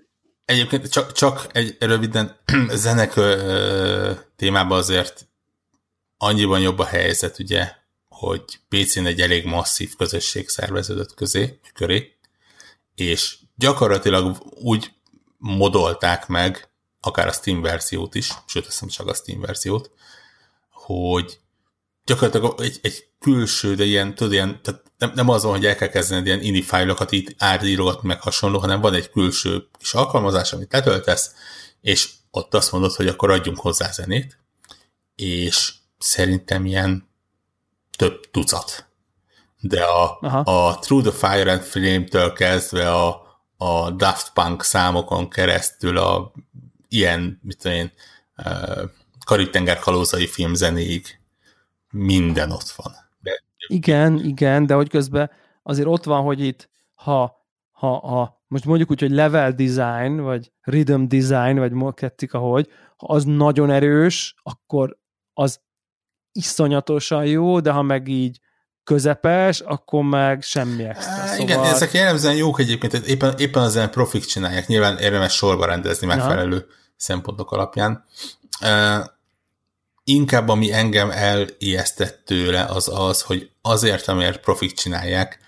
egyébként 0.44 0.88
csak, 0.88 1.12
csak 1.12 1.46
egy 1.52 1.76
röviden 1.78 2.36
zenek 2.84 3.16
uh, 3.16 4.10
témában 4.36 4.78
azért 4.78 5.28
annyiban 6.16 6.60
jobb 6.60 6.78
a 6.78 6.84
helyzet, 6.84 7.38
ugye, 7.38 7.72
hogy 8.08 8.44
PC-n 8.68 9.06
egy 9.06 9.20
elég 9.20 9.44
masszív 9.44 9.96
közösség 9.96 10.48
szerveződött 10.48 11.14
közé, 11.14 11.58
köré, 11.74 12.16
és 12.94 13.38
gyakorlatilag 13.56 14.36
úgy 14.62 14.92
modolták 15.38 16.26
meg 16.26 16.69
akár 17.00 17.26
a 17.26 17.32
Steam 17.32 17.60
verziót 17.60 18.14
is, 18.14 18.32
sőt, 18.46 18.66
azt 18.66 18.72
hiszem 18.72 18.88
csak 18.88 19.06
a 19.06 19.14
Steam 19.14 19.40
verziót, 19.40 19.90
hogy 20.70 21.40
gyakorlatilag 22.04 22.60
egy, 22.60 22.78
egy 22.82 23.08
külső, 23.18 23.74
de 23.74 23.84
ilyen, 23.84 24.14
tudod, 24.14 24.32
ilyen, 24.32 24.62
tehát 24.62 24.82
nem, 24.98 25.12
nem 25.14 25.28
az 25.28 25.42
van, 25.42 25.52
hogy 25.52 25.66
el 25.66 25.76
kell 25.76 25.88
kezdened 25.88 26.26
ilyen 26.26 26.42
ini 26.42 26.62
fájlokat 26.62 27.12
itt 27.12 27.34
átírogatni 27.38 28.08
meg 28.08 28.20
hasonló, 28.20 28.58
hanem 28.58 28.80
van 28.80 28.94
egy 28.94 29.10
külső 29.10 29.68
kis 29.78 29.94
alkalmazás, 29.94 30.52
amit 30.52 30.72
letöltesz, 30.72 31.34
és 31.80 32.10
ott 32.30 32.54
azt 32.54 32.72
mondod, 32.72 32.94
hogy 32.94 33.06
akkor 33.06 33.30
adjunk 33.30 33.60
hozzá 33.60 33.90
zenét, 33.90 34.38
és 35.14 35.72
szerintem 35.98 36.66
ilyen 36.66 37.08
több 37.98 38.30
tucat. 38.30 38.88
De 39.60 39.82
a, 39.82 40.18
a 40.44 40.78
Through 40.78 41.08
the 41.08 41.28
Fire 41.28 41.52
and 41.52 41.62
Flame-től 41.62 42.32
kezdve 42.32 42.94
a, 42.94 43.22
a 43.56 43.90
Daft 43.90 44.32
Punk 44.32 44.62
számokon 44.62 45.28
keresztül 45.28 45.96
a 45.96 46.32
ilyen, 46.90 47.40
mit 47.42 47.58
tudom 47.58 47.76
én, 47.76 47.90
Karib-tenger 49.26 49.78
kalózai 49.78 50.26
filmzenéig 50.26 51.20
minden 51.90 52.50
ott 52.50 52.70
van. 52.76 52.92
De... 53.20 53.42
Igen, 53.66 54.18
igen, 54.24 54.66
de 54.66 54.74
hogy 54.74 54.88
közben 54.88 55.30
azért 55.62 55.88
ott 55.88 56.04
van, 56.04 56.22
hogy 56.22 56.40
itt, 56.40 56.68
ha, 56.94 57.46
ha, 57.70 57.98
ha 57.98 58.42
most 58.46 58.64
mondjuk 58.64 58.90
úgy, 58.90 59.00
hogy 59.00 59.10
level 59.10 59.52
design, 59.52 60.16
vagy 60.20 60.52
rhythm 60.60 61.04
design, 61.06 61.58
vagy 61.58 61.94
kettik, 61.94 62.34
ahogy, 62.34 62.68
ha 62.96 63.06
az 63.06 63.24
nagyon 63.24 63.70
erős, 63.70 64.34
akkor 64.42 64.98
az 65.32 65.60
iszonyatosan 66.32 67.26
jó, 67.26 67.60
de 67.60 67.70
ha 67.70 67.82
meg 67.82 68.08
így 68.08 68.40
közepes, 68.84 69.60
akkor 69.60 70.02
meg 70.04 70.42
semmi 70.42 70.84
extra. 70.84 71.26
Szóval... 71.26 71.38
Igen, 71.38 71.64
ezek 71.64 71.92
jellemzően 71.92 72.36
jók 72.36 72.60
egyébként, 72.60 72.92
éppen, 72.94 73.34
éppen 73.38 73.62
az 73.62 73.74
ilyen 73.74 73.90
profik 73.90 74.24
csinálják, 74.24 74.66
nyilván 74.66 74.98
érdemes 74.98 75.32
sorba 75.32 75.66
rendezni 75.66 76.06
megfelelő 76.06 76.56
Aha. 76.56 76.78
Szempontok 77.00 77.52
alapján. 77.52 78.04
Inkább 80.04 80.48
ami 80.48 80.72
engem 80.72 81.10
elijesztett 81.10 82.24
tőle, 82.24 82.64
az 82.64 82.88
az, 82.88 83.22
hogy 83.22 83.50
azért, 83.62 84.08
amiért 84.08 84.40
profik 84.40 84.72
csinálják, 84.72 85.38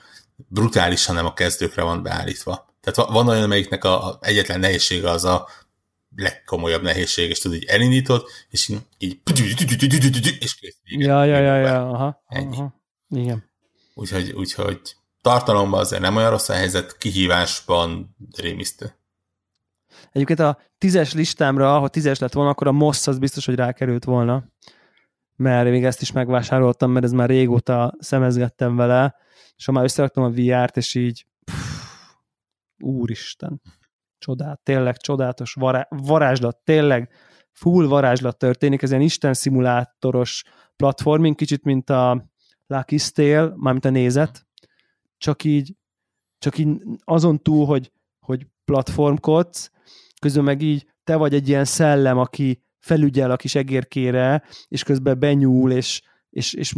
brutálisan 0.49 1.15
nem 1.15 1.27
a 1.27 1.35
kezdőkre 1.35 1.83
van 1.83 2.03
beállítva. 2.03 2.75
Tehát 2.81 3.11
van 3.11 3.29
olyan, 3.29 3.43
amelyiknek 3.43 3.85
a, 3.85 4.09
a 4.09 4.19
egyetlen 4.21 4.61
nehézsége 4.61 5.11
az 5.11 5.25
a 5.25 5.49
legkomolyabb 6.17 6.83
nehézség, 6.83 7.31
és 7.31 7.39
tudod, 7.39 7.57
így 7.57 7.65
elindítod, 7.65 8.27
és 8.49 8.69
így, 8.69 9.19
és 10.41 10.55
kész. 10.55 10.77
Ja, 10.85 11.25
ja, 11.25 11.39
ja, 11.39 11.57
ja, 11.57 11.89
aha, 11.89 12.23
Ennyi. 12.27 12.57
aha. 12.57 12.81
Igen. 13.09 13.51
Úgyhogy, 13.95 14.33
úgyhogy 14.33 14.81
tartalomban 15.23 15.81
azért 15.81 16.03
nem 16.03 16.17
olyan 16.17 16.31
rossz 16.31 16.49
a 16.49 16.55
helyzet, 16.55 16.99
kihívásban 16.99 18.17
rémisztő. 18.37 18.95
Egyébként 20.13 20.39
a 20.39 20.59
tízes 20.79 21.13
listámra, 21.13 21.79
ha 21.79 21.89
tízes 21.89 22.19
lett 22.19 22.33
volna, 22.33 22.51
akkor 22.51 22.67
a 22.67 22.73
Moss 22.73 23.07
az 23.07 23.19
biztos, 23.19 23.47
hogy 23.47 23.55
rákerült 23.55 24.05
volna, 24.05 24.45
mert 25.37 25.71
még 25.71 25.85
ezt 25.85 26.01
is 26.01 26.13
megvásároltam, 26.13 26.91
mert 26.91 27.05
ez 27.05 27.13
már 27.13 27.29
régóta 27.29 27.95
szemezgettem 27.99 28.77
vele, 28.77 29.17
és 29.57 29.65
ha 29.65 29.73
már 29.73 29.85
összeraktam 29.85 30.25
a 30.25 30.31
VR-t, 30.31 30.77
és 30.77 30.95
így 30.95 31.27
pff, 31.45 32.15
úristen, 32.79 33.61
csodát, 34.19 34.61
tényleg 34.63 34.97
csodálatos 34.97 35.53
vará, 35.53 35.87
varázslat, 35.91 36.57
tényleg 36.65 37.11
full 37.51 37.87
varázslat 37.87 38.39
történik, 38.39 38.83
ez 38.83 38.91
ilyen 38.91 39.03
isten 39.03 39.35
szimulátoros 39.35 40.45
platforming, 40.77 41.35
kicsit 41.35 41.65
mint 41.65 41.91
a 41.91 42.31
Lucky 42.67 42.99
Stale, 42.99 43.53
mármint 43.57 43.85
a 43.85 43.91
nézet, 43.91 44.47
csak 45.19 45.45
így, 45.45 45.75
csak 46.39 46.59
így 46.59 46.83
azon 47.05 47.43
túl, 47.43 47.67
hogy, 47.67 47.93
hogy 48.21 48.47
platformkodsz, 48.65 49.71
közben 50.23 50.45
meg 50.45 50.63
így 50.63 50.87
te 51.05 51.17
vagy 51.17 51.35
egy 51.35 51.49
ilyen 51.49 51.65
szellem, 51.65 52.19
aki 52.19 52.63
felügyel 52.79 53.31
a 53.31 53.37
kis 53.37 53.55
egérkére, 53.55 54.43
és 54.69 54.83
közben 54.83 55.19
benyúl, 55.19 55.73
és, 55.73 56.03
és, 56.31 56.53
és 56.53 56.73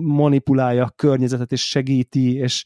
manipulálja 0.00 0.84
a 0.84 0.92
környezetet, 0.96 1.52
és 1.52 1.68
segíti, 1.68 2.34
és, 2.34 2.64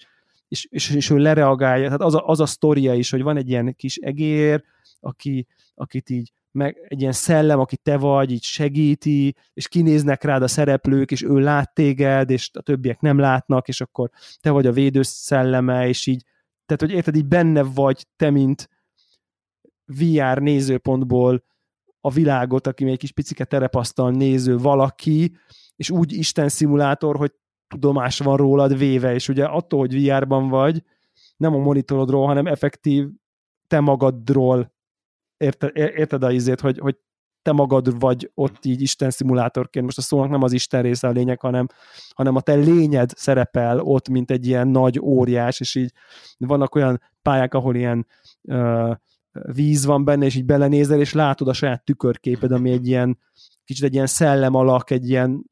és, 0.48 0.66
és, 0.70 0.90
és 0.90 1.10
ő 1.10 1.16
lereagálja. 1.16 1.84
Tehát 1.84 2.00
az 2.00 2.14
a, 2.14 2.26
az 2.26 2.40
a 2.40 2.46
sztoria 2.46 2.94
is, 2.94 3.10
hogy 3.10 3.22
van 3.22 3.36
egy 3.36 3.48
ilyen 3.48 3.74
kis 3.76 3.96
egér, 3.96 4.64
aki, 5.00 5.46
akit 5.74 6.10
így 6.10 6.32
meg 6.50 6.86
egy 6.88 7.00
ilyen 7.00 7.12
szellem, 7.12 7.58
aki 7.58 7.76
te 7.76 7.96
vagy, 7.96 8.32
így 8.32 8.42
segíti, 8.42 9.34
és 9.52 9.68
kinéznek 9.68 10.22
rád 10.22 10.42
a 10.42 10.48
szereplők, 10.48 11.10
és 11.10 11.22
ő 11.22 11.38
lát 11.38 11.74
téged, 11.74 12.30
és 12.30 12.50
a 12.52 12.60
többiek 12.60 13.00
nem 13.00 13.18
látnak, 13.18 13.68
és 13.68 13.80
akkor 13.80 14.10
te 14.40 14.50
vagy 14.50 14.66
a 14.66 14.72
védő 14.72 15.02
szelleme, 15.02 15.88
és 15.88 16.06
így, 16.06 16.24
tehát, 16.66 16.80
hogy 16.80 16.90
érted, 16.90 17.16
így 17.16 17.26
benne 17.26 17.62
vagy 17.62 18.06
te, 18.16 18.30
mint 18.30 18.68
VR 19.86 20.38
nézőpontból 20.38 21.44
a 22.00 22.10
világot, 22.10 22.66
aki 22.66 22.84
még 22.84 22.92
egy 22.92 22.98
kis 22.98 23.12
picike 23.12 23.44
terepasztal 23.44 24.10
néző 24.10 24.58
valaki, 24.58 25.36
és 25.76 25.90
úgy 25.90 26.12
Isten 26.12 26.48
szimulátor, 26.48 27.16
hogy 27.16 27.32
tudomás 27.66 28.18
van 28.18 28.36
rólad 28.36 28.78
véve, 28.78 29.14
és 29.14 29.28
ugye 29.28 29.44
attól, 29.44 29.78
hogy 29.78 30.04
VR-ban 30.04 30.48
vagy, 30.48 30.82
nem 31.36 31.54
a 31.54 31.58
monitorodról, 31.58 32.26
hanem 32.26 32.46
effektív 32.46 33.08
te 33.66 33.80
magadról 33.80 34.72
érted, 35.36 35.76
érted 35.76 36.22
a 36.22 36.30
izét, 36.30 36.60
hogy, 36.60 36.78
hogy 36.78 36.96
te 37.42 37.52
magad 37.52 37.98
vagy 37.98 38.30
ott 38.34 38.64
így 38.64 38.80
Isten 38.80 39.10
szimulátorként, 39.10 39.84
most 39.84 39.98
a 39.98 40.00
szónak 40.00 40.30
nem 40.30 40.42
az 40.42 40.52
Isten 40.52 40.82
része 40.82 41.08
a 41.08 41.10
lényeg, 41.10 41.40
hanem, 41.40 41.66
hanem 42.14 42.36
a 42.36 42.40
te 42.40 42.54
lényed 42.54 43.10
szerepel 43.16 43.80
ott, 43.80 44.08
mint 44.08 44.30
egy 44.30 44.46
ilyen 44.46 44.68
nagy 44.68 44.98
óriás, 45.00 45.60
és 45.60 45.74
így 45.74 45.92
vannak 46.38 46.74
olyan 46.74 47.00
pályák, 47.22 47.54
ahol 47.54 47.74
ilyen 47.74 48.06
uh, 48.42 48.96
víz 49.32 49.84
van 49.84 50.04
benne, 50.04 50.24
és 50.24 50.34
így 50.34 50.44
belenézel, 50.44 51.00
és 51.00 51.12
látod 51.12 51.48
a 51.48 51.52
saját 51.52 51.84
tükörképed, 51.84 52.52
ami 52.52 52.70
egy 52.70 52.86
ilyen 52.86 53.18
kicsit 53.64 53.84
egy 53.84 53.94
ilyen 53.94 54.06
szellem 54.06 54.54
alak, 54.54 54.90
egy 54.90 55.08
ilyen 55.08 55.44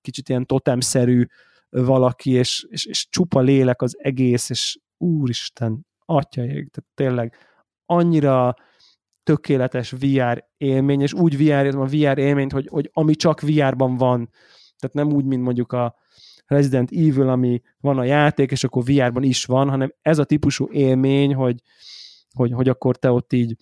kicsit 0.00 0.28
ilyen 0.28 0.46
totemszerű 0.46 1.24
valaki, 1.68 2.30
és, 2.30 2.66
és, 2.68 2.84
és 2.84 3.08
csupa 3.10 3.40
lélek 3.40 3.82
az 3.82 3.96
egész, 3.98 4.50
és 4.50 4.78
úristen, 4.98 5.86
atyaég, 6.04 6.70
tehát 6.70 6.90
tényleg 6.94 7.36
annyira 7.86 8.54
tökéletes 9.22 9.90
VR 9.90 10.44
élmény, 10.56 11.00
és 11.00 11.12
úgy 11.12 11.36
VR, 11.36 11.76
a 11.76 11.86
VR 11.86 12.18
élményt, 12.18 12.52
hogy, 12.52 12.66
hogy 12.70 12.90
ami 12.92 13.14
csak 13.14 13.40
VR-ban 13.40 13.96
van, 13.96 14.30
tehát 14.78 14.96
nem 14.96 15.12
úgy, 15.12 15.24
mint 15.24 15.42
mondjuk 15.42 15.72
a 15.72 15.94
Resident 16.46 16.90
Evil, 16.90 17.28
ami 17.28 17.62
van 17.80 17.98
a 17.98 18.04
játék, 18.04 18.50
és 18.50 18.64
akkor 18.64 18.84
VR-ban 18.84 19.22
is 19.22 19.44
van, 19.44 19.68
hanem 19.68 19.94
ez 20.02 20.18
a 20.18 20.24
típusú 20.24 20.68
élmény, 20.70 21.34
hogy, 21.34 21.60
hogy, 22.36 22.52
hogy 22.52 22.68
akkor 22.68 22.96
te 22.96 23.10
ott 23.10 23.32
így 23.32 23.56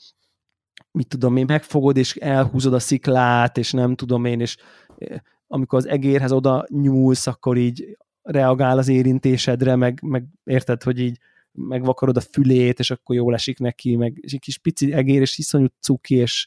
mit 0.90 1.08
tudom 1.08 1.36
én, 1.36 1.44
megfogod, 1.48 1.96
és 1.96 2.16
elhúzod 2.16 2.74
a 2.74 2.78
sziklát, 2.78 3.58
és 3.58 3.72
nem 3.72 3.94
tudom 3.94 4.24
én, 4.24 4.40
és 4.40 4.56
eh, 4.98 5.18
amikor 5.46 5.78
az 5.78 5.88
egérhez 5.88 6.32
oda 6.32 6.66
nyúlsz, 6.68 7.26
akkor 7.26 7.56
így 7.56 7.96
reagál 8.22 8.78
az 8.78 8.88
érintésedre, 8.88 9.76
meg, 9.76 9.98
meg 10.02 10.26
érted, 10.44 10.82
hogy 10.82 10.98
így 10.98 11.18
megvakarod 11.52 12.16
a 12.16 12.20
fülét, 12.20 12.78
és 12.78 12.90
akkor 12.90 13.16
jól 13.16 13.34
esik 13.34 13.58
neki, 13.58 13.96
meg 13.96 14.18
és 14.20 14.32
egy 14.32 14.40
kis 14.40 14.58
pici 14.58 14.92
egér, 14.92 15.20
és 15.20 15.38
iszonyú 15.38 15.66
cuki, 15.80 16.14
és, 16.14 16.46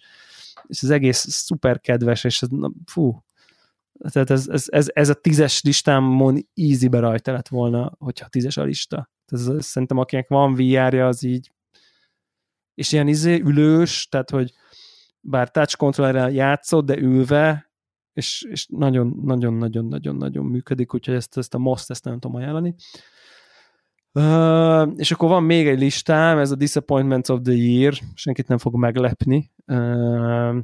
és 0.67 0.84
az 0.84 0.89
egész 0.89 1.25
szuper 1.30 1.80
kedves, 1.80 2.23
és 2.23 2.41
ez, 2.41 2.49
na, 2.49 2.71
fú, 2.86 3.23
tehát 4.11 4.30
ez, 4.30 4.47
ez, 4.47 4.65
ez, 4.67 4.88
ez 4.93 5.09
a 5.09 5.13
tízes 5.13 5.63
listámon 5.63 6.47
easy-be 6.53 6.99
rajta 6.99 7.32
lett 7.32 7.47
volna, 7.47 7.95
hogyha 7.97 8.28
tízes 8.28 8.57
a 8.57 8.63
lista. 8.63 9.09
Tehát 9.25 9.57
ez, 9.57 9.65
szerintem 9.65 9.97
akinek 9.97 10.28
van 10.28 10.53
VR-ja, 10.53 11.07
az 11.07 11.23
így 11.23 11.51
és 12.78 12.91
ilyen 12.91 13.07
izé 13.07 13.39
ülős, 13.39 14.07
tehát 14.07 14.30
hogy 14.30 14.53
bár 15.19 15.51
touch 15.51 15.78
controllerrel 15.78 16.32
játszott, 16.32 16.86
de 16.86 16.97
ülve, 16.97 17.71
és, 18.13 18.45
és 18.49 18.67
nagyon, 18.69 19.19
nagyon, 19.23 19.53
nagyon, 19.53 19.86
nagyon, 19.86 20.15
nagyon 20.15 20.45
működik, 20.45 20.93
úgyhogy 20.93 21.15
ezt, 21.15 21.38
ezt 21.38 21.53
a 21.53 21.57
most 21.57 21.89
ezt 21.89 22.03
nem 22.03 22.19
tudom 22.19 22.36
ajánlani. 22.36 22.75
Uh, 24.13 24.93
és 24.95 25.11
akkor 25.11 25.30
van 25.30 25.43
még 25.43 25.67
egy 25.67 25.80
listám, 25.80 26.38
ez 26.38 26.51
a 26.51 26.55
Disappointments 26.55 27.30
of 27.30 27.39
the 27.43 27.53
Year, 27.53 27.93
senkit 28.13 28.47
nem 28.47 28.57
fog 28.57 28.75
meglepni. 28.75 29.51
Uh, 29.65 30.57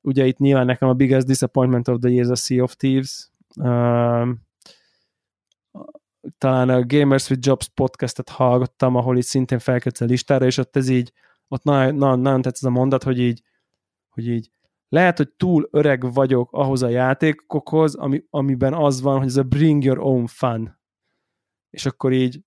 ugye 0.00 0.26
itt 0.26 0.38
nyilván 0.38 0.66
nekem 0.66 0.88
a 0.88 0.94
biggest 0.94 1.26
disappointment 1.26 1.88
of 1.88 1.98
the 2.00 2.10
year 2.10 2.30
a 2.30 2.34
Sea 2.34 2.62
of 2.62 2.74
Thieves. 2.74 3.30
Uh, 3.56 4.28
talán 6.38 6.68
a 6.68 6.86
Gamers 6.86 7.30
with 7.30 7.46
Jobs 7.46 7.68
podcastet 7.74 8.28
hallgattam, 8.28 8.96
ahol 8.96 9.16
itt 9.16 9.24
szintén 9.24 9.58
felkötsz 9.58 10.00
a 10.00 10.04
listára, 10.04 10.46
és 10.46 10.56
ott 10.56 10.76
ez 10.76 10.88
így, 10.88 11.12
ott 11.54 11.62
nagyon, 11.62 11.94
nagyon, 11.94 12.20
nagyon 12.20 12.42
tetsz 12.42 12.62
ez 12.62 12.68
a 12.68 12.70
mondat, 12.70 13.02
hogy 13.02 13.18
így, 13.18 13.42
hogy 14.08 14.28
így 14.28 14.50
lehet, 14.88 15.16
hogy 15.16 15.28
túl 15.28 15.68
öreg 15.70 16.12
vagyok 16.12 16.52
ahhoz 16.52 16.82
a 16.82 16.88
játékokhoz, 16.88 17.94
ami, 17.94 18.24
amiben 18.30 18.74
az 18.74 19.00
van, 19.00 19.18
hogy 19.18 19.26
ez 19.26 19.36
a 19.36 19.42
bring 19.42 19.84
your 19.84 19.98
own 19.98 20.26
fun. 20.26 20.78
És 21.70 21.86
akkor 21.86 22.12
így 22.12 22.42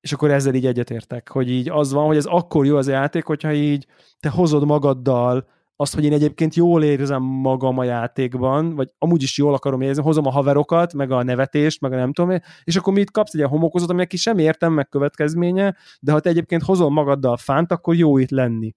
és 0.00 0.12
akkor 0.12 0.30
ezzel 0.30 0.54
így 0.54 0.66
egyetértek, 0.66 1.28
hogy 1.28 1.50
így 1.50 1.68
az 1.68 1.92
van, 1.92 2.06
hogy 2.06 2.16
ez 2.16 2.24
akkor 2.24 2.66
jó 2.66 2.76
az 2.76 2.88
a 2.88 2.90
játék, 2.90 3.24
hogyha 3.24 3.52
így 3.52 3.86
te 4.20 4.28
hozod 4.28 4.64
magaddal 4.64 5.48
azt, 5.80 5.94
hogy 5.94 6.04
én 6.04 6.12
egyébként 6.12 6.54
jól 6.54 6.84
érzem 6.84 7.22
magam 7.22 7.78
a 7.78 7.84
játékban, 7.84 8.74
vagy 8.74 8.88
amúgy 8.98 9.22
is 9.22 9.38
jól 9.38 9.54
akarom 9.54 9.80
érezni, 9.80 10.02
hozom 10.02 10.26
a 10.26 10.30
haverokat, 10.30 10.94
meg 10.94 11.10
a 11.10 11.22
nevetést, 11.22 11.80
meg 11.80 11.92
a 11.92 11.96
nem 11.96 12.12
tudom, 12.12 12.40
és 12.64 12.76
akkor 12.76 12.92
mit 12.92 13.10
kapsz 13.10 13.34
egy 13.34 13.42
homokozót, 13.42 13.90
aminek 13.90 14.12
is 14.12 14.20
sem 14.20 14.38
értem 14.38 14.72
meg 14.72 14.88
következménye, 14.88 15.76
de 16.00 16.12
ha 16.12 16.20
te 16.20 16.28
egyébként 16.28 16.62
hozol 16.62 16.90
magaddal 16.90 17.36
fánt, 17.36 17.72
akkor 17.72 17.94
jó 17.94 18.18
itt 18.18 18.30
lenni. 18.30 18.74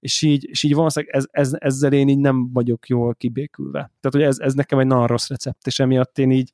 És 0.00 0.22
így, 0.22 0.48
és 0.48 0.62
így 0.62 0.74
valószínűleg 0.74 1.16
ez, 1.16 1.24
ez, 1.30 1.52
ezzel 1.58 1.92
én 1.92 2.08
így 2.08 2.18
nem 2.18 2.52
vagyok 2.52 2.88
jól 2.88 3.14
kibékülve. 3.14 3.78
Tehát, 3.78 4.10
hogy 4.10 4.22
ez, 4.22 4.38
ez 4.38 4.54
nekem 4.54 4.78
egy 4.78 4.86
nagyon 4.86 5.06
rossz 5.06 5.28
recept, 5.28 5.66
és 5.66 5.78
emiatt 5.78 6.18
én 6.18 6.30
így 6.30 6.52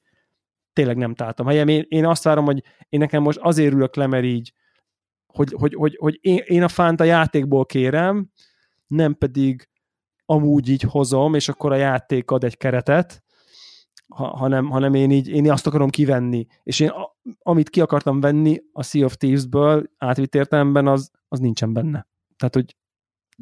tényleg 0.72 0.96
nem 0.96 1.14
találtam 1.14 1.46
helyem. 1.46 1.68
Én, 1.68 1.84
én 1.88 2.06
azt 2.06 2.24
várom, 2.24 2.44
hogy 2.44 2.62
én 2.88 3.00
nekem 3.00 3.22
most 3.22 3.38
azért 3.42 3.74
ülök 3.74 3.96
le, 3.96 4.06
mert 4.06 4.24
így, 4.24 4.52
hogy, 5.26 5.52
hogy, 5.52 5.74
hogy, 5.74 5.96
hogy 6.00 6.18
én, 6.20 6.40
én 6.44 6.62
a 6.62 6.68
fánt 6.68 7.00
a 7.00 7.04
játékból 7.04 7.66
kérem, 7.66 8.30
nem 8.86 9.14
pedig 9.14 9.68
amúgy 10.26 10.68
így 10.68 10.82
hozom, 10.82 11.34
és 11.34 11.48
akkor 11.48 11.72
a 11.72 11.76
játék 11.76 12.30
ad 12.30 12.44
egy 12.44 12.56
keretet, 12.56 13.24
ha, 14.08 14.26
hanem, 14.36 14.70
hanem 14.70 14.94
én 14.94 15.10
így 15.10 15.28
én 15.28 15.50
azt 15.50 15.66
akarom 15.66 15.90
kivenni. 15.90 16.46
És 16.62 16.80
én 16.80 16.92
amit 17.38 17.70
ki 17.70 17.80
akartam 17.80 18.20
venni 18.20 18.62
a 18.72 18.82
Sea 18.82 19.04
of 19.04 19.16
Thieves-ből 19.16 19.90
átvitt 19.98 20.34
értelemben, 20.34 20.86
az, 20.86 21.10
az 21.28 21.38
nincsen 21.38 21.72
benne. 21.72 22.06
Tehát, 22.36 22.54
hogy 22.54 22.76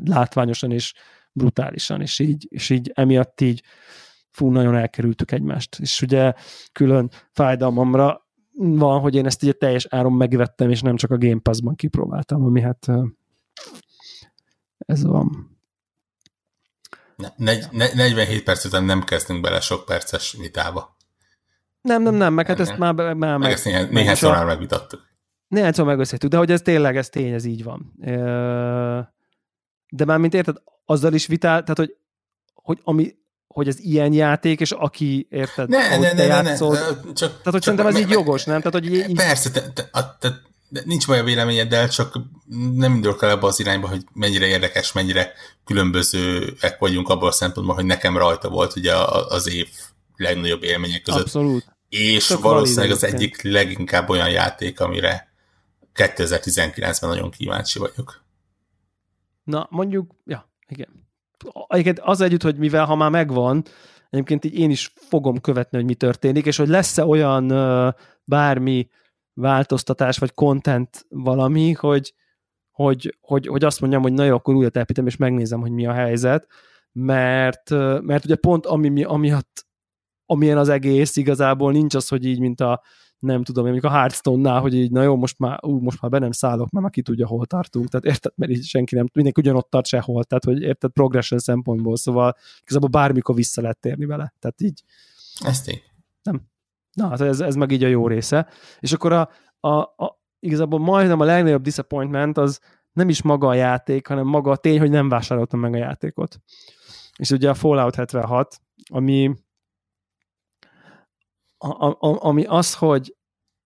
látványosan 0.04 0.70
és 0.70 0.94
brutálisan, 1.32 2.00
és 2.00 2.18
így, 2.18 2.46
és 2.50 2.70
így 2.70 2.90
emiatt 2.94 3.40
így 3.40 3.62
fú, 4.30 4.50
nagyon 4.50 4.76
elkerültük 4.76 5.32
egymást. 5.32 5.78
És 5.80 6.02
ugye 6.02 6.32
külön 6.72 7.10
fájdalmamra 7.30 8.26
van, 8.56 9.00
hogy 9.00 9.14
én 9.14 9.26
ezt 9.26 9.42
így 9.42 9.56
teljes 9.56 9.86
áron 9.90 10.12
megvettem, 10.12 10.70
és 10.70 10.80
nem 10.80 10.96
csak 10.96 11.10
a 11.10 11.18
Game 11.18 11.40
Pass-ban 11.40 11.74
kipróbáltam, 11.74 12.44
ami 12.44 12.60
hát 12.60 12.90
ez 14.76 15.04
van. 15.04 15.53
Ne, 17.36 17.56
47 17.94 18.42
perc 18.42 18.64
után 18.64 18.84
nem 18.84 19.04
kezdünk 19.04 19.40
bele 19.40 19.60
sok 19.60 19.84
perces 19.84 20.36
vitába. 20.38 20.96
Nem, 21.80 22.02
nem, 22.02 22.14
nem, 22.14 22.32
meg 22.32 22.46
hát 22.46 22.60
ezt 22.60 22.76
már, 22.76 22.92
már 22.94 23.14
meg, 23.14 23.38
meg 23.38 23.52
ezt 23.52 23.64
néhány, 23.64 23.88
néhány 23.90 24.14
szor 24.14 24.32
már 24.34 24.44
megvitattuk. 24.44 25.06
Néhány 25.48 25.72
szor 25.72 25.84
megbeszéltük, 25.84 26.30
de 26.30 26.36
hogy 26.36 26.50
ez 26.50 26.62
tényleg, 26.62 26.96
ez 26.96 27.08
tény, 27.08 27.32
ez 27.32 27.44
így 27.44 27.64
van. 27.64 27.92
De 29.88 30.04
már, 30.04 30.18
mint 30.18 30.34
érted, 30.34 30.56
azzal 30.84 31.12
is 31.12 31.26
vitál, 31.26 31.62
tehát 31.62 31.78
hogy, 31.78 31.96
hogy 32.54 32.80
ami, 32.82 33.14
hogy 33.46 33.68
ez 33.68 33.78
ilyen 33.78 34.12
játék, 34.12 34.60
és 34.60 34.70
aki, 34.70 35.26
érted, 35.30 35.68
ne, 35.68 35.98
ne, 35.98 36.12
ne, 36.12 36.24
játszol, 36.24 36.74
ne, 36.74 36.80
ne, 36.80 37.12
csak, 37.12 37.28
tehát, 37.28 37.42
hogy 37.42 37.52
csak 37.52 37.62
szerintem 37.62 37.86
ez 37.86 37.94
me, 37.94 38.00
így 38.00 38.10
jogos, 38.10 38.44
nem? 38.44 38.60
Tehát, 38.60 38.72
hogy 38.72 38.94
így, 38.94 39.14
persze, 39.14 39.50
te, 39.50 39.60
te, 39.60 39.88
te, 39.92 40.16
te, 40.20 40.40
de 40.74 40.82
nincs 40.84 41.06
baj 41.06 41.18
a 41.18 41.24
véleményeddel, 41.24 41.88
csak 41.88 42.18
nem 42.74 42.94
indulok 42.94 43.22
el 43.22 43.30
ebbe 43.30 43.46
az 43.46 43.60
irányba, 43.60 43.88
hogy 43.88 44.04
mennyire 44.12 44.46
érdekes, 44.46 44.92
mennyire 44.92 45.32
különbözőek 45.64 46.76
vagyunk 46.78 47.08
abban 47.08 47.28
a 47.28 47.32
szempontból, 47.32 47.74
hogy 47.74 47.84
nekem 47.84 48.16
rajta 48.16 48.48
volt 48.48 48.76
ugye 48.76 48.94
az 49.28 49.48
év 49.48 49.68
legnagyobb 50.16 50.62
élmények 50.62 51.02
között. 51.02 51.20
Abszolút. 51.20 51.76
És 51.88 52.26
Tök 52.26 52.40
valószínűleg 52.40 52.90
az 52.90 53.04
egyik 53.04 53.42
leginkább 53.42 54.08
olyan 54.08 54.30
játék, 54.30 54.80
amire 54.80 55.32
2019-ben 55.94 57.10
nagyon 57.10 57.30
kíváncsi 57.30 57.78
vagyok. 57.78 58.24
Na, 59.44 59.66
mondjuk, 59.70 60.14
ja, 60.24 60.50
igen. 60.68 61.08
Egyébként 61.68 62.00
az 62.00 62.20
együtt, 62.20 62.42
hogy 62.42 62.56
mivel 62.56 62.84
ha 62.84 62.94
már 62.94 63.10
megvan, 63.10 63.64
egyébként 64.10 64.44
így 64.44 64.54
én 64.54 64.70
is 64.70 64.92
fogom 65.08 65.40
követni, 65.40 65.76
hogy 65.76 65.86
mi 65.86 65.94
történik, 65.94 66.46
és 66.46 66.56
hogy 66.56 66.68
lesz-e 66.68 67.04
olyan 67.04 67.46
bármi 68.24 68.88
változtatás, 69.34 70.18
vagy 70.18 70.34
content 70.34 71.06
valami, 71.08 71.72
hogy, 71.72 72.14
hogy, 72.70 73.16
hogy, 73.20 73.46
hogy 73.46 73.64
azt 73.64 73.80
mondjam, 73.80 74.02
hogy 74.02 74.12
na 74.12 74.24
jó, 74.24 74.34
akkor 74.34 74.54
újra 74.54 74.80
építem, 74.80 75.06
és 75.06 75.16
megnézem, 75.16 75.60
hogy 75.60 75.70
mi 75.70 75.86
a 75.86 75.92
helyzet, 75.92 76.46
mert, 76.92 77.70
mert 78.00 78.24
ugye 78.24 78.36
pont 78.36 78.66
ami, 78.66 79.04
amiatt, 79.04 79.66
amilyen 80.26 80.58
az 80.58 80.68
egész, 80.68 81.16
igazából 81.16 81.72
nincs 81.72 81.94
az, 81.94 82.08
hogy 82.08 82.24
így, 82.24 82.40
mint 82.40 82.60
a 82.60 82.82
nem 83.24 83.42
tudom, 83.42 83.64
mondjuk 83.64 83.84
a 83.84 83.90
Hearthstone-nál, 83.90 84.60
hogy 84.60 84.74
így, 84.74 84.90
na 84.90 85.02
jó, 85.02 85.16
most 85.16 85.38
már, 85.38 85.58
ú, 85.62 85.78
most 85.78 86.00
már 86.00 86.10
be 86.10 86.18
nem 86.18 86.30
szállok, 86.30 86.70
mert 86.70 86.86
aki 86.86 87.02
tudja, 87.02 87.26
hol 87.26 87.46
tartunk. 87.46 87.88
Tehát 87.88 88.06
érted, 88.06 88.32
mert 88.36 88.52
így 88.52 88.64
senki 88.64 88.94
nem, 88.94 89.06
mindenki 89.12 89.40
ugyanott 89.40 89.70
tart 89.70 89.86
sehol, 89.86 90.24
tehát 90.24 90.44
hogy 90.44 90.62
érted, 90.62 90.90
progression 90.90 91.40
szempontból, 91.40 91.96
szóval 91.96 92.36
igazából 92.62 92.88
bármikor 92.88 93.34
vissza 93.34 93.60
lehet 93.60 93.80
térni 93.80 94.04
vele. 94.04 94.34
Tehát 94.38 94.60
így. 94.60 94.82
Ezt 95.44 95.70
így. 95.70 95.82
Nem. 96.22 96.42
Na, 96.94 97.08
hát 97.08 97.20
ez, 97.20 97.40
ez 97.40 97.54
meg 97.54 97.70
így 97.70 97.84
a 97.84 97.88
jó 97.88 98.08
része. 98.08 98.48
És 98.78 98.92
akkor 98.92 99.12
a, 99.12 99.30
a, 99.60 99.68
a, 99.78 100.20
igazából 100.38 100.78
majdnem 100.78 101.20
a 101.20 101.24
legnagyobb 101.24 101.62
disappointment 101.62 102.38
az 102.38 102.60
nem 102.92 103.08
is 103.08 103.22
maga 103.22 103.48
a 103.48 103.54
játék, 103.54 104.06
hanem 104.06 104.26
maga 104.26 104.50
a 104.50 104.56
tény, 104.56 104.78
hogy 104.78 104.90
nem 104.90 105.08
vásároltam 105.08 105.60
meg 105.60 105.74
a 105.74 105.76
játékot. 105.76 106.40
És 107.16 107.30
ugye 107.30 107.50
a 107.50 107.54
Fallout 107.54 107.94
76, 107.94 108.60
ami 108.92 109.34
a, 111.58 111.84
a, 111.84 111.96
ami 112.00 112.44
az, 112.44 112.74
hogy, 112.74 113.16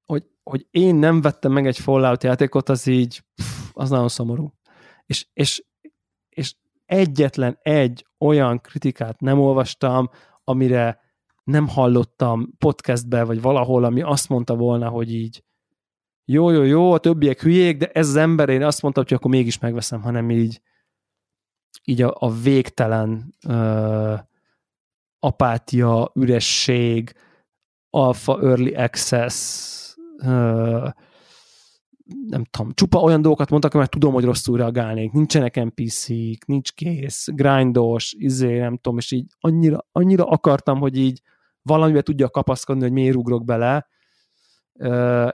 hogy, 0.06 0.24
hogy 0.42 0.66
én 0.70 0.94
nem 0.94 1.20
vettem 1.20 1.52
meg 1.52 1.66
egy 1.66 1.78
Fallout 1.78 2.22
játékot, 2.22 2.68
az 2.68 2.86
így, 2.86 3.24
az 3.72 3.90
nagyon 3.90 4.08
szomorú. 4.08 4.52
És, 5.06 5.26
és, 5.32 5.64
és 6.28 6.54
egyetlen 6.86 7.58
egy 7.62 8.06
olyan 8.18 8.60
kritikát 8.60 9.20
nem 9.20 9.40
olvastam, 9.40 10.10
amire 10.44 11.00
nem 11.48 11.68
hallottam 11.68 12.48
podcastbe, 12.58 13.24
vagy 13.24 13.40
valahol, 13.40 13.84
ami 13.84 14.02
azt 14.02 14.28
mondta 14.28 14.56
volna, 14.56 14.88
hogy 14.88 15.14
így 15.14 15.42
jó, 16.24 16.50
jó, 16.50 16.62
jó, 16.62 16.92
a 16.92 16.98
többiek 16.98 17.42
hülyék, 17.42 17.76
de 17.76 17.86
ez 17.86 18.08
az 18.08 18.16
ember, 18.16 18.48
én 18.48 18.62
azt 18.62 18.82
mondtam, 18.82 19.04
hogy 19.04 19.16
akkor 19.16 19.30
mégis 19.30 19.58
megveszem, 19.58 20.02
hanem 20.02 20.30
így 20.30 20.60
így 21.84 22.02
a, 22.02 22.16
a 22.18 22.30
végtelen 22.30 23.34
uh, 23.46 24.18
apátia, 25.18 26.10
üresség, 26.14 27.12
alpha 27.90 28.40
early 28.42 28.74
access, 28.74 29.36
uh, 30.18 30.88
nem 32.28 32.44
tudom, 32.44 32.72
csupa 32.74 33.00
olyan 33.00 33.22
dolgokat 33.22 33.50
mondtak, 33.50 33.72
mert 33.72 33.90
tudom, 33.90 34.12
hogy 34.12 34.24
rosszul 34.24 34.56
reagálnék. 34.56 35.12
Nincsenek 35.12 35.64
NPC-k, 35.64 36.46
nincs 36.46 36.72
kész, 36.72 37.28
grindos, 37.32 38.14
izé, 38.18 38.58
nem 38.58 38.76
tudom, 38.76 38.98
és 38.98 39.10
így 39.10 39.26
annyira, 39.40 39.86
annyira 39.92 40.24
akartam, 40.24 40.78
hogy 40.78 40.98
így 40.98 41.22
valamivel 41.62 42.02
tudja 42.02 42.28
kapaszkodni, 42.28 42.82
hogy 42.82 42.92
miért 42.92 43.16
ugrok 43.16 43.44
bele, 43.44 43.86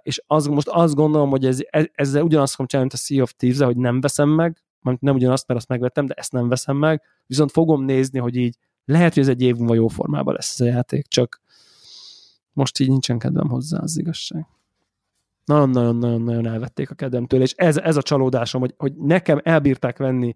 és 0.03 0.23
az, 0.27 0.47
most 0.47 0.69
azt 0.69 0.95
gondolom, 0.95 1.31
hogy 1.31 1.47
ez, 1.47 1.59
e, 1.71 1.91
ezzel 1.95 2.23
ugyanazt 2.23 2.53
fogom 2.53 2.67
csinálni, 2.67 2.91
mint 2.93 3.03
a 3.03 3.07
Sea 3.07 3.23
of 3.23 3.33
thieves 3.37 3.67
hogy 3.67 3.77
nem 3.77 4.01
veszem 4.01 4.29
meg, 4.29 4.63
nem 5.01 5.15
ugyanazt, 5.15 5.47
mert 5.49 5.61
azt 5.61 5.69
megvettem, 5.69 6.07
de 6.07 6.15
ezt 6.15 6.33
nem 6.33 6.49
veszem 6.49 6.77
meg, 6.77 7.03
viszont 7.27 7.51
fogom 7.51 7.85
nézni, 7.85 8.19
hogy 8.19 8.37
így 8.37 8.57
lehet, 8.85 9.15
hogy 9.15 9.23
ez 9.23 9.29
egy 9.29 9.43
év 9.43 9.57
múlva 9.57 9.75
jó 9.75 9.89
formában 9.89 10.35
lesz 10.35 10.61
ez 10.61 10.67
a 10.67 10.71
játék, 10.71 11.07
csak 11.07 11.41
most 12.53 12.79
így 12.81 12.89
nincsen 12.89 13.19
kedvem 13.19 13.49
hozzá, 13.49 13.79
az 13.79 13.99
igazság. 13.99 14.47
Nagyon-nagyon-nagyon 15.45 16.47
elvették 16.47 16.91
a 16.91 16.95
kedvemtől, 16.95 17.41
és 17.41 17.53
ez, 17.53 17.77
ez 17.77 17.97
a 17.97 18.03
csalódásom, 18.03 18.61
hogy, 18.61 18.75
hogy 18.77 18.95
nekem 18.97 19.41
elbírták 19.43 19.99
venni 19.99 20.35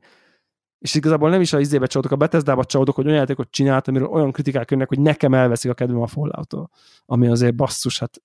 és 0.78 0.94
igazából 0.94 1.30
nem 1.30 1.40
is 1.40 1.52
a 1.52 1.60
izébe 1.60 1.86
csalódok, 1.86 2.12
a 2.12 2.16
Bethesda-ba 2.16 2.64
csalódok, 2.64 2.94
hogy 2.94 3.06
olyan 3.06 3.18
játékot 3.18 3.50
csináltam, 3.50 3.94
amiről 3.94 4.14
olyan 4.14 4.32
kritikák 4.32 4.70
jönnek, 4.70 4.88
hogy 4.88 5.00
nekem 5.00 5.34
elveszik 5.34 5.70
a 5.70 5.74
kedvem 5.74 6.00
a 6.00 6.06
fallout 6.06 6.54
ami 7.06 7.28
azért 7.28 7.54
basszus, 7.54 7.98
hát 7.98 8.22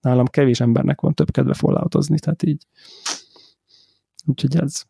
nálam 0.00 0.26
kevés 0.26 0.60
embernek 0.60 1.00
van 1.00 1.14
több 1.14 1.30
kedve 1.30 1.54
falloutozni, 1.54 2.18
tehát 2.18 2.42
így 2.42 2.66
úgyhogy 4.26 4.56
ez, 4.56 4.82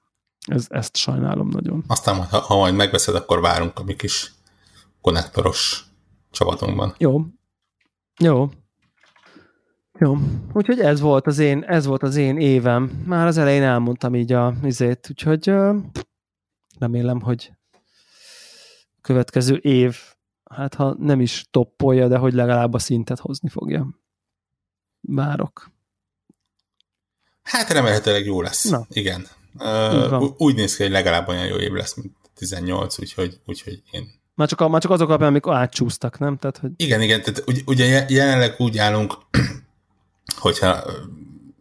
ez, 0.47 0.67
ezt 0.69 0.97
sajnálom 0.97 1.49
nagyon. 1.49 1.85
Aztán, 1.87 2.25
ha, 2.25 2.39
ha 2.39 2.57
majd 2.57 2.75
megveszed, 2.75 3.15
akkor 3.15 3.41
várunk 3.41 3.79
a 3.79 3.83
mi 3.83 3.97
kis 3.97 4.33
konnektoros 5.01 5.85
csapatunkban. 6.31 6.95
Jó. 6.99 7.21
Jó. 8.21 8.49
Jó. 9.99 10.17
Úgyhogy 10.53 10.81
ez 10.81 11.01
volt 11.01 11.27
az 11.27 11.39
én, 11.39 11.63
ez 11.63 11.87
volt 11.87 12.03
az 12.03 12.17
én 12.17 12.39
évem. 12.39 13.03
Már 13.07 13.27
az 13.27 13.39
elején 13.39 13.63
elmondtam 13.63 14.15
így 14.15 14.33
a 14.33 14.55
izét, 14.63 15.07
úgyhogy 15.11 15.53
remélem, 16.81 17.21
hogy 17.21 17.53
a 18.97 19.01
következő 19.01 19.57
év, 19.57 19.97
hát 20.51 20.75
ha 20.75 20.95
nem 20.99 21.21
is 21.21 21.47
toppolja, 21.51 22.09
de 22.09 22.17
hogy 22.17 22.33
legalább 22.33 22.75
a 22.75 22.79
szintet 22.79 23.19
hozni 23.19 23.49
fogja. 23.49 24.01
Várok. 25.01 25.71
Hát 27.43 27.71
remélhetőleg 27.71 28.25
jó 28.25 28.43
lesz. 28.43 28.65
Na. 28.65 28.87
Igen. 28.89 29.27
Uh, 29.55 30.31
úgy 30.37 30.55
néz 30.55 30.77
ki, 30.77 30.83
hogy 30.83 30.93
legalább 30.93 31.29
olyan 31.29 31.47
jó 31.47 31.57
év 31.57 31.73
lesz, 31.73 31.95
mint 31.95 32.17
18, 32.35 32.99
úgyhogy, 32.99 33.41
úgyhogy 33.47 33.83
én 33.91 34.21
már 34.41 34.49
csak, 34.49 34.69
már 34.69 34.81
csak 34.81 34.91
azok 34.91 35.09
alapján, 35.09 35.29
amikor 35.29 35.55
átcsúsztak, 35.55 36.19
nem? 36.19 36.37
Tehát, 36.37 36.59
hogy... 36.59 36.71
Igen, 36.77 37.01
igen, 37.01 37.23
tehát 37.23 37.45
ugye 37.67 38.07
jelenleg 38.09 38.55
úgy 38.59 38.79
állunk, 38.79 39.15
hogyha 40.39 40.85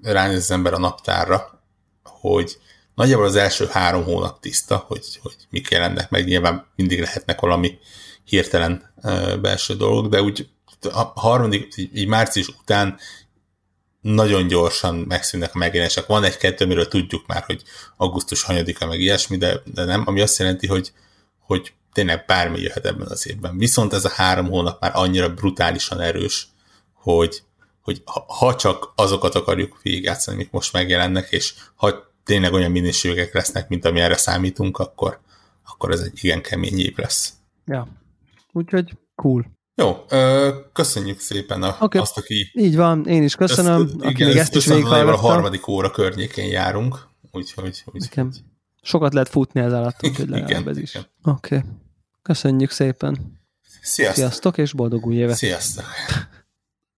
ránéz 0.01 0.37
az 0.37 0.51
ember 0.51 0.73
a 0.73 0.79
naptárra, 0.79 1.63
hogy 2.03 2.57
nagyjából 2.99 3.25
az 3.25 3.35
első 3.35 3.67
három 3.71 4.03
hónap 4.03 4.39
tiszta, 4.39 4.83
hogy, 4.87 5.19
hogy 5.21 5.35
mik 5.49 5.69
jelennek 5.69 6.09
meg, 6.09 6.25
nyilván 6.25 6.65
mindig 6.75 6.99
lehetnek 6.99 7.39
valami 7.39 7.77
hirtelen 8.23 8.93
belső 9.41 9.75
dolgok, 9.75 10.11
de 10.11 10.21
úgy 10.21 10.49
a 10.81 11.19
harmadik, 11.19 11.73
így, 11.75 11.97
így 11.97 12.07
március 12.07 12.47
után 12.47 12.97
nagyon 14.01 14.47
gyorsan 14.47 14.95
megszűnnek 14.95 15.55
a 15.55 15.57
megjelenések. 15.57 16.05
Van 16.05 16.23
egy-kettő, 16.23 16.65
amiről 16.65 16.87
tudjuk 16.87 17.27
már, 17.27 17.43
hogy 17.43 17.63
augusztus 17.97 18.43
hanyadika, 18.43 18.85
meg 18.85 18.99
ilyesmi, 18.99 19.37
de, 19.37 19.61
de 19.65 19.83
nem, 19.83 20.03
ami 20.05 20.21
azt 20.21 20.39
jelenti, 20.39 20.67
hogy, 20.67 20.91
hogy 21.39 21.73
tényleg 21.93 22.25
bármi 22.25 22.59
jöhet 22.59 22.85
ebben 22.85 23.07
az 23.07 23.27
évben. 23.27 23.57
Viszont 23.57 23.93
ez 23.93 24.05
a 24.05 24.11
három 24.15 24.49
hónap 24.49 24.81
már 24.81 24.91
annyira 24.93 25.33
brutálisan 25.33 25.99
erős, 25.99 26.47
hogy, 26.93 27.41
hogy 27.81 28.01
ha 28.27 28.55
csak 28.55 28.91
azokat 28.95 29.35
akarjuk 29.35 29.81
végigjátszani, 29.81 30.35
amik 30.37 30.51
most 30.51 30.73
megjelennek, 30.73 31.31
és 31.31 31.53
ha 31.75 32.07
tényleg 32.29 32.53
olyan 32.53 32.71
minőségek 32.71 33.33
lesznek, 33.33 33.67
mint 33.67 33.85
ami 33.85 33.99
erre 33.99 34.17
számítunk, 34.17 34.77
akkor, 34.77 35.19
akkor 35.65 35.91
ez 35.91 35.99
egy 35.99 36.23
igen 36.23 36.41
kemény 36.41 36.79
év 36.79 36.97
lesz. 36.97 37.33
Ja, 37.65 37.87
úgyhogy 38.51 38.97
cool. 39.15 39.45
Jó, 39.75 40.05
ö, 40.09 40.49
köszönjük 40.73 41.19
szépen 41.19 41.63
a, 41.63 41.75
okay. 41.79 42.01
azt, 42.01 42.17
aki... 42.17 42.51
Így 42.53 42.75
van, 42.75 43.07
én 43.07 43.23
is 43.23 43.35
köszönöm, 43.35 43.81
ezt, 43.81 43.93
aki 43.93 44.09
igen, 44.09 44.27
még 44.27 44.37
ezt 44.37 44.55
is 44.55 44.65
végighallgatta. 44.65 45.17
A 45.17 45.21
harmadik 45.21 45.67
óra 45.67 45.91
környékén 45.91 46.49
járunk, 46.49 47.07
úgyhogy... 47.31 47.83
úgy, 47.85 48.01
Nekem 48.01 48.31
sokat 48.81 49.13
lehet 49.13 49.29
futni 49.29 49.61
ez 49.61 49.73
alatt, 49.73 50.03
úgyhogy 50.03 50.29
legalább 50.29 50.49
igen, 50.49 50.69
ez 50.69 50.77
is. 50.77 50.95
Oké, 50.95 51.55
okay. 51.55 51.69
köszönjük 52.21 52.71
szépen. 52.71 53.39
Sziasztok. 53.81 54.15
Sziasztok, 54.17 54.57
és 54.57 54.73
boldog 54.73 55.05
új 55.05 55.15
évet. 55.15 55.35
Sziasztok. 55.35 55.85